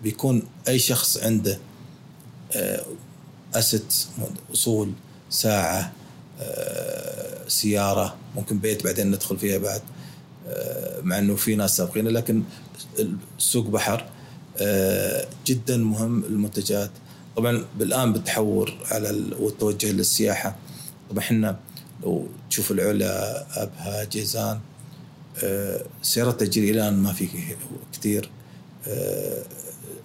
بيكون 0.02 0.42
أي 0.68 0.78
شخص 0.78 1.18
عنده 1.18 1.58
اسيت 3.54 3.94
أصول 4.54 4.92
ساعة 5.30 5.92
آه، 6.40 7.48
سيارة 7.48 8.16
ممكن 8.36 8.58
بيت 8.58 8.84
بعدين 8.84 9.10
ندخل 9.10 9.38
فيها 9.38 9.58
بعد 9.58 9.82
آه، 10.48 11.00
مع 11.00 11.18
إنه 11.18 11.34
في 11.36 11.54
ناس 11.56 11.76
سابقين 11.76 12.08
لكن 12.08 12.42
السوق 13.38 13.66
بحر 13.66 14.06
آه، 14.60 15.26
جدا 15.46 15.76
مهم 15.76 16.24
المنتجات 16.24 16.90
طبعا 17.36 17.64
بالآن 17.78 18.12
بالتحور 18.12 18.74
على 18.90 19.10
ال- 19.10 19.34
والتوجه 19.40 19.92
للسياحة 19.92 20.56
طبعا 21.10 21.18
إحنا 21.18 21.58
لو 22.02 22.26
تشوف 22.50 22.70
العلا 22.70 23.42
أبها 23.62 24.04
جيزان 24.04 24.60
آه، 25.44 25.82
سيارات 26.02 26.40
تأجير 26.40 26.74
الآن 26.74 26.94
ما 27.02 27.12
في 27.12 27.26
كثير. 27.26 27.56
آه، 28.24 28.28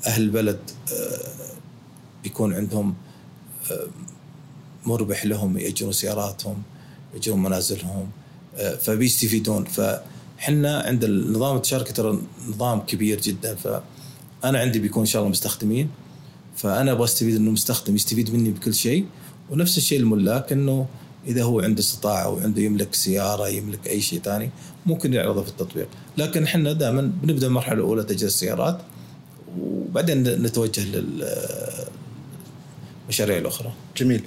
أهل 0.08 0.22
البلد 0.22 0.60
آه، 0.94 1.48
بيكون 2.24 2.54
عندهم 2.54 2.96
آه، 3.72 3.88
مربح 4.86 5.26
لهم 5.26 5.58
يأجرون 5.58 5.92
سياراتهم 5.94 6.64
يأجرون 7.14 7.44
منازلهم 7.44 8.10
آه، 8.58 8.76
فبيستفيدون. 8.76 9.66
فحنا 9.66 10.80
عند 10.80 11.04
النظام 11.04 11.56
التشاركي 11.56 11.94
ترى 11.94 12.22
نظام 12.48 12.80
كبير 12.80 13.22
جدا. 13.22 13.56
فأنا 13.56 14.60
عندي 14.60 14.80
بيكون 14.80 15.02
إن 15.02 15.06
شاء 15.06 15.22
الله 15.22 15.32
مستخدمين. 15.32 15.90
فأنا 16.56 16.92
أبغى 16.92 17.04
أستفيد 17.04 17.36
إنه 17.36 17.52
مستخدم 17.52 17.96
يستفيد 17.96 18.34
مني 18.34 18.52
بكل 18.52 18.74
شيء. 18.74 19.06
ونفس 19.50 19.78
الشيء 19.78 20.00
الملاك 20.00 20.52
إنه 20.52 20.88
إذا 21.28 21.44
هو 21.44 21.60
عنده 21.60 21.80
استطاعة 21.80 22.30
وعنده 22.30 22.62
يملك 22.62 22.96
سيارة 22.96 23.48
يملك 23.48 23.88
أي 23.88 24.02
شيء 24.02 24.22
ثاني 24.22 24.50
ممكن 24.86 25.14
يعرضه 25.14 25.42
في 25.44 25.50
التطبيق. 25.50 25.88
لكن 26.18 26.44
إحنا 26.44 26.74
دائما 26.74 27.12
بنبدأ 27.24 27.48
المرحلة 27.48 27.74
الأولى 27.74 28.04
تأجير 28.04 28.28
السيارات 28.28 28.80
وبعدين 29.60 30.24
نتوجه 30.24 30.82
للمشاريع 33.08 33.38
الأخرى. 33.38 33.74
جميل. 33.98 34.24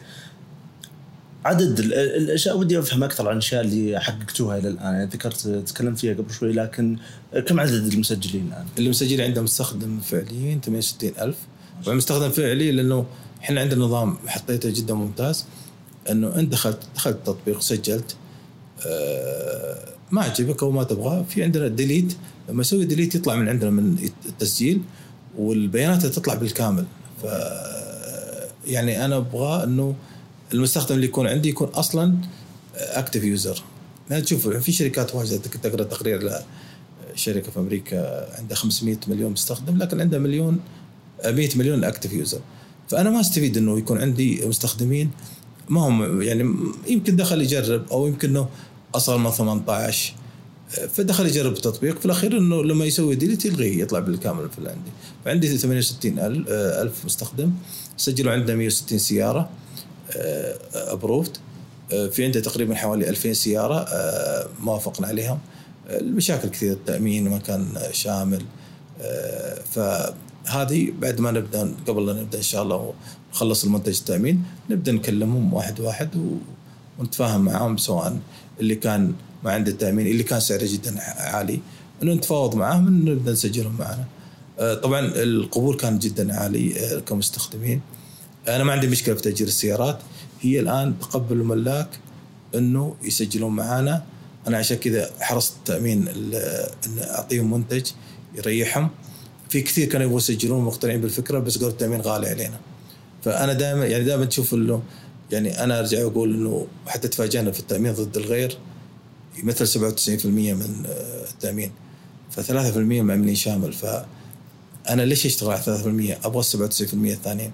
عدد 1.45 1.79
ال- 1.81 1.95
ال- 1.95 2.17
الأشياء 2.17 2.57
ودي 2.59 2.79
أفهم 2.79 3.05
أكثر 3.05 3.27
عن 3.29 3.33
الأشياء 3.33 3.61
اللي 3.65 4.01
حققتوها 4.01 4.59
إلى 4.59 4.69
الآن. 4.69 4.95
يعني 4.95 5.05
ذكرت 5.07 5.49
تكلمت 5.49 5.99
فيها 5.99 6.15
قبل 6.15 6.33
شوي 6.33 6.53
لكن 6.53 6.97
كم 7.47 7.61
عدد 7.61 7.93
المسجلين 7.93 8.47
الآن؟ 8.49 8.67
اللي 8.79 8.91
مسجل 8.91 9.21
عنده 9.21 9.43
مستخدم 9.43 10.01
فعليين 10.01 10.61
68 10.61 11.13
ألف. 11.21 11.37
ومستخدم 11.87 12.31
فعلي 12.31 12.73
لأنه 12.73 13.07
إحنا 13.43 13.61
عندنا 13.61 13.85
نظام 13.85 14.17
حطيته 14.27 14.71
جدا 14.71 14.95
ممتاز. 14.95 15.45
أنه 16.11 16.37
أنت 16.39 16.53
دخلت 16.53 16.79
دخلت 16.95 17.17
التطبيق 17.17 17.61
سجلت 17.61 18.17
آه، 18.87 19.89
ما 20.15 20.23
عجبك 20.23 20.62
أو 20.62 20.71
ما 20.71 20.85
تبغاه 20.85 21.23
في 21.23 21.43
عندنا 21.43 21.69
delete 21.68 22.16
لما 22.49 22.61
أسوي 22.61 22.85
delete 22.85 23.14
يطلع 23.15 23.35
من 23.35 23.49
عندنا 23.49 23.71
من 23.71 24.11
التسجيل 24.27 24.81
والبيانات 25.39 26.07
تطلع 26.07 26.35
بالكامل. 26.35 26.87
ف 27.23 27.27
يعني 28.67 29.05
أنا 29.05 29.17
أبغى 29.17 29.65
إنه 29.65 29.95
المستخدم 30.55 30.95
اللي 30.95 31.07
يكون 31.07 31.27
عندي 31.27 31.49
يكون 31.49 31.69
أصلا 31.69 32.17
active 32.75 33.25
user 33.25 33.62
ما 34.11 34.21
تشوف 34.21 34.49
في 34.49 34.73
شركات 34.73 35.15
واجد 35.15 35.41
تقرأ 35.41 35.83
تقرير 35.83 36.33
شركه 37.15 37.51
في 37.51 37.59
أمريكا 37.59 38.29
عندها 38.39 38.57
500 38.57 38.97
مليون 39.09 39.33
مستخدم 39.33 39.79
لكن 39.79 40.01
عندها 40.01 40.19
مليون 40.19 40.61
100 41.25 41.49
مليون 41.57 41.85
active 41.85 42.12
user 42.12 42.41
فأنا 42.89 43.11
ما 43.11 43.21
أستفيد 43.21 43.57
إنه 43.57 43.79
يكون 43.79 43.99
عندي 43.99 44.47
مستخدمين. 44.47 45.11
ما 45.69 45.81
هم 45.81 46.23
يعني 46.23 46.55
يمكن 46.87 47.17
دخل 47.17 47.43
يجرب 47.43 47.91
أو 47.91 48.07
يمكن 48.07 48.29
إنه 48.29 48.49
أصغر 48.95 49.16
من 49.16 49.30
18 49.30 50.14
فدخل 50.92 51.26
يجرب 51.26 51.53
التطبيق 51.53 51.99
في 51.99 52.07
الأخير 52.07 52.38
إنه 52.38 52.64
لما 52.64 52.84
يسوي 52.84 53.14
ديليت 53.14 53.45
يلغيه 53.45 53.82
يطلع 53.82 53.99
بالكامل 53.99 54.51
في 54.51 54.68
عندي 54.68 54.90
فعندي 55.24 55.59
68 55.59 56.18
ألف, 56.18 56.49
ألف 56.49 57.05
مستخدم. 57.05 57.53
سجلوا 57.97 58.32
عندنا 58.32 58.57
160 58.57 58.99
سيارة 58.99 59.49
ابروفد 60.74 61.36
في 61.88 62.24
عنده 62.24 62.40
تقريبا 62.40 62.74
حوالي 62.74 63.09
2000 63.09 63.32
سيارة 63.32 63.74
آه، 63.74 64.49
ما 64.61 64.72
وافقنا 64.72 65.07
عليهم. 65.07 65.38
المشاكل 65.90 66.49
كثير 66.49 66.72
التأمين 66.72 67.28
ما 67.28 67.38
كان 67.38 67.66
شامل. 67.92 68.42
آه، 69.03 69.59
فهذه 69.72 70.92
بعد 71.01 71.20
ما 71.20 71.30
نبدأ 71.30 71.74
قبل 71.86 72.07
لا 72.07 72.12
نبدأ 72.12 72.38
إن 72.38 72.42
شاء 72.42 72.62
الله 72.62 72.95
ونخلص 73.32 73.64
المنتج 73.64 73.99
التأمين 73.99 74.45
نبدأ 74.70 74.92
نكلمهم 74.92 75.55
واحد 75.55 75.80
واحد 75.80 76.38
ونتفاهم 76.99 77.45
معاهم 77.45 77.76
سواء 77.76 78.18
اللي 78.61 78.75
كان 78.75 79.13
ما 79.45 79.53
عنده 79.53 79.73
تامين 79.73 80.07
اللي 80.07 80.23
كان 80.23 80.41
سعره 80.41 80.65
جدا 80.65 81.01
عالي. 81.01 81.61
إنه 82.03 82.15
نتفاوض 82.15 82.55
معاهم 82.55 82.87
انه 82.87 83.11
نبدا 83.11 83.33
نسجلهم 83.33 83.77
معنا. 83.79 84.05
آه، 84.59 84.75
طبعا 84.75 85.01
القبول 85.01 85.77
كان 85.77 85.99
جدا 85.99 86.41
عالي 86.41 86.79
آه، 86.79 86.99
كمستخدمين. 86.99 87.81
أنا 88.49 88.65
ما 88.65 88.73
عندي 88.73 88.87
مشكلة 88.87 89.15
في 89.15 89.23
تأجير 89.23 89.47
السيارات. 89.47 89.99
هي 90.41 90.61
الآن 90.61 90.95
تقبل 91.01 91.37
الملاك 91.37 91.89
إنه 92.55 92.95
يسجلون 93.03 93.53
معنا 93.53 94.03
أنا 94.49 94.59
عشان 94.59 94.77
كذا 94.77 95.11
حرصت 95.21 95.55
تامين 95.65 96.09
إن 96.09 96.99
أعطيهم 96.99 97.51
منتج 97.51 97.91
يريحهم. 98.35 98.91
في 99.49 99.61
كثير 99.61 99.89
كانوا 99.89 100.07
يبغوا 100.07 100.19
يسجلون 100.19 100.65
مقتنعين 100.65 101.01
بالفكرة 101.01 101.39
بس 101.39 101.57
قالوا 101.57 101.71
التأمين 101.71 102.01
غالي 102.01 102.29
علينا. 102.29 102.61
فأنا 103.25 103.53
دائما 103.53 103.87
يعني 103.87 104.05
دائما 104.05 104.25
تشوف 104.25 104.55
إنه 104.55 104.83
يعني 105.31 105.64
أنا 105.64 105.79
أرجع 105.79 106.03
أقول 106.03 106.35
إنه 106.35 106.66
حتى 106.87 107.09
تفاجئنا 107.09 107.51
في 107.51 107.61
التأمين 107.61 107.93
ضد 107.93 108.16
الغير 108.16 108.59
يمثل 109.43 109.66
97% 109.66 110.27
من 110.27 110.87
آه، 110.87 111.25
التأمين. 111.31 111.72
ف3% 112.37 112.77
مأمنين 112.77 113.35
شامل. 113.35 113.72
فأنا 113.72 115.03
ليش 115.03 115.27
أشتغل 115.27 115.51
على 115.51 115.62
3% 115.62 116.27
أبغى 116.27 116.43
97% 116.43 116.95
الثانيين. 116.95 117.53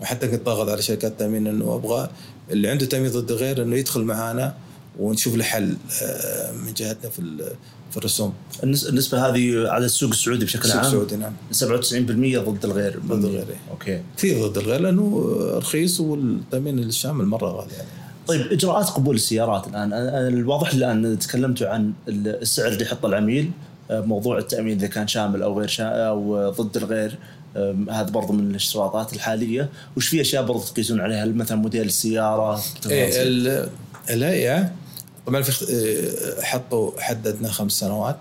وحتى 0.00 0.28
كنت 0.28 0.46
ضاغط 0.46 0.68
على 0.68 0.82
شركات 0.82 1.12
التأمين 1.12 1.46
إنه 1.46 1.74
أبغى 1.74 2.10
اللي 2.50 2.68
عنده 2.68 2.86
تأمين 2.86 3.10
ضد 3.10 3.30
الغير 3.30 3.62
إنه 3.62 3.76
يدخل 3.76 4.04
معانا 4.04 4.54
ونشوف 4.98 5.34
له 5.36 5.44
حل 5.44 5.76
آه، 6.02 6.52
من 6.52 6.72
جهتنا 6.74 7.10
في 7.10 7.22
في 7.90 7.96
الرسوم. 7.96 8.32
النس- 8.62 8.86
النسبة 8.86 9.26
هذه 9.28 9.68
على 9.68 9.84
السوق 9.86 10.10
السعودي 10.10 10.44
بشكل 10.44 10.60
السوق 10.68 10.76
عام 10.76 10.86
السعودي 10.86 11.16
نعم. 11.16 11.32
97% 11.52 12.38
ضد 12.50 12.64
الغير. 12.64 12.98
ضد 13.06 13.24
الغير، 13.24 13.48
إيه. 13.48 13.56
أوكي. 13.70 14.00
كثير 14.16 14.46
ضد 14.48 14.58
الغير 14.58 14.80
لأنه 14.80 15.26
رخيص 15.40 16.00
والتامين 16.00 16.78
الشامل 16.78 17.24
مره 17.24 17.48
غالي 17.48 17.72
يعني. 17.72 17.88
طيب 18.26 18.40
إجراءات 18.52 18.86
قبول 18.88 19.14
السيارات 19.16 19.66
الآن. 19.68 19.92
الواضح 20.34 20.72
الآن 20.72 21.18
تكلمتوا 21.18 21.68
عن 21.68 21.92
السعر 22.08 22.68
اللي 22.68 22.82
يحطه 22.82 23.06
العميل 23.06 23.50
آه، 23.90 24.00
موضوع 24.00 24.38
التأمين 24.38 24.78
إذا 24.78 24.86
كان 24.86 25.08
شامل 25.08 25.42
أو 25.42 25.58
غير 25.58 25.68
شامل 25.68 25.92
أو 25.92 26.50
ضد 26.50 26.76
الغير 26.76 27.18
هذا 27.90 28.10
برضه 28.10 28.32
من 28.32 28.50
الاشتراطات 28.50 29.12
الحالية. 29.12 29.68
وش 29.96 30.08
في 30.08 30.20
أشياء 30.20 30.42
برضه 30.46 30.64
تقيسون 30.64 31.00
عليها؟ 31.00 31.24
مثلا 31.24 31.58
موديل 31.58 31.86
السيارة؟ 31.86 32.60
إيه 32.90 33.68
الهيئة 34.10 34.72
طبعا 35.26 35.42
في 35.42 35.66
آه، 35.70 36.42
حطوا 36.42 37.00
حددنا 37.00 37.50
خمس 37.50 37.72
سنوات. 37.72 38.16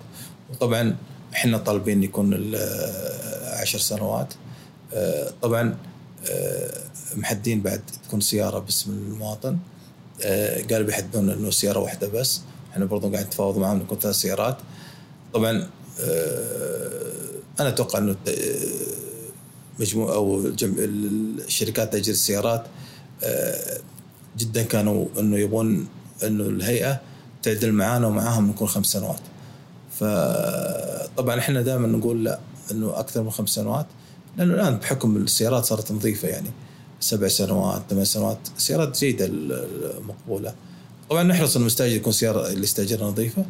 وطبعا 0.52 0.95
إحنا 1.34 1.58
طالبين 1.58 2.04
يكون 2.04 2.56
آه، 2.56 3.62
عشر 3.62 3.80
سنوات. 3.80 4.34
آه، 4.93 5.34
طبعا 5.41 5.78
محدين 7.16 7.62
بعد 7.62 7.82
تكون 8.08 8.22
سيارة 8.22 8.60
باسم 8.60 8.91
المواطن. 8.91 9.58
قالوا 10.70 10.86
بيحددون 10.86 11.30
إنه 11.30 11.50
سيارة 11.52 11.80
واحدة 11.80 12.08
بس. 12.08 12.41
إحنا 12.72 12.86
برضو 12.86 13.12
قاعد 13.12 13.26
نتفاوض 13.26 13.58
معهم 13.58 13.78
نكون 13.78 14.00
ثلاث 14.00 14.16
سيارات. 14.16 14.58
طبعا 15.34 15.70
أنا 17.60 17.70
أتوقع 17.70 18.00
إنه 18.00 18.16
مجموعه 19.80 20.14
أو. 20.14 20.41
الشركات 20.62 21.93
تأجير 21.93 22.14
السيارات 22.14 22.66
جدا 24.38 24.64
كانوا 24.64 25.06
إنه 25.20 25.38
يبغون 25.38 25.88
إنه 26.24 26.43
الهيئة 26.43 27.01
تعدل 27.43 27.72
معانا 27.72 28.07
ومعاهم 28.07 28.49
نكون 28.49 28.67
خمس 28.67 28.86
سنوات. 28.86 29.20
فطبعا 29.99 31.39
إحنا 31.39 31.61
دائما 31.61 31.88
نقول 31.88 32.24
لا 32.24 32.39
إنه 32.72 32.99
أكثر 32.99 33.24
من 33.24 33.32
خمس 33.32 33.49
سنوات 33.49 33.86
لأنه 34.38 34.53
الآن 34.53 34.76
بحكم 34.78 35.17
السيارات 35.17 35.65
صارت 35.65 35.91
نظيفة 35.91 36.28
يعني. 36.28 36.49
سبع 36.99 37.28
سنوات 37.28 37.82
ثمان 37.89 38.05
سنوات 38.05 38.38
سيارات 38.57 38.99
جيدة 38.99 39.26
المقبوله. 39.32 40.53
طبعا 41.09 41.24
نحرص 41.24 41.55
ان 41.55 41.61
المستاجر 41.61 41.95
يكون 41.95 42.13
سيارة 42.13 42.47
اللي 42.47 42.63
يستاجرها 42.63 43.07
نظيفة. 43.07 43.45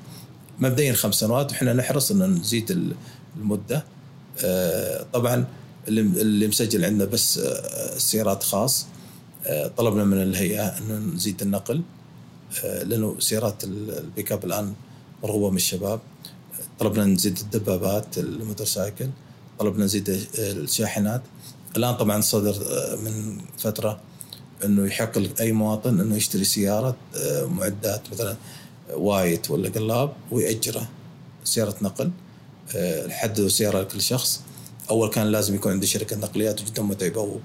مبدئيا 0.60 0.94
خمس 0.94 1.16
سنوات 1.16 1.52
وإحنا 1.52 1.74
نحرص 1.74 2.12
ان 2.12 2.24
نزيد 2.24 2.94
المدة. 3.38 3.84
آه، 4.44 5.06
طبعا 5.14 5.46
اللي 5.88 6.48
مسجل 6.48 6.86
عندنا 6.86 7.06
بس 7.06 7.38
آه، 7.38 7.98
سيارات 7.98 8.44
خاص. 8.44 8.86
آه، 9.46 9.68
طلبنا 9.68 10.04
من 10.04 10.22
الهيئة 10.22 10.78
إنه 10.78 11.16
نزيد 11.16 11.42
النقل. 11.42 11.82
لأنه 12.64 13.16
سيارات 13.20 13.64
ال- 13.64 13.98
البيك 13.98 14.32
أب 14.32 14.46
الآن 14.46 14.74
مرغوبة 15.24 15.50
من 15.50 15.56
الشباب. 15.56 16.00
طلبنا 16.80 17.06
نزيد 17.06 17.38
الدبابات 17.38 18.18
ال 18.18 18.26
motorcycle 18.26 19.10
طلبنا 19.60 19.86
نزيد 19.86 20.10
الشاحنات. 20.40 21.22
الآن 21.78 21.96
طبعا 21.96 22.22
صدر 22.22 22.56
آه، 22.72 22.96
من 22.96 23.38
فترة 23.60 24.00
إنه 24.66 24.86
يحق 24.88 25.18
لاي 25.18 25.52
مواطن 25.52 26.00
إنه 26.00 26.16
يشتري 26.16 26.44
سيارة 26.44 26.96
آه، 27.16 27.46
معدات 27.46 28.02
مثلا 28.14 28.36
وايت 28.94 29.52
ولا 29.52 29.70
قلاب 29.70 30.14
ويأجره. 30.32 30.88
سيارة 31.44 31.76
نقل 31.82 32.12
آه، 32.76 33.10
حددوا 33.10 33.50
سيارة 33.50 33.82
لكل 33.82 34.02
شخص. 34.02 34.42
أول 34.90 35.10
كان 35.10 35.28
لازم 35.28 35.56
يكون 35.56 35.72
عنده 35.72 35.86
شركة 35.86 36.16
نقليات 36.16 36.62
وجدا 36.62 36.82
متعبة 36.84 37.40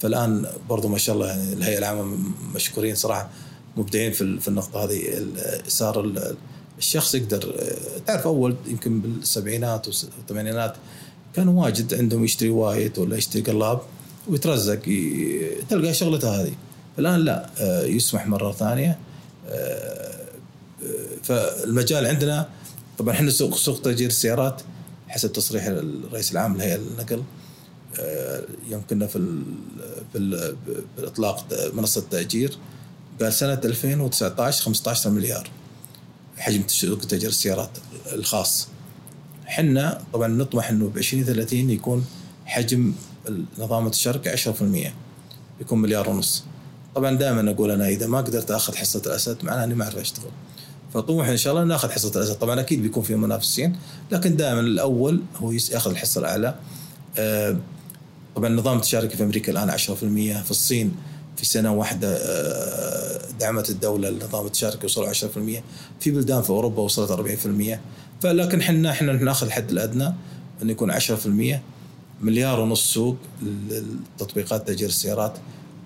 فالآن 0.00 0.46
برضو 0.68 0.88
ما 0.88 0.98
شاء 0.98 1.14
الله 1.14 1.26
يعني 1.28 1.52
الهيئة 1.52 1.78
العامة 1.78 2.16
مشكورين 2.54 2.94
صراحة. 2.94 3.30
مبدعين 3.76 4.12
في 4.12 4.40
في 4.40 4.48
النقطه 4.48 4.84
هذه 4.84 5.26
صار 5.68 6.00
ال- 6.04 6.36
الشخص 6.78 7.14
يقدر 7.14 7.54
آه، 7.58 7.98
تعرف 8.06 8.26
أول 8.26 8.56
يمكن 8.66 9.00
بالسبعينات 9.00 9.86
والثمانينات 9.88 10.74
كانوا 11.34 11.64
واجد 11.64 11.94
عندهم 11.94 12.24
يشتري 12.24 12.48
وايت 12.48 12.98
ولا 12.98 13.16
يشتري 13.16 13.42
قلاب 13.42 13.80
ويترزق 14.28 14.82
تلقى 15.70 15.94
شغلته 15.94 16.40
هذه. 16.42 16.52
الآن 16.98 17.20
لا 17.20 17.50
آه، 17.60 17.82
يسمح 17.84 18.26
مرة 18.26 18.52
ثانية 18.52 18.98
آه، 19.48 20.14
فالمجال 21.22 22.06
عندنا 22.06 22.48
طبعا 22.98 23.14
إحنا 23.14 23.30
سوق 23.30 23.56
سوق 23.56 23.80
تأجير 23.82 24.08
السيارات 24.08 24.62
حسب 25.08 25.32
تصريح 25.32 25.66
الرئيس 25.66 26.32
العام 26.32 26.56
لهيئة 26.56 26.76
النقل 26.76 27.22
آه، 28.00 28.42
يوم 28.70 28.82
كنا 28.90 29.06
في 29.06 29.18
في 30.12 30.18
ال- 30.18 30.56
بالاطلاق 30.96 31.46
منصة 31.74 32.02
تأجير. 32.10 32.58
قال 33.20 33.32
سنه 33.32 33.60
2019 33.64 34.64
15 34.64 35.10
مليار. 35.10 35.50
حجم 36.38 36.62
سوق 36.66 36.98
تأجير 36.98 37.28
السيارات 37.28 37.70
الخاص. 38.12 38.68
حنا 39.46 40.02
طبعا 40.12 40.28
نطمح 40.28 40.70
إنه 40.70 40.88
ب 40.88 40.98
2030 40.98 41.70
يكون 41.70 42.04
حجم 42.46 42.92
نظام 43.58 43.86
الشركة 43.86 44.36
10% 44.36 44.92
يكون 45.60 45.82
مليار 45.82 46.10
ونص. 46.10 46.44
طبعا 46.94 47.16
دائما 47.16 47.50
أقول 47.50 47.70
أنا 47.70 47.88
إذا 47.88 48.06
ما 48.06 48.18
قدرت 48.20 48.50
أخذ 48.50 48.74
حصة 48.74 49.02
الأسد 49.06 49.44
معناه 49.44 49.64
إني 49.64 49.74
ما 49.74 49.84
أعرف 49.84 49.98
اشتغل 49.98 50.30
فطموح 50.94 51.28
إن 51.28 51.36
شاء 51.36 51.52
الله 51.52 51.64
ناخذ 51.64 51.90
حصة 51.90 52.12
الأسد. 52.16 52.34
طبعا 52.34 52.60
أكيد 52.60 52.82
بيكون 52.82 53.02
في 53.02 53.14
منافسين 53.16 53.76
لكن 54.12 54.36
دائما 54.36 54.60
الأول 54.60 55.22
هو 55.36 55.52
ياخذ 55.52 55.90
الحصة 55.90 56.18
الأعلى. 56.18 56.54
آه، 57.18 57.56
طبعا 58.36 58.48
نظام 58.48 58.76
التشاركي 58.76 59.16
في 59.16 59.22
أمريكا 59.22 59.52
الآن 59.52 59.70
10% 59.70 60.42
في 60.42 60.50
الصين 60.50 60.96
في 61.36 61.44
سنة 61.46 61.72
واحدة 61.72 62.16
آه، 62.16 63.03
دعمت 63.40 63.70
الدولة 63.70 64.08
النظام 64.08 64.46
التشاركي 64.46 64.86
وصلوا 64.86 65.12
10% 65.12 65.62
في 66.00 66.10
بلدان 66.10 66.42
في 66.42 66.50
أوروبا 66.50 66.82
وصلت 66.82 67.10
40% 67.12 67.78
فلكن 68.22 68.60
إحنا 68.60 68.90
إحنا 68.90 69.12
ناخذ 69.12 69.46
الحد 69.46 69.70
الأدنى 69.70 70.12
انه 70.62 70.72
يكون 70.72 70.92
10% 70.92 71.00
مليار 72.22 72.60
ونص 72.60 72.92
سوق 72.94 73.16
للتطبيقات 73.42 74.66
تأجير 74.66 74.88
السيارات 74.88 75.32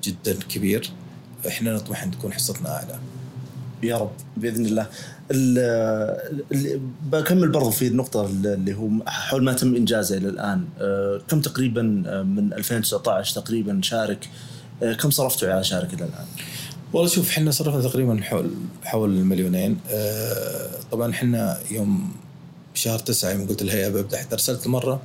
جدا 0.04 0.34
كبير. 0.48 0.90
إحنا 1.48 1.74
نطمح 1.74 2.02
إن 2.02 2.10
تكون 2.10 2.32
حصتنا 2.32 2.70
أعلى. 2.76 2.98
يا 3.82 3.96
رب 3.98 4.10
بإذن 4.36 4.66
الله. 4.66 4.86
ال- 5.30 6.38
ال- 6.52 6.80
بكمل 7.12 7.48
برضو 7.48 7.70
في 7.70 7.86
النقطة 7.86 8.26
اللي 8.26 8.74
هو 8.74 8.88
حول 9.06 9.44
ما 9.44 9.52
تم 9.52 9.74
إنجازه 9.76 10.16
إلى 10.16 10.28
الآن. 10.28 10.64
آه، 10.80 11.20
كم 11.28 11.40
تقريبا 11.40 12.02
آه، 12.06 12.22
من 12.22 12.52
2019 12.52 13.34
تقريبا 13.40 13.80
شارك؟ 13.82 14.28
آه، 14.82 14.92
كم 14.92 15.10
صرفتوا 15.10 15.52
على 15.52 15.64
شارك 15.64 15.94
إلى 15.94 16.04
الآن؟ 16.04 16.26
والله 16.92 17.08
شوف 17.08 17.28
إحنا 17.30 17.50
صرفنا 17.50 17.82
تقريبا 17.82 18.20
حول 18.22 18.50
حول 18.84 19.10
المليونين. 19.10 19.78
آه 19.90 20.70
طبعا 20.92 21.10
إحنا 21.10 21.58
يوم 21.70 22.12
شهر 22.74 22.98
تسعة 22.98 23.30
يوم 23.30 23.46
قلت 23.48 23.62
الهيئه 23.62 23.88
ببدا 23.88 24.18
حتى 24.18 24.32
ارسلت 24.34 24.66
مرة 24.66 25.02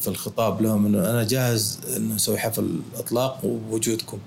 في 0.00 0.08
الخطاب 0.08 0.62
لهم 0.62 0.86
إنه 0.86 1.10
أنا 1.10 1.24
جاهز 1.24 1.80
إنه 1.96 2.14
نسوي 2.14 2.38
حفل 2.38 2.80
إطلاق 2.96 3.44
وبوجودكم 3.44 4.18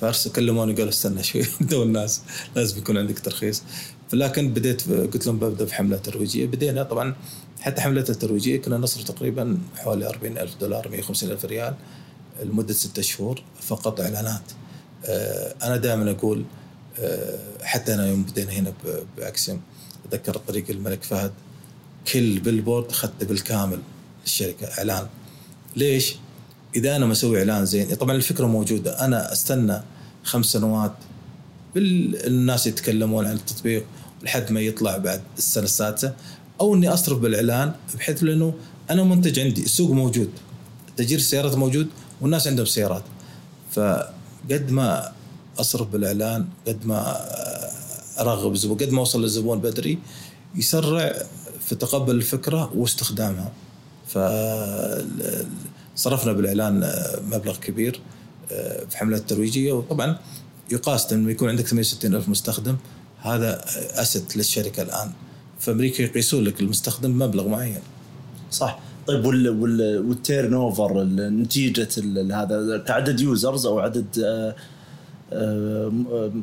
فارسل 0.00 0.32
كلموني 0.32 0.72
قالوا 0.72 0.88
استنى 0.88 1.22
شوي 1.22 1.42
دو 1.70 1.82
الناس 1.82 2.20
لازم 2.56 2.78
يكون 2.78 2.98
عندك 2.98 3.18
ترخيص. 3.18 3.62
فلكن 4.08 4.50
بديت 4.54 4.90
قلت 4.92 5.26
لهم 5.26 5.38
ببدأ 5.38 5.66
في 5.66 5.74
حملة 5.74 5.96
ترويجية. 5.96 6.46
بدينا 6.46 6.82
طبعا 6.82 7.14
حتى 7.60 7.80
حملة 7.80 8.04
الترويجية 8.08 8.56
كنا 8.56 8.78
نصرف 8.78 9.04
تقريبا 9.04 9.58
حوالي 9.76 10.06
40 10.08 10.38
ألف 10.38 10.56
دولار 10.60 10.88
150 10.88 11.30
ألف 11.30 11.44
ريال 11.44 11.74
لمدة 12.42 12.74
ستة 12.74 13.02
شهور 13.02 13.42
فقط 13.60 14.00
إعلانات. 14.00 14.42
آه، 15.06 15.54
أنا 15.62 15.76
دائما 15.76 16.10
أقول 16.10 16.44
آه، 16.98 17.38
حتى 17.62 17.94
أنا 17.94 18.06
يوم 18.08 18.22
بدينا 18.22 18.52
هنا 18.52 18.70
ب- 18.70 19.02
بأكسم 19.16 19.60
أتذكر 20.08 20.36
طريق 20.36 20.64
الملك 20.70 21.02
فهد 21.02 21.32
كل 22.12 22.38
billboard 22.38 22.90
أخذته 22.90 23.26
بالكامل 23.26 23.78
للشركة 24.24 24.66
إعلان. 24.66 25.06
ليش؟ 25.76 26.14
إذا 26.76 26.96
أنا 26.96 27.06
مسوي 27.06 27.38
إعلان 27.38 27.64
زين 27.66 27.94
طبعا 27.94 28.16
الفكرة 28.16 28.46
موجودة. 28.46 29.04
أنا 29.04 29.32
أستنى 29.32 29.80
خمس 30.24 30.46
سنوات 30.46 30.92
الناس 31.76 32.66
يتكلمون 32.66 33.26
عن 33.26 33.34
التطبيق 33.34 33.84
لحد 34.22 34.52
ما 34.52 34.60
يطلع 34.60 34.96
بعد 34.96 35.22
السنة 35.38 35.64
السادسة 35.64 36.14
أو 36.60 36.74
إني 36.74 36.88
أصرف 36.88 37.18
بالإعلان 37.18 37.72
بحيث 37.98 38.22
لأنه 38.24 38.54
أنا 38.90 39.02
منتج 39.04 39.38
عندي 39.40 39.62
السوق 39.64 39.90
موجود 39.90 40.30
تأجير 40.96 41.18
السيارات 41.18 41.54
موجود 41.54 41.88
والناس 42.20 42.46
عندهم 42.46 42.66
سيارات. 42.66 43.02
فقد 44.48 44.70
ما 44.70 45.12
أصرف 45.58 45.88
بالإعلان 45.88 46.48
قد 46.66 46.86
ما 46.86 47.16
ارغب 48.18 48.52
الزبون 48.52 48.78
قد 48.78 48.90
ما 48.90 48.98
أوصل 48.98 49.22
للزبون 49.22 49.60
بدري 49.60 49.98
يسرع 50.54 51.14
في 51.68 51.74
تقبل 51.74 52.14
الفكرة 52.14 52.72
واستخدامها. 52.74 53.52
ف 54.06 54.18
صرفنا 55.96 56.32
بالإعلان 56.32 56.92
مبلغ 57.26 57.56
كبير 57.56 58.00
في 58.90 58.96
حملات 58.96 59.30
ترويجية 59.30 59.72
وطبعا 59.72 60.18
يقاس 60.70 61.12
لما 61.12 61.30
يكون 61.30 61.48
عندك 61.48 61.66
68 61.66 62.14
ألف 62.14 62.28
مستخدم 62.28 62.76
هذا 63.22 63.64
asset 64.02 64.24
للشركة 64.36 64.82
الآن. 64.82 65.12
في 65.60 65.70
أمريكا 65.70 66.02
يقيسون 66.02 66.44
لك 66.44 66.60
المستخدم 66.60 67.18
مبلغ 67.18 67.48
معين. 67.48 67.80
صح. 68.50 68.78
طيب 69.06 69.24
وال 69.24 69.48
وال 69.48 70.04
وال 70.08 70.54
turnover 70.54 71.04
نتيجة 71.14 71.88
هذا 72.32 72.78
كعدد 72.86 73.20
users 73.20 73.66
أو 73.66 73.78
عدد 73.78 74.06
آه، 74.24 74.54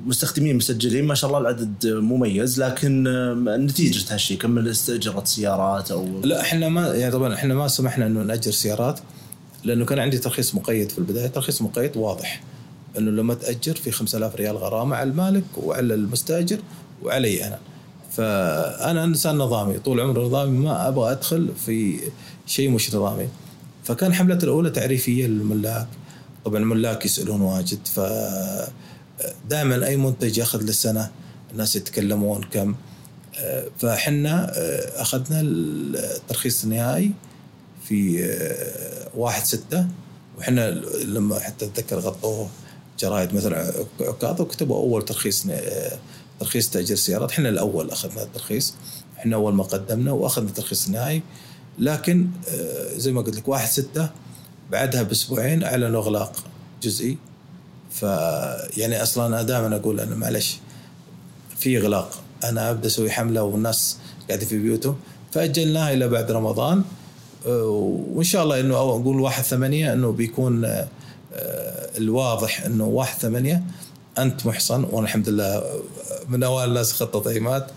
مستخدمين 0.06 0.56
مسجلين 0.56 1.06
ما 1.06 1.16
شاء 1.16 1.28
الله 1.28 1.42
العدد 1.42 1.88
مميز 1.88 2.62
لكن 2.62 3.04
نتيجة 3.48 4.14
هالشيء 4.14 4.38
كم 4.38 4.68
استأجرت 4.68 5.28
سيارات 5.28 5.92
أو؟ 5.92 6.22
لا 6.24 6.42
إحنا 6.42 6.70
ما 6.70 6.88
يعني 6.88 7.12
طبعا 7.12 7.34
إحنا 7.34 7.54
ما 7.54 7.68
سمحنا 7.68 8.06
إنه 8.06 8.24
نأجر 8.24 8.52
سيارات 8.52 9.00
لأنه 9.64 9.86
كان 9.86 10.00
عندي 10.00 10.18
ترخيص 10.18 10.56
مقيد 10.56 10.90
في 10.90 10.98
البداية 10.98 11.28
ترخيص 11.28 11.62
مقيد 11.62 11.98
واضح 11.98 12.44
إنه 12.98 13.12
لما 13.12 13.34
تأجر 13.34 13.76
في 13.76 13.92
5000 13.92 14.36
ريال 14.36 14.58
غرامة 14.58 14.96
على 14.96 15.10
المالك 15.10 15.44
وعلى 15.58 15.94
المستأجر 15.94 16.60
وعلي 17.04 17.48
أنا. 17.48 17.60
فأنا 18.12 19.04
إنسان 19.04 19.38
نظامي 19.38 19.80
طول 19.80 20.00
عمري 20.00 20.22
نظامي 20.22 20.58
ما 20.58 20.88
أبغى 20.88 21.12
أدخل 21.12 21.50
في 21.66 22.00
شيء 22.50 22.70
مش 22.70 22.96
نظامي 22.96 23.28
فكان 23.84 24.14
حملتي 24.14 24.46
الأولى 24.46 24.70
تعريفية 24.70 25.28
للملاك. 25.28 25.88
طبعا 26.46 26.58
الملاك 26.58 27.06
يسألون 27.06 27.42
واجد 27.42 27.88
ف 27.88 28.00
دائما 29.50 29.88
أي 29.88 29.98
منتج 29.98 30.38
يأخذ 30.38 30.62
له 30.62 30.72
سنة 30.72 31.12
الناس 31.52 31.76
يتكلمون 31.76 32.44
كم. 32.44 32.76
فحنا 33.80 34.52
أخذنا 35.02 35.42
الترخيص 35.42 36.64
النهائي 36.64 37.12
في 37.88 38.30
واحد 39.16 39.46
ستة 39.46 39.88
وحنا 40.38 40.72
لما 41.06 41.40
حتى 41.40 41.66
أتذكر 41.66 42.00
غطوه 42.00 42.50
جرايد 43.00 43.34
مثل 43.34 43.54
عكاظ 44.02 44.42
وكتبوا 44.42 44.78
أول 44.78 45.06
ترخيص 45.06 45.46
ترخيص 46.40 46.70
تأجير 46.70 46.98
سيارات. 46.98 47.32
إحنا 47.32 47.50
الأول 47.50 47.92
أخذنا 47.92 48.24
الترخيص 48.24 48.74
إحنا 49.18 49.36
أول 49.36 49.54
ما 49.54 49.64
قدمنا 49.64 50.12
وأخذنا 50.12 50.50
الترخيص 50.50 50.86
النهائي. 50.88 51.22
لكن 51.80 52.28
زي 52.96 53.12
ما 53.12 53.22
قلت 53.22 53.36
لك 53.36 53.48
واحد 53.48 53.68
ستة 53.68 54.10
بعدها 54.72 55.04
بأسبوعين 55.04 55.64
اعلنوا 55.64 56.02
اغلاق 56.02 56.34
جزئي. 56.84 57.18
ف 57.92 58.02
يعني 58.78 59.04
أصلا 59.04 59.28
أنا 59.28 59.42
دائما 59.42 59.76
أقول 59.76 60.00
أنا 60.00 60.16
معلش 60.16 60.58
في 61.58 61.78
إغلاق. 61.78 62.22
أنا 62.44 62.72
أبدأ 62.72 62.88
أسوي 62.88 63.12
حملة 63.12 63.44
والناس 63.44 63.98
قاعدين 64.28 64.48
في 64.48 64.60
بيوتهم 64.60 64.98
فأجلناها 65.32 65.94
إلى 65.94 66.08
بعد 66.08 66.32
رمضان. 66.32 66.84
وإن 67.46 68.24
شاء 68.24 68.44
الله 68.44 68.60
إنه 68.60 68.76
أقول 68.76 69.20
واحد 69.20 69.44
ثمانية 69.44 69.94
إنه 69.94 70.12
بيكون 70.12 70.86
الواضح 71.98 72.66
إنه 72.66 72.86
واحد 72.86 73.20
ثمانية. 73.20 73.64
أنت 74.18 74.46
محصن 74.46 74.84
وأنا 74.84 75.06
الحمد 75.06 75.30
لله 75.30 75.64
من 76.30 76.44
أوائل 76.44 76.70
الناس 76.70 76.94
خطه 76.94 77.32
تيمات 77.34 77.68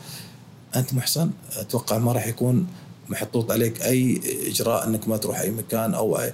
أنت 0.77 0.95
محصن 0.95 1.31
أتوقع 1.57 1.99
ما 1.99 2.13
راح 2.13 2.27
يكون 2.27 2.67
محطوط 3.13 3.51
عليك 3.51 3.83
أي 3.83 4.21
إجراء 4.47 4.87
أنك 4.89 5.09
ما 5.09 5.17
تروح 5.17 5.41
أي 5.41 5.51
مكان 5.51 5.95
أو 5.95 6.19
أي 6.19 6.33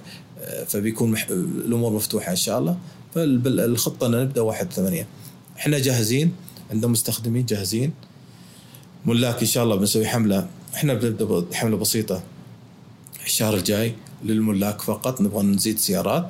فبيكون 0.67 1.11
مح... 1.11 1.27
الأمور 1.29 1.93
مفتوحة 1.93 2.31
إن 2.31 2.35
شاء 2.35 2.59
الله. 2.59 2.77
فالخطه 3.15 4.07
ان 4.07 4.11
نبدأ 4.11 4.41
واحد 4.41 4.73
ثمانية. 4.73 5.07
إحنا 5.57 5.79
جاهزين 5.79 6.31
عندنا 6.71 6.91
مستخدمين 6.91 7.45
جاهزين. 7.45 7.93
ملاك 9.05 9.39
إن 9.39 9.47
شاء 9.47 9.63
الله 9.63 9.75
بنسوي 9.75 10.07
حملة. 10.07 10.47
إحنا 10.75 10.93
بنبدأ 10.93 11.45
حملة 11.53 11.77
بسيطة. 11.77 12.23
الشهر 13.25 13.53
الجاي 13.55 13.95
للملاك 14.23 14.81
فقط 14.81 15.21
نبغى 15.21 15.43
نزيد 15.43 15.79
سيارات. 15.79 16.27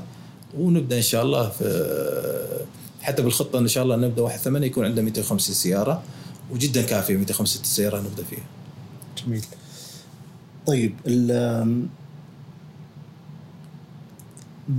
ونبدأ 0.58 0.98
إن 0.98 1.02
شاء 1.02 1.24
الله 1.24 1.50
في 1.50 1.66
حتى 3.06 3.22
بالخطة 3.22 3.60
إن 3.60 3.68
شاء 3.68 3.84
الله 3.84 3.96
نبدأ 3.96 4.22
واحد 4.22 4.40
ثمانية 4.40 4.68
يكون 4.68 4.86
عندنا 4.86 5.02
250 5.06 5.56
سيارة. 5.56 6.04
وجدا 6.52 6.82
كافية 6.82 7.18
250 7.18 7.64
سيارة 7.64 8.02
نبدأ 8.02 8.24
فيها. 8.24 8.46
جميل. 9.26 9.46
طيب 10.70 10.94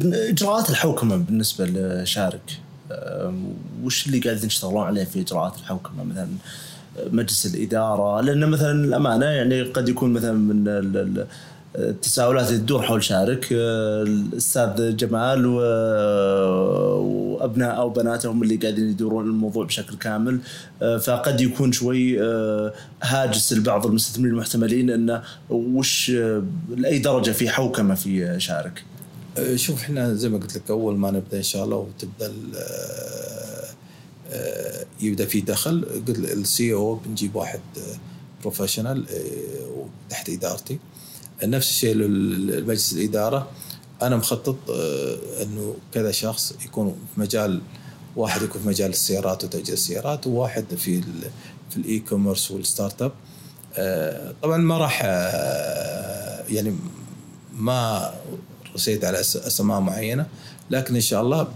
إجراءات 0.03 0.71
الحوكمة 0.71 1.17
بالنسبة 1.17 1.67
لشارك 1.67 2.59
وش 3.85 4.07
اللي 4.07 4.19
قاعدين 4.19 4.49
تشتغلون 4.49 4.87
عليه 4.87 5.05
في 5.05 5.21
إجراءات 5.21 5.57
الحوكمة؟ 5.57 6.05
مثلا 6.05 6.29
مجلس 7.13 7.47
الإدارة 7.47 8.21
لأن 8.21 8.51
مثلا 8.51 8.85
الأمانة 8.85 9.27
يعني 9.27 9.63
قد 9.63 9.89
يكون 9.89 10.13
مثلا 10.13 10.33
من 10.33 11.25
التساؤلات 11.77 12.49
تدور 12.49 12.83
حول 12.83 13.05
شارك 13.05 13.49
الأستاذ 13.51 14.97
جمال 14.97 15.47
وأبناء 16.97 17.77
أو 17.77 17.91
بناتهم 17.91 18.43
اللي 18.43 18.57
قاعدين 18.57 18.91
يدورون 18.91 19.25
الموضوع 19.27 19.65
بشكل 19.65 19.97
كامل. 19.97 20.41
فقد 20.81 21.41
يكون 21.41 21.73
شوي 21.73 22.21
هاجس 23.03 23.53
لبعض 23.53 23.87
المستثمرين 23.87 24.33
المحتملين 24.33 24.91
انه 24.91 25.23
وش 25.51 26.11
لأي 26.77 26.99
درجة 26.99 27.31
في 27.31 27.49
حوكمة 27.49 27.95
في 27.95 28.41
شارك. 28.41 28.85
شوف 29.55 29.83
إحنا 29.83 30.15
زي 30.15 30.29
ما 30.29 30.39
قلت 30.39 30.57
لك 30.57 30.71
أول 30.71 30.97
ما 30.97 31.11
نبدأ 31.11 31.37
إن 31.37 31.43
شاء 31.43 31.65
الله 31.65 31.77
وتبدأ 31.77 32.33
يبدأ 35.01 35.25
في 35.25 35.41
دخل 35.41 35.85
قلت 36.09 36.19
ال 36.19 36.73
CEO 36.73 36.95
بنجيب 36.95 37.37
واحد 37.37 37.61
professional 38.41 39.05
تحت 40.11 40.29
إدارتي. 40.29 40.79
نفس 41.45 41.71
الشيء 41.71 41.95
لمجلس 41.95 42.93
الإدارة. 42.93 43.49
أنا 44.03 44.17
مخطط 44.17 44.57
إنه 45.43 45.75
كذا 45.95 46.11
شخص 46.11 46.55
يكون 46.65 46.97
في 47.15 47.21
مجال 47.21 47.61
واحد 48.17 48.43
يكون 48.43 48.63
في 48.63 48.69
مجال 48.69 48.91
السيارات 48.91 49.45
وتأجير 49.45 49.75
السيارات 49.75 50.27
وواحد 50.27 50.65
في 50.77 51.03
في 51.71 51.77
ال 51.77 51.99
e-commerce 51.99 52.51
وال 52.51 53.03
startup. 53.03 53.13
طبعا 54.43 54.57
ما 54.57 54.79
راح 54.79 55.03
يعني 56.51 56.77
ما 57.57 58.13
رسيت 58.75 59.05
على 59.05 59.21
أسماء 59.21 59.81
معينة 59.81 60.27
لكن 60.71 60.95
إن 60.95 61.01
شاء 61.01 61.23
الله 61.23 61.49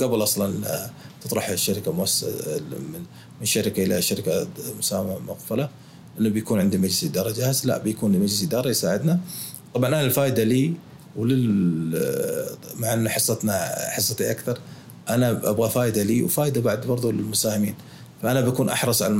قبل 0.00 0.22
أصلا 0.22 0.54
تطرح 1.24 1.48
الشركة 1.48 1.92
مؤسسه 1.92 2.60
من 3.40 3.46
شركة 3.46 3.84
إلى 3.84 4.02
شركة 4.02 4.48
مساهمة 4.78 5.18
مقفلة 5.18 5.68
إنه 6.20 6.28
بيكون 6.28 6.60
عندي 6.60 6.78
مجلس 6.78 7.04
إدارة 7.04 7.32
جاهز. 7.32 7.66
لا 7.66 7.78
بيكون 7.78 8.12
مجلس 8.12 8.42
إدارة 8.42 8.68
يساعدنا. 8.68 9.20
طبعا 9.74 9.88
أنا 9.88 10.00
الفائده 10.00 10.44
لي 10.44 10.72
ولل 11.16 11.98
مع 12.78 12.92
ان 12.92 13.08
حصتنا 13.08 13.74
حصتي 13.90 14.30
أكثر 14.30 14.58
أنا 15.08 15.30
أبغى 15.30 15.70
فائده 15.70 16.02
لي 16.02 16.22
وفائده 16.22 16.60
بعد 16.60 16.86
برضو 16.86 17.10
للمساهمين. 17.10 17.74
فأنا 18.22 18.40
بكون 18.40 18.68
أحرص 18.68 19.02
على 19.02 19.14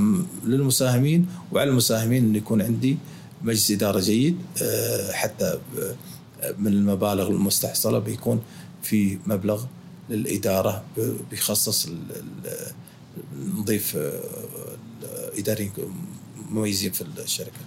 للمساهمين 0.44 1.26
وعلى 1.52 1.70
المساهمين 1.70 2.24
انه 2.24 2.38
يكون 2.38 2.62
عندي 2.62 2.98
مجلس 3.42 3.70
إدارة 3.70 4.00
جيد. 4.00 4.36
حتى 5.12 5.58
من 6.58 6.72
المبالغ 6.72 7.28
المستحصلة 7.28 7.98
بيكون 7.98 8.42
في 8.82 9.18
مبلغ 9.26 9.64
للإدارة 10.10 10.84
بيخصص 11.30 11.88
نضيف 13.58 13.98
اداريين 15.38 15.72
مميزين 16.50 16.92
في 16.92 17.04
الشركة. 17.24 17.58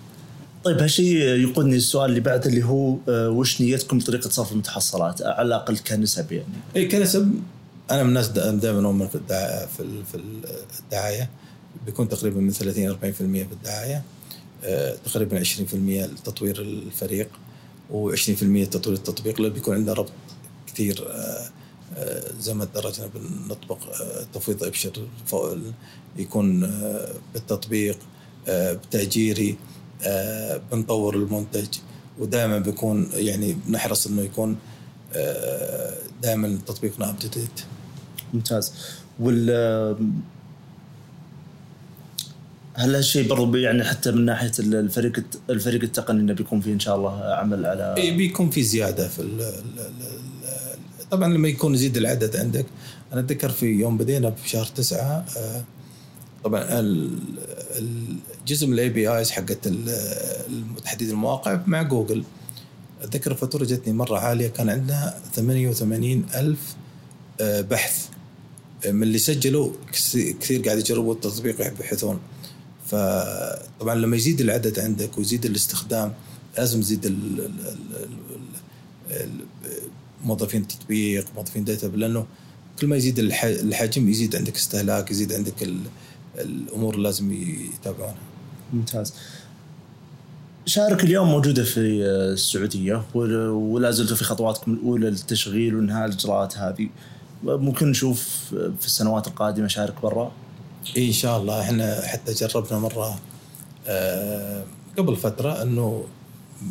طيب 0.64 0.78
هالشيء 0.78 1.18
يقودني 1.18 1.76
السؤال 1.76 2.10
اللي 2.10 2.20
بعده 2.20 2.50
اللي 2.50 2.66
هو 2.66 2.98
وش 3.10 3.62
نيتكم 3.62 4.00
بطريقة 4.00 4.30
صرف 4.30 4.52
المتحصلات؟ 4.52 5.22
على 5.22 5.48
الأقل 5.48 5.78
كنسب 5.78 6.32
يعني؟ 6.32 6.54
اي 6.76 6.88
كنسب. 6.88 7.34
أنا 7.92 8.04
من 8.04 8.10
الناس 8.10 8.28
دائما 8.28 8.88
أؤمن 8.88 9.08
في 9.08 9.16
الدعاية 9.16 9.66
في 10.12 10.22
الدعاية. 10.80 11.30
بيكون 11.86 12.10
تقريبا 12.10 12.40
من 12.42 12.52
30 12.52 12.90
40% 12.90 13.04
في 13.04 13.52
الدعاية. 13.52 14.04
تقريبا 15.06 15.44
20% 15.44 15.74
لتطوير 16.06 16.62
الفريق 16.62 17.30
و20% 17.92 18.70
تطوير 18.70 18.98
التطبيق. 18.98 19.42
لأنه 19.42 19.54
بيكون 19.54 19.76
عندنا 19.76 19.94
ربط 19.94 20.12
كثير 20.68 21.08
زي 22.40 22.54
ما 22.54 22.66
تدرجنا 22.66 23.10
بنطبق 23.16 23.78
تفويض 24.34 24.64
أبشر 24.64 25.08
يكون 26.18 26.60
بالتطبيق. 27.34 27.98
بتأجيري 28.48 29.56
بنطور 30.72 31.16
المنتج 31.16 31.68
ودائما 32.20 32.60
بيكون 32.60 33.10
يعني 33.14 33.58
نحرص 33.70 34.08
إنه 34.08 34.22
يكون 34.22 34.58
دائما 36.24 36.60
تطبيقنا 36.68 37.10
اب 37.10 37.16
ممتاز. 38.34 38.74
وال 39.20 39.50
هل 42.74 42.96
هالشيء 42.96 43.28
برضو 43.28 43.58
يعني 43.58 43.84
حتى 43.84 44.12
من 44.12 44.26
ناحية 44.26 44.52
الفريق 44.60 45.24
الفريق 45.50 45.84
التقني 45.84 46.20
إنه 46.20 46.34
بيكون 46.34 46.62
في 46.62 46.74
إن 46.74 46.80
شاء 46.80 46.96
الله 46.96 47.24
عمل 47.24 47.66
على 47.66 47.96
إي 47.98 48.12
بيكون 48.12 48.50
في 48.50 48.64
زيادة 48.64 49.08
في 49.08 49.22
ال 49.22 49.54
طبعا 51.12 51.34
لما 51.34 51.48
يكون 51.48 51.74
يزيد 51.74 51.98
العدد 51.98 52.36
عندك. 52.36 52.66
أنا 53.14 53.22
أتذكر 53.22 53.50
في 53.50 53.66
يوم 53.66 53.98
بدينا 53.98 54.30
بشهر 54.30 54.66
تسعة 54.66 55.26
طبعا 56.44 56.64
الجزء 58.42 58.68
من 58.68 58.74
ال 58.74 58.90
APIs 58.90 59.32
حقت 59.32 59.68
تحديد 60.84 61.10
المواقع 61.10 61.60
مع 61.68 61.82
جوجل. 61.82 62.24
أتذكر 63.02 63.32
الفاتورة 63.32 63.66
جتني 63.66 63.94
مرة 63.94 64.18
عالية 64.20 64.48
كان 64.48 64.70
عندنا 64.70 65.18
88 65.34 66.26
ألف 66.36 66.76
بحث 67.42 68.08
من 68.86 69.04
اللي 69.04 69.18
سجلوا 69.18 69.72
كثير 70.40 70.62
قاعد 70.62 70.78
يجربوا 70.78 71.14
التطبيق 71.14 71.62
يبحثون. 71.68 72.20
فطبعا 72.88 73.96
لما 73.96 74.16
يزيد 74.16 74.42
العدد 74.42 74.80
عندك 74.80 75.18
ويزيد 75.18 75.46
الاستخدام 75.46 76.14
لازم 76.58 76.80
يزيد 76.80 77.16
موظفين 80.24 80.62
التطبيق 80.62 81.26
موظفين 81.36 81.64
داتا 81.64 81.86
لأنه 81.88 82.26
كل 82.82 82.88
ما 82.88 82.96
يزيد 82.96 83.20
الح- 83.20 83.44
الحجم 83.44 84.10
يزيد 84.10 84.36
عندك 84.36 84.56
استهلاك 84.56 85.12
يزيد 85.12 85.34
عندك 85.34 85.64
ال- 85.64 85.80
الأمور 86.36 86.94
اللي 86.94 87.04
لازم 87.04 87.32
يتابعونها. 87.34 88.16
ممتاز. 88.74 89.14
شارك 90.66 91.04
اليوم 91.04 91.28
موجودة 91.30 91.64
في 91.64 91.80
السعودية 91.80 93.04
ول- 93.14 93.48
ولا 93.50 93.92
زلتوا 93.92 94.16
في 94.16 94.24
خطواتكم 94.24 94.74
الأولى 94.74 95.10
للتشغيل 95.10 95.76
وإنهاء 95.76 96.06
الإجراءات 96.06 96.58
هذه؟ 96.58 96.90
ممكن 97.44 97.88
نشوف 97.90 98.30
في 98.80 98.86
السنوات 98.86 99.28
القادمة 99.28 99.68
شارك 99.68 100.02
برا؟ 100.02 100.32
اي 100.98 101.08
إن 101.08 101.12
شاء 101.14 101.38
الله. 101.42 101.62
إحنا 101.62 102.02
حتى 102.08 102.34
جربنا 102.34 102.80
مرة 102.80 103.20
آه، 103.88 104.64
قبل 104.98 105.16
فترة 105.16 105.62
إنه 105.62 106.04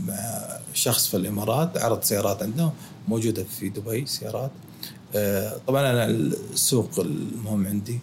مع 0.06 0.42
شخص 0.74 1.06
في 1.08 1.16
الإمارات 1.16 1.78
عرض 1.78 2.02
سيارات 2.02 2.42
عنده 2.42 2.70
موجودة 3.08 3.44
في 3.44 3.68
دبي 3.68 4.06
سيارات. 4.06 4.50
آه، 5.14 5.56
طبعا 5.66 5.90
أنا 5.90 6.04
السوق 6.06 6.90
المهم 6.98 7.66
عندي 7.66 7.98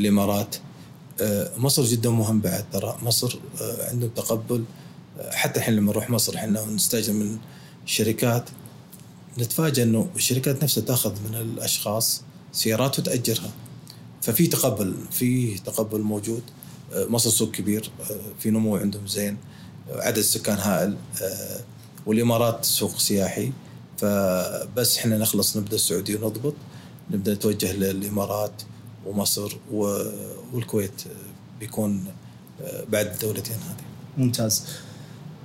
الإمارات. 0.00 0.56
آه، 0.56 0.60
مصر 1.56 1.84
جدا 1.84 2.10
مهم 2.10 2.40
بعد. 2.40 2.64
ترى 2.72 2.96
مصر 3.02 3.38
آه، 3.60 3.90
عندهم 3.90 4.10
تقبل 4.10 4.64
آه، 5.20 5.30
حتى 5.30 5.58
الحين 5.60 5.76
لما 5.76 5.92
نروح 5.92 6.10
مصر 6.10 6.34
إحنا 6.36 6.60
ونستاجر 6.60 7.12
من 7.12 7.38
الشركات 7.84 8.44
نتفاجئ 9.38 9.82
إنه 9.82 10.08
الشركات 10.16 10.62
نفسها 10.62 10.84
تأخذ 10.84 11.12
من 11.28 11.34
الأشخاص 11.34 12.22
سيارات 12.52 12.98
وتأجرها. 12.98 13.50
ففي 14.22 14.46
تقبل 14.46 14.94
في 15.10 15.58
تقبل 15.58 16.00
موجود. 16.00 16.42
آه، 16.92 17.06
مصر 17.06 17.30
سوق 17.30 17.50
كبير 17.50 17.90
آه، 18.10 18.16
في 18.38 18.50
نمو 18.50 18.76
عندهم 18.76 19.06
زين. 19.06 19.36
آه، 19.90 20.00
عدد 20.00 20.18
السكان 20.18 20.58
هائل 20.58 20.96
آه، 21.22 21.60
والإمارات 22.06 22.64
سوق 22.64 22.98
سياحي. 22.98 23.52
فبس 23.98 24.98
إحنا 24.98 25.18
نخلص 25.18 25.56
نبدأ 25.56 25.76
السعودية 25.76 26.16
ونضبط. 26.16 26.54
نبدأ 27.10 27.34
نتوجه 27.34 27.72
للإمارات. 27.72 28.62
ومصر 29.06 29.56
والكويت 30.52 31.02
بيكون 31.60 32.04
آه، 32.62 32.84
بعد 32.92 33.06
الدولتين 33.06 33.56
هذه. 33.56 33.84
ممتاز. 34.18 34.64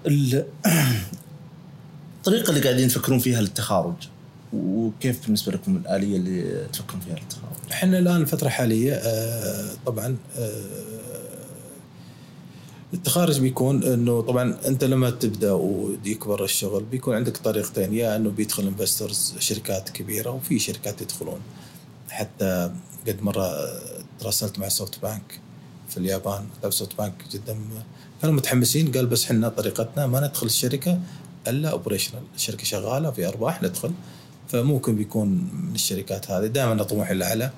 ال- 0.08 0.46
الطريقة 2.18 2.50
اللي 2.50 2.62
قاعدين 2.62 2.88
تفكرون 2.88 3.20
فيها 3.20 3.42
للتخارج 3.42 3.94
وكيف 4.54 5.24
بالنسبة 5.26 5.52
لكم 5.52 5.78
الآلية 5.78 6.18
اللي 6.18 6.68
تفكرون 6.74 7.02
فيها 7.02 7.16
للتخارج؟ 7.16 7.54
إحنا 7.72 8.00
الآن 8.00 8.22
الفترة 8.22 8.48
الحالية 8.48 8.94
آه، 8.94 9.70
طبعا 9.86 10.18
آه، 10.38 10.64
التخارج 12.94 13.40
بيكون 13.40 13.84
إنه 13.84 14.22
طبعا 14.22 14.58
أنت 14.68 14.84
لما 14.84 15.10
تبدأ 15.10 15.52
ويكبر 15.52 16.44
الشغل 16.44 16.84
بيكون 16.84 17.16
عندك 17.16 17.38
طريقتين 17.38 17.94
يا 17.94 18.16
إنه 18.16 18.30
بيدخل 18.30 18.68
investors 18.68 19.36
شركات 19.40 19.90
كبيرة 19.90 20.30
وفي 20.30 20.60
شركات 20.60 21.02
يدخلون. 21.02 21.40
حتى 22.10 22.72
قد 23.08 23.24
مرة 23.24 23.52
تراسلت 24.20 24.60
مع 24.60 24.70
SoftBank 24.70 25.40
في 25.90 25.98
اليابان. 25.98 26.46
طيب 26.64 26.72
SoftBank 26.72 27.14
جدا 27.32 27.58
كانوا 28.22 28.36
متحمسين 28.36 28.92
قال 28.92 29.06
بس 29.06 29.26
إحنا 29.26 29.50
طريقتنا 29.50 30.08
ما 30.08 30.20
ندخل 30.20 30.46
الشركة 30.46 31.00
إلا 31.48 31.70
operational 31.70 32.24
الشركة 32.36 32.64
شغالة 32.64 33.12
في 33.12 33.28
أرباح 33.28 33.64
ندخل. 33.64 33.92
فممكن 34.48 34.96
بيكون 34.96 35.28
من 35.68 35.76
الشركات 35.76 36.32
هذه. 36.32 36.46
دائما 36.46 36.84
طموحي 36.84 37.14
الاعلى 37.14 37.52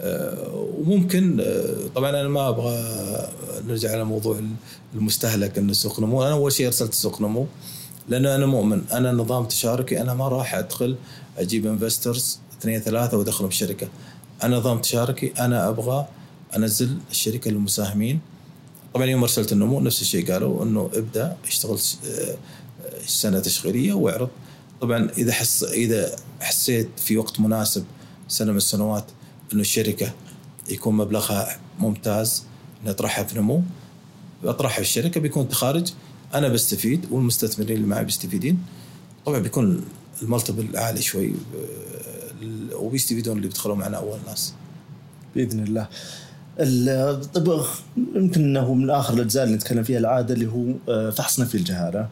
آه، 0.00 0.68
وممكن 0.78 1.40
آه، 1.40 1.88
طبعا 1.94 2.10
أنا 2.10 2.28
ما 2.28 2.48
أبغى 2.48 2.78
نرجع 3.66 3.92
على 3.92 4.04
موضوع 4.04 4.40
المستهلك 4.94 5.58
إنه 5.58 5.72
سوق 5.72 6.00
نمو. 6.00 6.22
أنا 6.22 6.32
أول 6.32 6.52
شيء 6.52 6.66
أرسلت 6.66 6.94
سوق 6.94 7.20
نمو. 7.22 7.46
لأن 8.08 8.26
أنا 8.26 8.46
مؤمن. 8.46 8.82
أنا 8.92 9.12
نظام 9.12 9.44
تشاركي 9.44 10.00
أنا 10.00 10.14
ما 10.14 10.28
راح 10.28 10.54
أدخل 10.54 10.96
أجيب 11.38 11.66
investors 11.66 12.38
اثنين 12.60 12.80
ثلاثة 12.80 13.16
وأدخلهم 13.18 13.48
الشركة 13.48 13.88
أنا 14.44 14.56
نظام 14.56 14.78
تشاركي 14.78 15.32
أنا 15.38 15.68
أبغى 15.68 16.08
أنزل 16.56 16.96
الشركة 17.10 17.50
للمساهمين. 17.50 18.20
طبعا 18.94 19.06
يوم 19.06 19.22
أرسلت 19.22 19.52
النمو 19.52 19.80
نفس 19.80 20.02
الشيء 20.02 20.32
قالوا 20.32 20.64
إنه 20.64 20.90
ابدأ 20.94 21.36
اشتغل 21.46 21.78
آه، 22.06 22.36
سنة 23.06 23.40
تشغيلية 23.40 23.92
واعرض. 23.92 24.28
طبعا 24.80 25.10
إذا 25.18 25.32
حس 25.32 25.64
إذا 25.64 26.16
حسيت 26.40 26.88
في 26.96 27.16
وقت 27.16 27.40
مناسب 27.40 27.84
سنة 28.28 28.50
من 28.50 28.56
السنوات 28.56 29.04
إنه 29.52 29.60
الشركة 29.60 30.12
يكون 30.68 30.96
مبلغها 30.96 31.58
ممتاز 31.78 32.44
نطرحها 32.84 33.24
في 33.24 33.38
نمو. 33.38 33.62
أطرحها 34.44 34.74
في 34.74 34.80
الشركة 34.80 35.20
بيكون 35.20 35.48
تخارج 35.48 35.92
أنا 36.34 36.48
بستفيد 36.48 37.06
والمستثمرين 37.10 37.76
اللي 37.76 37.88
معي 37.88 38.04
بيستفيدين. 38.04 38.58
طبعا 39.26 39.38
بيكون 39.38 39.84
المالتيبل 40.22 40.76
عالي 40.76 41.02
شوي 41.02 41.32
وبيستفيدون 42.74 43.36
اللي 43.36 43.48
بيدخلوا 43.48 43.76
معنا 43.76 43.96
أول 43.96 44.18
ناس 44.26 44.54
بإذن 45.36 45.60
الله. 45.64 45.86
ال- 46.60 47.32
طيب 47.32 47.60
يمكن 48.16 48.40
إنه 48.44 48.74
من 48.74 48.90
آخر 48.90 49.14
الأجزاء 49.14 49.44
اللي 49.44 49.54
نتكلم 49.56 49.82
فيها 49.82 49.98
العادة 49.98 50.34
اللي 50.34 50.46
هو 50.46 50.64
آه، 50.88 51.10
فحص 51.10 51.40
نفي 51.40 51.54
الجهالة. 51.54 52.08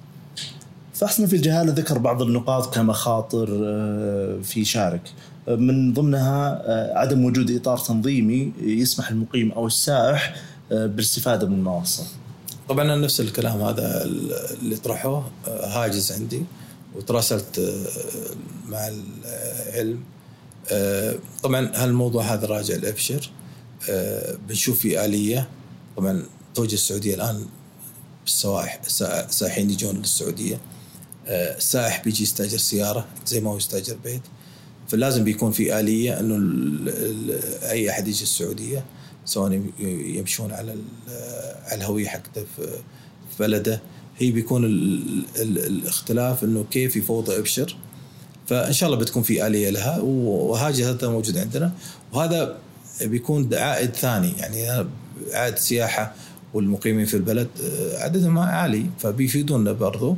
فحص 0.94 1.20
نفي 1.20 1.36
الجهالة 1.36 1.72
ذكر 1.72 1.98
بعض 1.98 2.22
النقاط 2.22 2.74
كمخاطر 2.74 3.48
آه، 3.64 4.38
في 4.42 4.64
شارك. 4.64 5.00
من 5.48 5.92
ضمنها 5.92 6.62
آه، 6.64 6.98
عدم 6.98 7.24
وجود 7.24 7.50
إطار 7.50 7.78
تنظيمي 7.78 8.52
يسمح 8.62 9.10
المقيم 9.10 9.52
أو 9.52 9.66
السائح 9.66 10.34
بالاستفادة 10.70 11.46
من 11.46 11.52
المنصه. 11.54 12.04
طبعا 12.68 12.84
أنا 12.84 12.96
نفس 12.96 13.20
الكلام 13.20 13.60
هذا 13.62 14.04
اللي 14.04 14.76
طرحوه 14.76 15.30
هاجس 15.46 16.12
عندي 16.12 16.42
وتراسلت 16.96 17.60
مع 18.68 18.88
العلم 18.88 20.00
طبعا 21.42 21.70
هالموضوع 21.74 22.22
هذا 22.34 22.46
راجع 22.46 22.76
لأبشر. 22.76 23.30
آه، 23.90 24.38
بنشوف 24.48 24.78
في 24.80 25.04
آلية 25.04 25.48
طبعا 25.96 26.22
توجه 26.54 26.74
السعودية 26.74 27.14
الآن 27.14 27.46
بالسوائح 28.24 28.80
سا- 28.86 29.30
سائحين 29.30 29.70
يجون 29.70 29.96
للسعودية. 29.96 30.60
آه، 31.26 31.56
السائح 31.56 32.04
بيجي 32.04 32.22
يستأجر 32.22 32.58
سيارة 32.58 33.06
زي 33.26 33.40
ما 33.40 33.50
هو 33.50 33.56
يستأجر 33.56 33.96
بيت. 34.04 34.22
فلازم 34.88 35.24
بيكون 35.24 35.52
في 35.52 35.80
آلية 35.80 36.20
إنه 36.20 36.34
أي 37.70 37.90
أحد 37.90 38.08
يجي 38.08 38.22
السعودية 38.22 38.84
سواء 39.24 39.52
يم- 39.52 39.72
يمشون 40.16 40.52
على 40.52 40.76
على 41.66 41.74
الهوية 41.80 42.08
حقته 42.08 42.44
في 42.56 42.80
بلده. 43.38 43.80
هي 44.18 44.30
بيكون 44.30 44.64
ال 44.64 45.24
ال 45.36 45.58
الاختلاف 45.58 46.44
إنه 46.44 46.64
كيف 46.70 46.96
يفوض 46.96 47.30
أبشر. 47.30 47.76
فإن 48.50 48.72
شاء 48.72 48.88
الله 48.88 49.00
بتكون 49.00 49.22
في 49.22 49.46
آلية 49.46 49.70
لها 49.70 49.98
وهاجي 50.00 50.84
هذا 50.84 51.08
موجود 51.08 51.38
عندنا. 51.38 51.72
وهذا 52.12 52.56
بيكون 53.02 53.54
عائد 53.54 53.90
ثاني 53.90 54.32
يعني 54.38 54.86
عائد 55.32 55.58
سياحة 55.58 56.14
والمقيمين 56.54 57.06
في 57.06 57.14
البلد 57.14 57.48
آه، 57.64 57.98
عددهم 58.04 58.38
عالي 58.38 58.86
فبيفيدونا 58.98 59.72
برضو. 59.72 60.16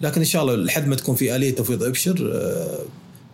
لكن 0.00 0.20
إن 0.20 0.26
شاء 0.26 0.42
الله 0.42 0.56
لحد 0.56 0.86
ما 0.86 0.96
تكون 0.96 1.14
في 1.14 1.36
آلية 1.36 1.54
تفويض 1.54 1.82
أبشر 1.82 2.32
آه، 2.34 2.78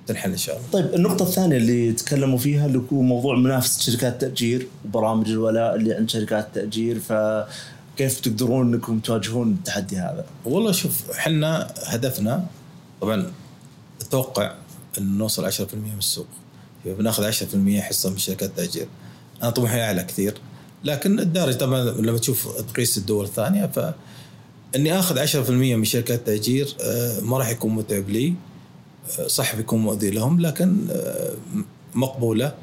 تنحل 0.07 0.31
إن 0.31 0.37
شاء 0.37 0.57
الله. 0.57 0.69
طيب 0.73 0.95
النقطة 0.95 1.23
الثانية 1.23 1.57
اللي 1.57 1.93
تكلموا 1.93 2.39
فيها 2.39 2.67
اللي 2.67 2.83
هو 2.93 3.01
موضوع 3.01 3.37
منافسة 3.37 3.81
شركات 3.81 4.13
التأجير 4.13 4.67
وبرامج 4.85 5.31
الولاء 5.31 5.75
اللي 5.75 5.95
عند 5.95 6.11
شركات 6.11 6.47
التأجير 6.47 7.01
فكيف 7.01 8.21
تقدرون 8.21 8.75
إنكم 8.75 8.99
تواجهون 8.99 9.53
التحدي 9.53 9.97
هذا؟ 9.97 10.25
والله 10.45 10.73
شوف 10.73 11.11
إحنا 11.11 11.69
هدفنا 11.85 12.47
طبعا 13.01 13.27
أتوقع 14.09 14.55
ان 14.99 15.19
نوصل 15.19 15.45
10% 15.53 15.75
من 15.75 15.95
السوق. 15.99 16.27
بناخذ 16.85 17.33
10% 17.33 17.81
حصه 17.81 18.11
من 18.11 18.19
شركات 18.19 18.51
التاجير 18.51 18.89
أنا 19.43 19.51
طموحي 19.51 19.81
أعلى 19.83 20.03
كثير 20.05 20.35
لكن 20.85 21.21
الدارج 21.21 21.57
طبعا 21.57 21.83
لما 21.85 22.19
تشوف 22.19 22.49
تقيس 22.61 22.99
الدول 22.99 23.25
الثانية 23.25 23.67
ف 23.67 23.95
إني 24.77 24.99
آخذ 24.99 25.27
10% 25.27 25.51
من 25.51 25.85
شركات 25.85 26.19
التاجير 26.19 26.75
آه، 26.81 27.21
ما 27.21 27.39
راح 27.39 27.49
يكون 27.49 27.75
متعب 27.75 28.09
لي. 28.11 28.35
آه، 29.19 29.27
صح 29.27 29.57
بيكون 29.57 29.81
مؤذي 29.83 30.11
لهم 30.11 30.41
لكن 30.41 30.77
آه، 30.91 31.33
مقبولة. 31.95 32.55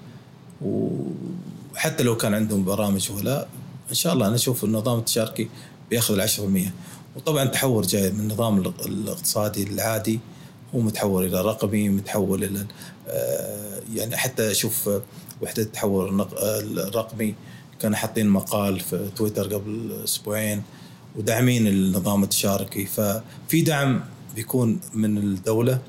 وحتى 0.62 2.04
لو 2.04 2.18
كان 2.18 2.34
عندهم 2.34 2.66
برامج 2.66 3.12
ولا 3.12 3.48
إن 3.89 3.96
شاء 3.96 4.14
الله 4.14 4.28
أنا 4.28 4.36
أشوف 4.36 4.64
النظام 4.64 5.00
التشاركي 5.00 5.50
بياخذ 5.89 6.14
ال 6.14 6.22
10% 6.22 6.72
وطبعا 7.16 7.46
تحور 7.46 7.86
جاي 7.86 8.12
من 8.12 8.20
النظام 8.20 8.58
الاق- 8.62 8.86
الاقتصادي 8.86 9.64
العادي. 9.64 10.20
هو 10.76 10.80
متحول 10.80 11.26
إلى 11.26 11.41
رقمي 11.41 11.89
متحول 11.89 12.43
إلى 12.43 12.66
آه، 13.07 13.82
يعني 13.95 14.18
حتى 14.18 14.51
أشوف 14.51 14.89
وحدة 15.41 15.63
التحول 15.63 16.09
النق- 16.09 16.38
الرقمي. 16.88 17.36
كانوا 17.80 17.97
حاطين 17.97 18.30
مقال 18.30 18.80
في 18.80 19.09
تويتر 19.16 19.53
قبل 19.53 19.91
أسبوعين 20.03 20.63
وداعمين 21.16 21.68
النظام 21.68 22.24
التشاركي. 22.24 22.86
ففي 22.86 23.61
دعم 23.61 24.01
بيكون 24.36 24.80
من 24.93 25.18
الدولة 25.18 25.80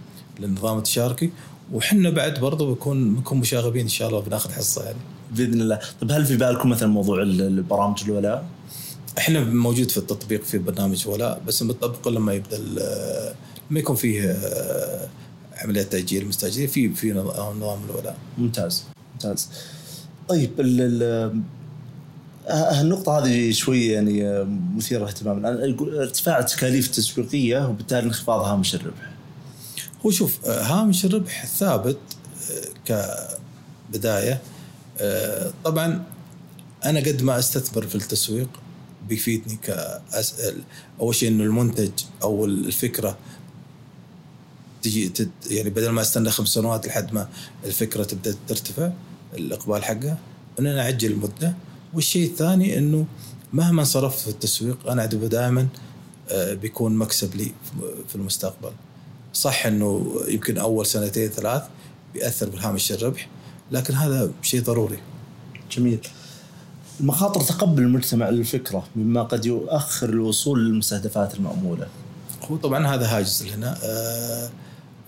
للنظام 0.41 0.79
التشاركي 0.79 1.31
وحنا 1.73 2.11
بعد 2.11 2.41
برضه 2.41 2.69
بيكون 2.69 3.15
بنكون 3.15 3.39
مشاغبين 3.39 3.83
إن 3.83 3.89
شاء 3.89 4.09
الله 4.09 4.21
بناخذ 4.21 4.51
حصة 4.53 4.85
يعني. 4.85 4.99
بإذن 5.33 5.61
الله، 5.61 5.81
طيب 6.01 6.13
هل 6.13 6.27
في 6.27 6.37
بالكم 6.37 6.69
مثلا 6.71 6.89
موضوع 6.89 7.23
ال- 7.23 7.43
البرامج 7.43 8.03
الولاء؟ 8.05 8.47
إحنا 9.19 9.41
موجود 9.45 9.91
في 9.91 9.97
التطبيق 9.97 10.43
في 10.45 10.59
برنامج 10.59 11.09
ولاء 11.09 11.41
بس 11.47 11.63
بنطبقه 11.63 12.11
لما 12.11 12.33
يبدأ 12.35 12.59
لما 13.71 13.81
يكون 13.81 13.97
فيه 13.97 14.31
آه، 14.31 15.09
عمليات 15.57 15.93
تاجير 15.93 16.25
مستأجرين 16.25 16.69
في 16.69 16.93
في 16.93 17.13
نظام 17.13 17.57
نظام 17.57 17.79
الولاء. 17.91 18.17
ممتاز 18.39 18.85
ممتاز. 19.15 19.49
طيب 20.29 20.61
ال 20.61 20.81
ال 20.81 21.43
النقطة 22.81 23.19
هذه 23.19 23.53
شوي 23.53 23.87
يعني 23.87 24.45
مثيرة 24.77 25.07
اهتماما. 25.07 25.65
ارتفاع 25.81 26.39
التكاليف 26.39 26.87
التسويقية 26.87 27.69
وبالتالي 27.69 28.03
انخفاض 28.03 28.41
هامش 28.41 28.75
الربح. 28.75 29.11
هو 30.07 30.11
شوف 30.11 30.47
آه، 30.47 30.63
هامش 30.63 31.05
الربح 31.05 31.47
ثابت 31.47 31.99
آه، 32.87 33.09
كبداية. 33.95 34.41
آه، 35.01 35.53
طبعا 35.65 36.05
أنا 36.85 37.01
قد 37.01 37.23
ما 37.23 37.39
أستثمر 37.39 37.87
في 37.87 37.95
التسويق 37.95 38.49
بيفيدني 39.09 39.59
كأسأل 39.63 40.63
أول 41.01 41.15
شيء 41.15 41.29
إنه 41.29 41.45
المنتج 41.45 41.91
أو 42.23 42.45
الفكرة 42.45 43.17
تجي 44.83 45.09
تد 45.09 45.31
يعني 45.51 45.71
بدل 45.71 45.89
ما 45.89 46.01
استنى 46.01 46.31
خمس 46.31 46.49
سنوات 46.49 46.87
لحد 46.87 47.15
ما 47.15 47.29
الفكرة 47.65 48.05
تبدأ 48.05 48.35
ترتفع 48.49 48.91
الإقبال 49.35 49.85
حقها 49.85 50.19
ان 50.61 50.67
أنا 50.67 50.83
أعجل 50.83 51.13
المدة. 51.13 51.55
والشيء 51.95 52.31
الثاني 52.31 52.79
إنه 52.79 53.07
مهما 53.53 53.85
صرفت 53.85 54.19
في 54.19 54.29
التسويق 54.29 54.91
أنا 54.91 55.07
دائما 55.07 55.69
آه، 56.31 56.55
بيكون 56.55 56.97
مكسب 56.97 57.37
لي 57.37 57.53
في 58.09 58.15
المستقبل. 58.15 58.71
صح 59.33 59.67
إنه 59.67 60.21
يمكن 60.29 60.59
أول 60.59 60.87
سنتين 60.87 61.29
ثلاث 61.29 61.63
بيأثر 62.15 62.49
بالهامش 62.49 62.93
الربح 62.93 63.29
لكن 63.73 63.95
هذا 63.95 64.31
شيء 64.43 64.63
ضروري. 64.63 64.99
جميل. 65.73 65.99
مخاطر 67.01 67.41
تقبل 67.41 67.83
المجتمع 67.83 68.29
للفكره 68.31 68.87
مما 68.97 69.23
قد 69.23 69.47
يؤخر 69.47 70.09
الوصول 70.09 70.67
للمستهدفات 70.67 71.35
المأمولة. 71.35 71.87
هو 72.43 72.57
طبعا 72.57 72.87
هذا 72.87 73.07
هاجس 73.07 73.43
لنا. 73.43 73.79
آه 73.83 74.51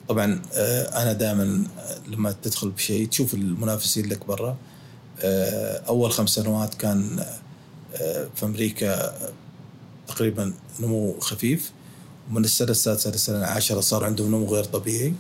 طبعا 0.08 0.42
آه، 0.54 1.02
أنا 1.02 1.12
دائما 1.12 1.64
لما 2.08 2.34
تدخل 2.42 2.70
بشيء 2.70 3.08
تشوف 3.08 3.34
المنافسين 3.34 4.08
لك 4.08 4.26
برا. 4.26 4.56
آه، 5.20 5.82
أول 5.88 6.12
خمس 6.12 6.30
سنوات 6.30 6.74
كان 6.74 7.24
آه، 7.94 8.28
في 8.36 8.44
أمريكا 8.46 9.14
تقريبا 10.08 10.54
نمو 10.80 11.20
خفيف. 11.20 11.72
ومن 12.30 12.44
السنة 12.44 12.70
السادسة 12.70 13.10
للسنه 13.10 13.38
العاشرة 13.38 13.80
صار 13.80 14.04
عندهم 14.04 14.28
نمو 14.28 14.46
غير 14.46 14.64
طبيعي. 14.64 15.14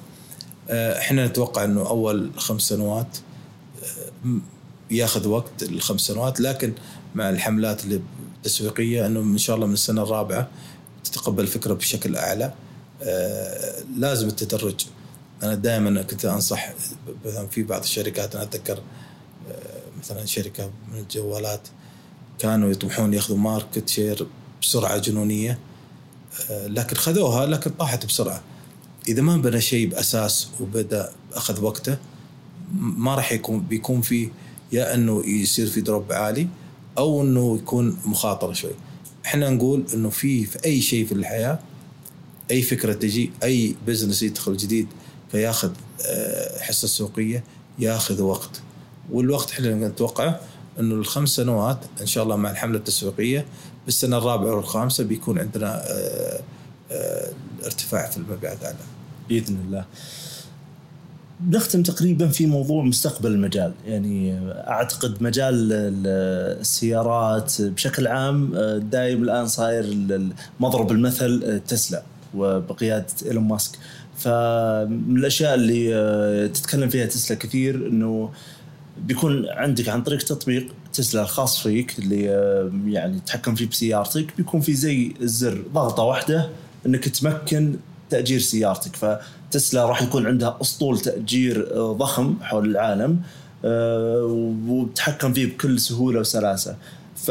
إحنا 0.70 1.26
نتوقع 1.26 1.64
إنه 1.64 1.88
أول 1.88 2.30
خمس 2.36 2.62
سنوات 2.62 3.18
ياخذ 4.90 5.28
وقت 5.28 5.62
الخمس 5.62 6.00
سنوات. 6.00 6.40
لكن 6.40 6.72
مع 7.14 7.30
الحملات 7.30 7.82
التسويقية 7.84 9.06
إنه 9.06 9.20
إن 9.20 9.38
شاء 9.38 9.56
الله 9.56 9.66
من 9.66 9.72
السنة 9.72 10.02
الرابعة 10.02 10.48
تتقبل 11.04 11.42
الفكرة 11.42 11.74
بشكل 11.74 12.16
أعلى. 12.16 12.44
آه، 12.44 12.67
لازم 13.96 14.28
التدرج. 14.28 14.86
أنا 15.42 15.54
دائما 15.54 16.02
كنت 16.02 16.24
أنصح 16.24 16.72
مثلا 17.24 17.46
في 17.46 17.62
بعض 17.62 17.82
الشركات 17.82 18.34
أنا 18.34 18.44
أتذكر 18.44 18.82
آه، 19.50 19.98
مثلا 19.98 20.26
شركة 20.26 20.70
من 20.92 20.98
الجوالات 20.98 21.68
كانوا 22.38 22.70
يطمحون 22.70 23.14
ياخذوا 23.14 23.38
market 23.38 23.88
share 23.88 24.26
بسرعة 24.62 24.98
جنونية 24.98 25.58
آه، 26.50 26.66
لكن 26.66 26.96
خذوها 26.96 27.46
لكن 27.46 27.70
طاحت 27.70 28.06
بسرعة. 28.06 28.42
إذا 29.08 29.22
ما 29.22 29.36
بنى 29.36 29.60
شيء 29.60 29.88
بأساس 29.88 30.48
وبدأ 30.60 31.12
أخذ 31.34 31.64
وقته 31.64 31.98
ما 32.74 33.14
راح 33.14 33.32
يكون 33.32 33.60
بيكون 33.60 34.00
في 34.00 34.30
يا 34.72 34.94
إنه 34.94 35.26
يصير 35.26 35.66
في 35.66 35.80
drop 35.80 36.12
عالي 36.12 36.48
أو 36.98 37.22
إنه 37.22 37.56
يكون 37.56 37.98
مخاطرة 38.04 38.52
شوي. 38.52 38.74
إحنا 39.26 39.50
نقول 39.50 39.84
إنه 39.94 40.10
في 40.10 40.44
في 40.44 40.64
أي 40.64 40.80
شيء 40.80 41.06
في 41.06 41.12
الحياة 41.12 41.58
أي 42.50 42.62
فكرة 42.62 42.92
تجي 42.92 43.30
أي 43.42 43.76
business 43.86 44.22
يدخل 44.22 44.56
جديد 44.56 44.88
فياخذ 45.30 45.70
آه، 46.06 46.58
حصة 46.60 46.88
سوقية 46.88 47.44
ياخذ 47.78 48.22
وقت 48.22 48.60
والوقت 49.10 49.50
إحنا 49.50 49.88
نتوقعه 49.88 50.40
إنه 50.80 50.94
الخمس 50.94 51.28
سنوات 51.28 51.78
إن 52.00 52.06
شاء 52.06 52.24
الله 52.24 52.36
مع 52.36 52.50
الحملة 52.50 52.78
التسويقية 52.78 53.46
بالسنة 53.84 54.18
الرابعة 54.18 54.56
والخامسة 54.56 55.04
بيكون 55.04 55.38
عندنا 55.38 55.82
آه، 55.90 56.40
آه، 56.90 57.28
ارتفاع 57.64 58.10
في 58.10 58.16
المبيعات 58.16 58.64
اعلى. 58.64 58.76
بإذن 59.28 59.58
الله. 59.66 59.84
نختم 61.50 61.82
تقريبا 61.82 62.28
في 62.28 62.46
موضوع 62.46 62.84
مستقبل 62.84 63.30
المجال 63.30 63.72
يعني 63.86 64.38
أعتقد 64.50 65.22
مجال 65.22 65.72
السيارات 66.60 67.62
بشكل 67.62 68.06
عام 68.06 68.54
دايم 68.78 69.22
الآن 69.22 69.46
صاير 69.46 69.98
مضرب 70.60 70.90
المثل 70.90 71.60
تسلا 71.68 72.02
وبقيادة 72.34 73.06
إيلون 73.26 73.44
ماسك. 73.44 73.78
فمن 74.18 75.16
الأشياء 75.16 75.54
اللي 75.54 75.94
آه، 75.94 76.46
تتكلم 76.46 76.88
فيها 76.88 77.06
تسلا 77.06 77.36
كثير 77.36 77.74
إنه 77.74 78.30
بيكون 78.98 79.48
عندك 79.48 79.88
عن 79.88 80.02
طريق 80.02 80.18
تطبيق 80.18 80.66
تسلا 80.92 81.22
الخاص 81.22 81.62
فيك 81.62 81.98
اللي 81.98 82.30
آه، 82.30 82.70
يعني 82.86 83.20
تتحكم 83.20 83.54
فيه 83.54 83.66
بسيارتك 83.66 84.26
بيكون 84.36 84.60
في 84.60 84.74
زي 84.74 85.12
الزر 85.20 85.64
ضغطة 85.74 86.02
واحدة 86.02 86.48
إنك 86.86 87.08
تمكن 87.08 87.76
تأجير 88.10 88.40
سيارتك. 88.40 88.96
فتسلا 88.96 89.86
راح 89.86 90.02
يكون 90.02 90.26
عندها 90.26 90.58
أسطول 90.62 91.00
تأجير 91.00 91.74
آه، 91.74 91.92
ضخم 91.92 92.36
حول 92.42 92.70
العالم 92.70 93.20
وتتحكم 94.68 95.32
فيه 95.32 95.46
بكل 95.46 95.80
سهولة 95.80 96.20
وسلاسة. 96.20 96.76
ف 97.16 97.30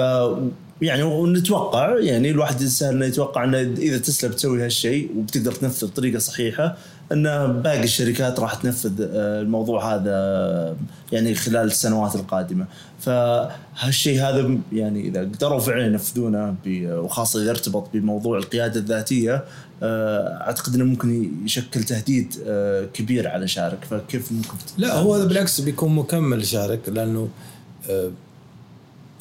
يعني 0.82 1.04
ونتوقع 1.04 2.00
يعني 2.00 2.32
الواحد 2.32 2.64
سهل 2.64 2.96
أنه 2.96 3.06
يتوقع 3.06 3.44
أنه 3.44 3.60
إذا 3.60 3.98
تسلا 3.98 4.30
بتسوي 4.30 4.66
هالشيء 4.66 5.12
وبتقدر 5.18 5.52
تنفذ 5.52 5.88
بطريقة 5.88 6.20
صحيحة 6.20 6.78
أن 7.12 7.24
باقي 7.62 7.84
الشركات 7.84 8.40
راح 8.40 8.54
تنفذ 8.54 9.02
آه، 9.02 9.42
الموضوع 9.42 9.96
هذا 9.96 10.76
يعني 11.12 11.36
خلال 11.36 11.68
السنوات 11.68 12.16
القادمة. 12.16 12.66
فهالشيء 13.00 14.22
هذا 14.22 14.58
يعني 14.74 15.08
إذا 15.08 15.22
قدروا 15.22 15.60
فعلا 15.60 15.86
ينفذونه 15.86 16.56
وخاصة 16.86 17.42
إذا 17.42 17.52
ارتبط 17.52 17.90
بموضوع 17.94 18.38
القيادة 18.38 18.80
الذاتية 18.80 19.44
آه، 19.84 20.42
أعتقد 20.42 20.76
إنه 20.76 20.86
ممكن 20.86 21.32
يشكل 21.46 21.84
تهديد 21.84 22.34
آه، 22.48 22.86
كبير 22.94 23.28
على 23.28 23.48
شارك. 23.48 23.86
فكيف 23.90 24.32
ممكن 24.32 24.58
لا 24.78 24.96
هو 24.96 25.16
هذا 25.16 25.26
بالعكس 25.26 25.62
بيكون 25.62 25.96
مكمل 25.96 26.46
شارك 26.46 26.90
لأنه 26.90 27.30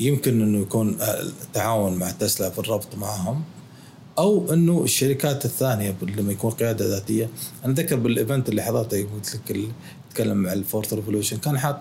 يمكن 0.00 0.42
إنه 0.42 0.58
يكون 0.58 0.98
تعاون 1.54 1.94
مع 1.94 2.10
تسلا 2.10 2.50
في 2.50 2.58
الربط 2.58 2.94
معهم 2.94 3.42
أو 4.18 4.52
إنه 4.52 4.84
الشركات 4.84 5.44
الثانية 5.44 5.96
لما 6.02 6.32
يكون 6.32 6.50
قيادة 6.50 6.88
ذاتية. 6.88 7.28
أنا 7.64 7.72
أتذكر 7.72 7.96
بال 7.96 8.11
event 8.11 8.48
اللي 8.48 8.62
حضرته 8.62 9.02
قلت 9.02 9.34
لك 9.34 9.70
تكلم 10.14 10.36
مع 10.36 10.52
ال 10.52 10.58
fourth 10.58 10.92
revolution 10.92 11.36
كان 11.36 11.58
حاط 11.58 11.76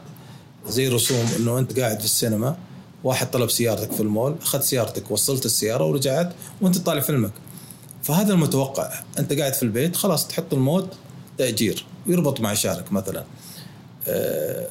زي 0.68 0.88
رسوم 0.88 1.26
إنه 1.40 1.60
أنت 1.60 1.80
قاعد 1.80 2.00
في 2.00 2.06
السينما 2.06 2.58
واحد 3.04 3.32
طلب 3.32 3.50
سيارتك 3.50 3.92
في 3.92 4.00
المول 4.00 4.36
اخذت 4.42 4.64
سيارتك 4.64 5.12
وصلت 5.12 5.46
السيارة 5.46 5.86
ورجعت 5.86 6.34
وأنت 6.62 6.78
طالع 6.78 7.00
فيلمك. 7.02 7.32
فهذا 8.04 8.34
المتوقع 8.34 8.94
أنت 9.20 9.34
قاعد 9.34 9.54
في 9.54 9.64
البيت 9.64 9.96
خلاص 9.96 10.28
تحط 10.28 10.54
ال 10.54 10.61
mode 10.61 10.88
تأجير 11.38 11.86
ويربط 12.08 12.42
مع 12.42 12.54
شارك 12.54 12.92
مثلا. 12.92 13.24
أه 14.08 14.68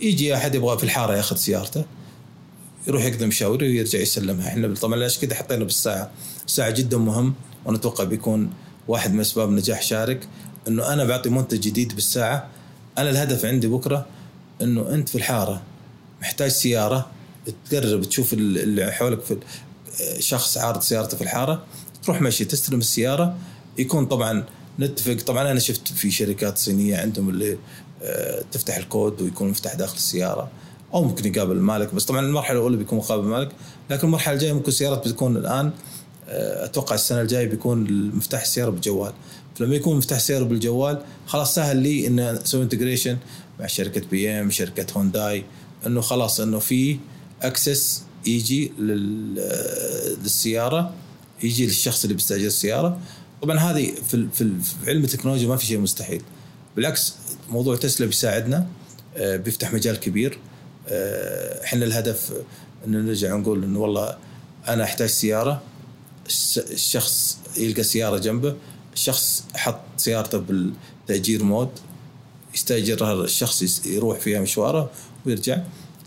يجي 0.00 0.34
أحد 0.34 0.54
يبغى 0.54 0.78
في 0.78 0.84
الحارة 0.84 1.16
ياخذ 1.16 1.36
سيارته. 1.36 1.84
يروح 2.86 3.04
يقدم 3.04 3.30
شاوري 3.30 3.68
ويرجع 3.68 3.98
يسلمها. 3.98 4.48
إحنا 4.48 4.74
طبعا 4.74 4.96
ليش 4.96 5.18
كذا 5.18 5.34
حطينا 5.34 5.64
بالساعة. 5.64 6.10
الساعة 6.46 6.70
جدا 6.70 6.98
مهم 6.98 7.34
وأنا 7.64 7.76
أتوقع 7.76 8.04
بيكون 8.04 8.50
واحد 8.88 9.14
من 9.14 9.20
أسباب 9.20 9.50
نجاح 9.50 9.82
شارك. 9.82 10.28
إنه 10.68 10.92
أنا 10.92 11.04
بعطي 11.04 11.30
منتج 11.30 11.60
جديد 11.60 11.94
بالساعة. 11.94 12.48
أنا 12.98 13.10
الهدف 13.10 13.44
عندي 13.44 13.66
بكرة 13.66 14.06
إنه 14.62 14.94
أنت 14.94 15.08
في 15.08 15.14
الحارة 15.14 15.62
محتاج 16.20 16.50
سيارة 16.50 17.10
تقرب 17.70 18.04
تشوف 18.04 18.32
اللي 18.32 18.92
حولك 18.92 19.20
في 19.20 19.38
شخص 20.18 20.58
عارض 20.58 20.80
سيارته 20.80 21.16
في 21.16 21.22
الحارة. 21.24 21.64
تروح 22.02 22.20
مشي 22.20 22.44
تستلم 22.44 22.78
السيارة. 22.78 23.36
يكون 23.78 24.06
طبعا 24.06 24.44
نتفق. 24.78 25.16
طبعا 25.26 25.50
أنا 25.50 25.60
شفت 25.60 25.88
في 25.88 26.10
شركات 26.10 26.58
صينية 26.58 26.96
عندهم 26.96 27.28
اللي 27.28 27.58
آه، 28.02 28.44
تفتح 28.52 28.76
الكود 28.76 29.22
ويكون 29.22 29.48
مفتاح 29.48 29.74
داخل 29.74 29.96
السيارة. 29.96 30.50
أو 30.94 31.04
ممكن 31.04 31.34
يقابل 31.34 31.56
المالك 31.56 31.94
بس 31.94 32.04
طبعا 32.04 32.20
المرحلة 32.20 32.58
الأولى 32.58 32.76
بيكون 32.76 32.98
مقابل 32.98 33.24
المالك 33.24 33.52
لكن 33.90 34.06
المرحلة 34.06 34.34
الجاية 34.34 34.52
ممكن 34.52 34.68
السيارات 34.68 35.08
بتكون 35.08 35.36
الآن 35.36 35.70
آه، 36.28 36.64
أتوقع 36.64 36.94
السنة 36.94 37.20
الجاية 37.20 37.46
بيكون 37.46 38.10
مفتاح 38.14 38.42
السيارة 38.42 38.70
بالجوال. 38.70 39.12
فلما 39.56 39.74
يكون 39.76 39.96
مفتاح 39.96 40.18
السيارة 40.18 40.44
بالجوال 40.44 41.02
خلاص 41.26 41.54
سهل 41.54 41.76
لي 41.76 42.06
إن 42.06 42.18
أسوي 42.20 42.62
integration 42.62 43.16
مع 43.60 43.66
شركة 43.66 44.02
BM 44.10 44.50
شركة 44.50 44.86
هونداي 44.96 45.44
إنه 45.86 46.00
خلاص 46.00 46.40
إنه 46.40 46.58
في 46.58 46.98
access 47.42 48.02
يجي 48.26 48.72
للسيارة 50.18 50.94
يجي 51.42 51.66
للشخص 51.66 52.04
اللي 52.04 52.14
بيستأجر 52.14 52.46
السيارة. 52.46 52.98
طبعا 53.42 53.58
هذه 53.58 53.94
في 54.08 54.28
في 54.32 54.60
علم 54.86 55.04
التكنولوجيا 55.04 55.48
ما 55.48 55.56
في 55.56 55.66
شيء 55.66 55.78
مستحيل. 55.78 56.22
بالعكس 56.76 57.14
موضوع 57.50 57.76
تسلا 57.76 58.06
بيساعدنا 58.06 58.66
آه، 59.16 59.36
بيفتح 59.36 59.72
مجال 59.72 60.00
كبير. 60.00 60.32
آه، 60.32 60.53
إحنا 61.64 61.84
الهدف 61.84 62.32
إنه 62.86 62.98
نرجع 62.98 63.36
نقول 63.36 63.64
إنه 63.64 63.78
والله 63.78 64.16
أنا 64.68 64.84
أحتاج 64.84 65.08
سيارة 65.08 65.62
الشخص 66.56 67.38
يلقى 67.56 67.82
سيارة 67.82 68.18
جنبه 68.18 68.54
الشخص 68.94 69.44
حط 69.54 69.80
سيارته 69.96 70.38
بالتأجير 70.38 71.44
مود 71.44 71.68
يستاجرها 72.54 73.24
الشخص 73.24 73.86
يروح 73.86 74.18
فيها 74.18 74.40
مشواره 74.40 74.90
ويرجع 75.26 75.58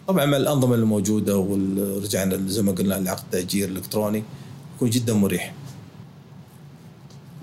طبعا 0.08 0.26
مع 0.26 0.38
الأنظمة 0.38 0.76
الموجودة 0.76 1.38
ورجعنا 1.38 2.40
زي 2.48 2.62
ما 2.62 2.72
قلنا 2.72 2.94
لعقد 2.94 3.24
تأجير 3.32 3.70
إلكتروني 3.70 4.24
يكون 4.76 4.90
جدا 4.90 5.14
مريح. 5.14 5.54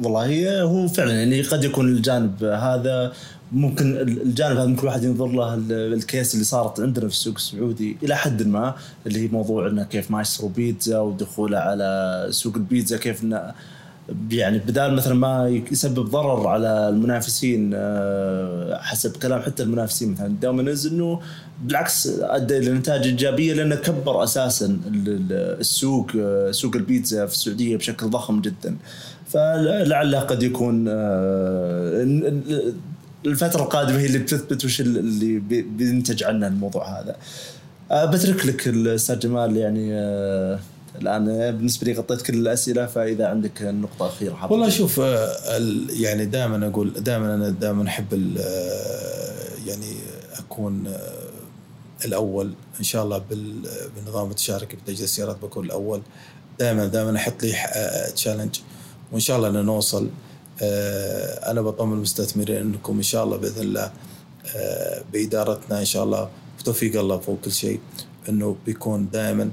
والله 0.02 0.62
هو 0.62 0.88
فعلا 0.88 1.12
يعني 1.12 1.42
قد 1.42 1.64
يكون 1.64 1.88
الجانب 1.88 2.44
هذا 2.44 3.12
ممكن 3.54 3.96
الجانب 3.96 4.56
هذا 4.56 4.66
ممكن 4.66 4.82
الواحد 4.82 5.04
ينظر 5.04 5.26
له 5.26 5.54
الكيس 5.70 6.34
اللي 6.34 6.44
صارت 6.44 6.80
عندنا 6.80 7.08
في 7.08 7.14
السوق 7.14 7.34
السعودي 7.34 7.96
إلى 8.02 8.16
حد 8.16 8.46
ما 8.46 8.74
اللي 9.06 9.20
هي 9.20 9.28
موضوع 9.28 9.68
إنه 9.68 9.84
كيف 9.84 10.10
ما 10.10 10.20
يشتروا 10.20 10.50
بيتزا 10.50 10.98
ودخوله 10.98 11.58
على 11.58 12.26
سوق 12.30 12.56
البيتزا 12.56 12.96
كيف 12.96 13.24
إنه 13.24 13.52
يعني 14.30 14.58
بدال 14.58 14.94
مثلا 14.94 15.14
ما 15.14 15.62
يسبب 15.72 16.04
ضرر 16.04 16.48
على 16.48 16.88
المنافسين 16.88 17.70
آه، 17.74 18.78
حسب 18.82 19.16
كلام 19.16 19.42
حتى 19.42 19.62
المنافسين 19.62 20.12
مثلا. 20.12 20.28
دومينوز 20.42 20.86
إنه 20.86 21.20
بالعكس 21.64 22.08
أدى 22.20 22.58
إلى 22.58 22.70
نتائج 22.72 23.06
إيجابية 23.06 23.52
لأنه 23.52 23.74
كبر 23.74 24.24
أساسا 24.24 24.78
السوق 25.60 26.10
آه، 26.18 26.50
سوق 26.50 26.76
البيتزا 26.76 27.26
في 27.26 27.32
السعودية 27.32 27.76
بشكل 27.76 28.06
ضخم 28.06 28.40
جدا. 28.40 28.76
فلعله 29.26 30.20
قد 30.20 30.42
يكون 30.42 30.84
آه، 30.88 32.06
الفترة 33.26 33.62
القادمة 33.62 33.98
هي 33.98 34.06
اللي 34.06 34.18
بتثبت 34.18 34.64
وش 34.64 34.80
اللي 34.80 35.38
بينتج 35.62 36.24
عنه 36.24 36.46
الموضوع 36.46 37.00
هذا. 37.00 37.16
بترك 38.06 38.46
لك 38.46 38.68
الأستاذ 38.68 39.18
جمال 39.18 39.56
يعني 39.56 39.94
الآن. 41.00 41.24
بالنسبة 41.56 41.86
لي 41.86 41.92
غطيت 41.92 42.22
كل 42.22 42.34
الأسئلة 42.34 42.86
فإذا 42.86 43.28
عندك 43.28 43.62
نقطة 43.62 44.06
أخيرة 44.06 44.52
والله 44.52 44.68
شوف 44.68 45.00
آه، 45.00 45.36
يعني 45.90 46.24
دائما 46.24 46.66
أقول 46.66 46.92
دائما 46.92 47.34
أنا 47.34 47.48
دائما 47.48 47.88
أحب 47.88 48.34
آه، 48.38 49.66
يعني 49.66 49.94
أكون 50.38 50.86
آه، 50.86 52.04
الأول 52.04 52.52
إن 52.78 52.84
شاء 52.84 53.04
الله 53.04 53.22
بالنظام 53.96 54.30
التشاركي 54.30 54.76
بتجهيز 54.76 55.02
السيارات 55.02 55.36
بكون 55.42 55.64
الأول. 55.64 56.02
دائما 56.58 56.86
دائما 56.86 57.16
أحط 57.16 57.42
لي 57.42 57.54
تشالنج 58.14 58.60
وإن 59.12 59.20
شاء 59.20 59.36
الله 59.36 59.62
نوصل. 59.62 60.08
أنا 60.62 61.62
بطمن 61.62 61.92
المستثمرين 61.92 62.56
أنكم 62.56 62.96
إن 62.96 63.02
شاء 63.02 63.24
الله 63.24 63.36
بإذن 63.36 63.62
الله 63.62 63.92
بإدارتنا 65.12 65.80
إن 65.80 65.84
شاء 65.84 66.04
الله 66.04 66.28
بتوفيق 66.58 67.00
الله 67.00 67.18
فوق 67.18 67.38
كل 67.44 67.52
شيء 67.52 67.80
إنه 68.28 68.56
بيكون 68.66 69.08
دائما 69.12 69.50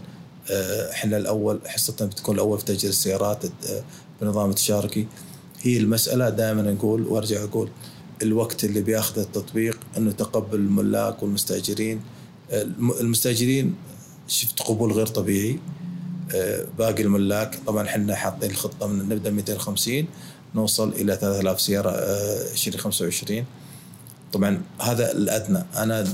آه، 0.52 0.91
إحنا 0.91 1.18
الأول 1.18 1.60
حصتنا 1.68 2.08
بتكون 2.08 2.36
الأول 2.36 2.60
في 2.60 2.66
تأجير 2.66 2.89
السيارات 2.89 3.45
آه، 3.45 3.84
بنظام 4.22 4.49
التشاركي. 4.49 5.08
هي 5.62 5.78
المسألة 5.78 6.30
دائما 6.30 6.62
نقول 6.62 7.08
وأرجع 7.08 7.43
أقول 7.43 7.70
الوقت 8.22 8.64
اللي 8.64 8.82
بياخذه 8.82 9.22
التطبيق 9.22 9.80
إنه 9.97 10.12
تقبل 10.12 10.58
الملاك 10.58 11.24
والمستأجرين. 11.24 12.02
آه، 12.52 12.68
المستأجرين 13.02 13.76
شفت 14.28 14.62
قبول 14.62 14.91
غير 14.91 15.08
طبيعي 15.08 15.60
باقي 16.78 17.04
الملاك. 17.04 17.60
طبعا 17.68 17.86
إحنا 17.88 18.16
حاطين 18.16 18.52
الخطة 18.52 18.88
من 18.88 19.10
نبدأ 19.10 19.32
250 19.32 20.06
نوصل 20.56 20.89
إلى 20.89 21.16
3000 21.16 21.62
سيارة 21.62 21.89
2025 21.89 23.45
طبعا 24.34 24.62
هذا 24.82 25.12
الأدنى. 25.12 25.64
أنا 25.76 26.08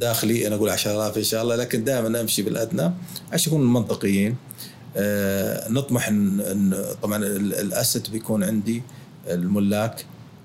داخلي 0.00 0.46
أنا 0.46 0.54
أقول 0.54 0.70
10000 0.70 1.16
إن 1.16 1.22
شاء 1.22 1.42
الله 1.42 1.56
لكن 1.56 1.84
دائما 1.84 2.20
أمشي 2.20 2.42
بالأدنى. 2.42 2.92
عشان 3.32 3.52
نكون 3.52 3.72
منطقيين 3.72 4.36
آه 4.96 5.68
نطمح 5.68 6.08
إن 6.08 6.84
طبعا 7.02 7.26
الاسد 7.26 8.10
بيكون 8.10 8.44
عندي 8.44 8.82
الملاك. 9.28 10.04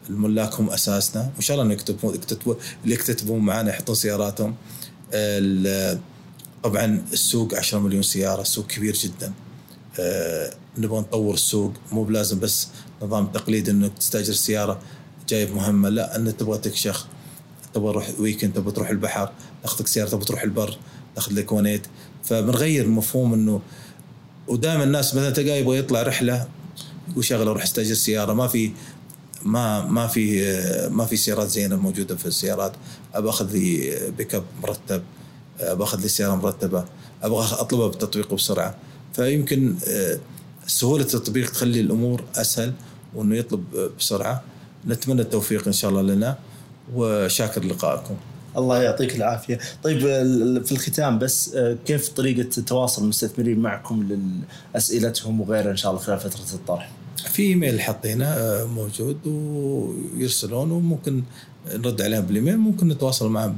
الملاك 0.09 0.53
هم 0.53 0.69
أساسنا. 0.69 1.31
وإن 1.35 1.41
شاء 1.41 1.61
الله 1.61 1.73
يكتبون 1.73 2.15
يكتبون 2.15 2.55
اللي 2.83 2.95
يكتتبون 2.95 3.39
معنا 3.39 3.69
يحطون 3.69 3.95
سياراتهم. 3.95 4.55
طبعا 6.63 7.01
السوق 7.13 7.55
10 7.55 7.79
مليون 7.79 8.03
سيارة 8.03 8.43
سوق 8.43 8.67
كبير 8.67 8.93
جدا. 8.93 9.33
آه 9.99 10.53
نبغى 10.77 10.99
نطور 10.99 11.33
السوق. 11.33 11.73
مو 11.91 12.03
بلازم 12.03 12.39
بس 12.39 12.67
نظام 13.05 13.27
تقليدي 13.27 13.71
إنك 13.71 13.91
تستأجر 13.99 14.33
سيارة 14.33 14.79
جايب 15.29 15.55
مهمة. 15.55 15.89
لا 15.89 16.15
إن 16.15 16.37
تبغى 16.37 16.57
تكشخ 16.57 17.07
تبغى 17.73 17.91
تروح 17.91 18.09
ويكند 18.19 18.53
تبغى 18.53 18.71
تروح 18.71 18.89
البحر 18.89 19.31
تاخذك 19.63 19.87
سيارة 19.87 20.09
تبغى 20.09 20.25
تروح 20.25 20.43
البر 20.43 20.77
تاخذ 21.15 21.33
لك 21.33 21.51
ونيت. 21.51 21.87
فبنغير 22.23 22.87
مفهوم 22.87 23.33
إنه 23.33 23.61
ودائما 24.47 24.83
الناس 24.83 25.15
مثلا 25.15 25.29
تلقاه 25.29 25.55
يبغى 25.55 25.77
يطلع 25.77 26.01
رحلة 26.01 26.47
يقول 27.09 27.25
شغلة 27.25 27.51
أروح 27.51 27.63
أستأجر 27.63 27.93
سيارة. 27.93 28.33
ما 28.33 28.47
في 28.47 28.71
ما 29.43 29.85
ما 29.85 30.07
في 30.07 30.41
ما 30.91 31.05
في 31.05 31.17
سيارات 31.17 31.47
زينة 31.47 31.75
موجودة 31.75 32.15
في 32.15 32.25
السيارات. 32.25 32.73
أبغى 33.13 33.29
أخذ 33.29 33.51
لي 33.51 33.97
بيك 34.17 34.35
اب 34.35 34.43
مرتب 34.63 35.03
أبغى 35.59 35.83
أخذ 35.83 36.01
لي 36.01 36.07
سيارة 36.07 36.35
مرتبة 36.35 36.85
أبغى 37.23 37.45
أطلبها 37.59 37.87
بالتطبيق 37.87 38.33
بسرعة. 38.33 38.75
فيمكن 39.13 39.75
آه، 39.87 40.19
سهولة 40.67 41.03
التطبيق 41.03 41.51
تخلي 41.51 41.79
الأمور 41.79 42.23
أسهل 42.35 42.73
وإنه 43.15 43.35
يطلب 43.35 43.63
بسرعة. 43.99 44.43
نتمنى 44.87 45.21
التوفيق 45.21 45.67
إن 45.67 45.73
شاء 45.73 45.91
الله 45.91 46.01
لنا 46.01 46.37
وشاكر 46.95 47.65
لقائكم. 47.65 48.15
الله 48.57 48.83
يعطيك 48.83 49.15
العافية. 49.15 49.59
طيب 49.83 49.99
في 50.63 50.71
الختام 50.71 51.19
بس 51.19 51.55
آه، 51.55 51.77
كيف 51.85 52.09
طريقة 52.09 52.61
تواصل 52.61 53.03
المستثمرين 53.03 53.59
معكم 53.59 54.27
لاسئلتهم 54.73 55.41
وغيرها 55.41 55.71
إن 55.71 55.77
شاء 55.77 55.91
الله 55.91 56.03
خلال 56.03 56.19
فترة 56.19 56.53
الطرح؟ 56.53 56.91
في 57.31 57.43
إيميل 57.43 57.81
حطيناه 57.81 58.27
آه، 58.27 58.65
موجود 58.65 59.27
ويرسلون 59.27 60.71
وممكن 60.71 61.23
نرد 61.73 62.01
عليهم 62.01 62.21
بالإيميل. 62.21 62.57
ممكن 62.57 62.87
نتواصل 62.87 63.29
معهم 63.29 63.57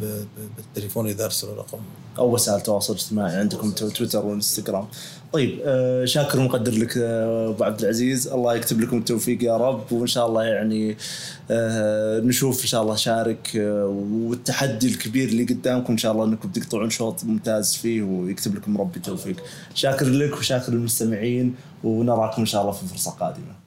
بالتليفون 0.57 1.07
إذا 1.07 1.25
أرسلوا 1.25 1.55
رقم. 1.55 1.79
أو 2.17 2.33
وسائل 2.33 2.61
تواصل 2.61 2.93
اجتماعي 2.93 3.35
عندكم 3.35 3.71
تويتر 3.71 4.25
وإنستغرام. 4.25 4.85
طيب 5.33 5.59
آه 5.65 6.05
شاكر 6.05 6.39
ومقدر 6.39 6.71
لك 6.71 6.97
آه، 6.97 7.49
أبو 7.49 7.63
عبد 7.63 7.81
العزيز. 7.81 8.27
الله 8.27 8.55
يكتب 8.55 8.81
لكم 8.81 8.97
التوفيق 8.97 9.43
يا 9.43 9.57
رب 9.57 9.91
وإن 9.91 10.07
شاء 10.07 10.27
الله 10.27 10.43
يعني 10.43 10.97
آه 11.51 12.19
نشوف 12.19 12.61
إن 12.61 12.67
شاء 12.67 12.81
الله 12.81 12.95
شارك 12.95 13.51
والتحدي 13.55 14.87
الكبير 14.87 15.27
اللي 15.29 15.43
قدامكم 15.43 15.93
إن 15.93 15.97
شاء 15.97 16.11
الله 16.11 16.25
إنكم 16.25 16.49
تقطعون 16.49 16.89
شوط 16.89 17.23
ممتاز 17.23 17.75
فيه 17.75 18.01
ويكتب 18.01 18.55
لكم 18.55 18.77
ربي 18.77 18.97
التوفيق. 18.97 19.35
شاكر 19.75 20.05
لك 20.05 20.37
وشاكر 20.37 20.71
للمستمعين 20.71 21.55
ونراكم 21.83 22.41
إن 22.41 22.45
شاء 22.45 22.61
الله 22.61 22.71
في 22.71 22.85
فرصة 22.87 23.11
قادمة. 23.11 23.66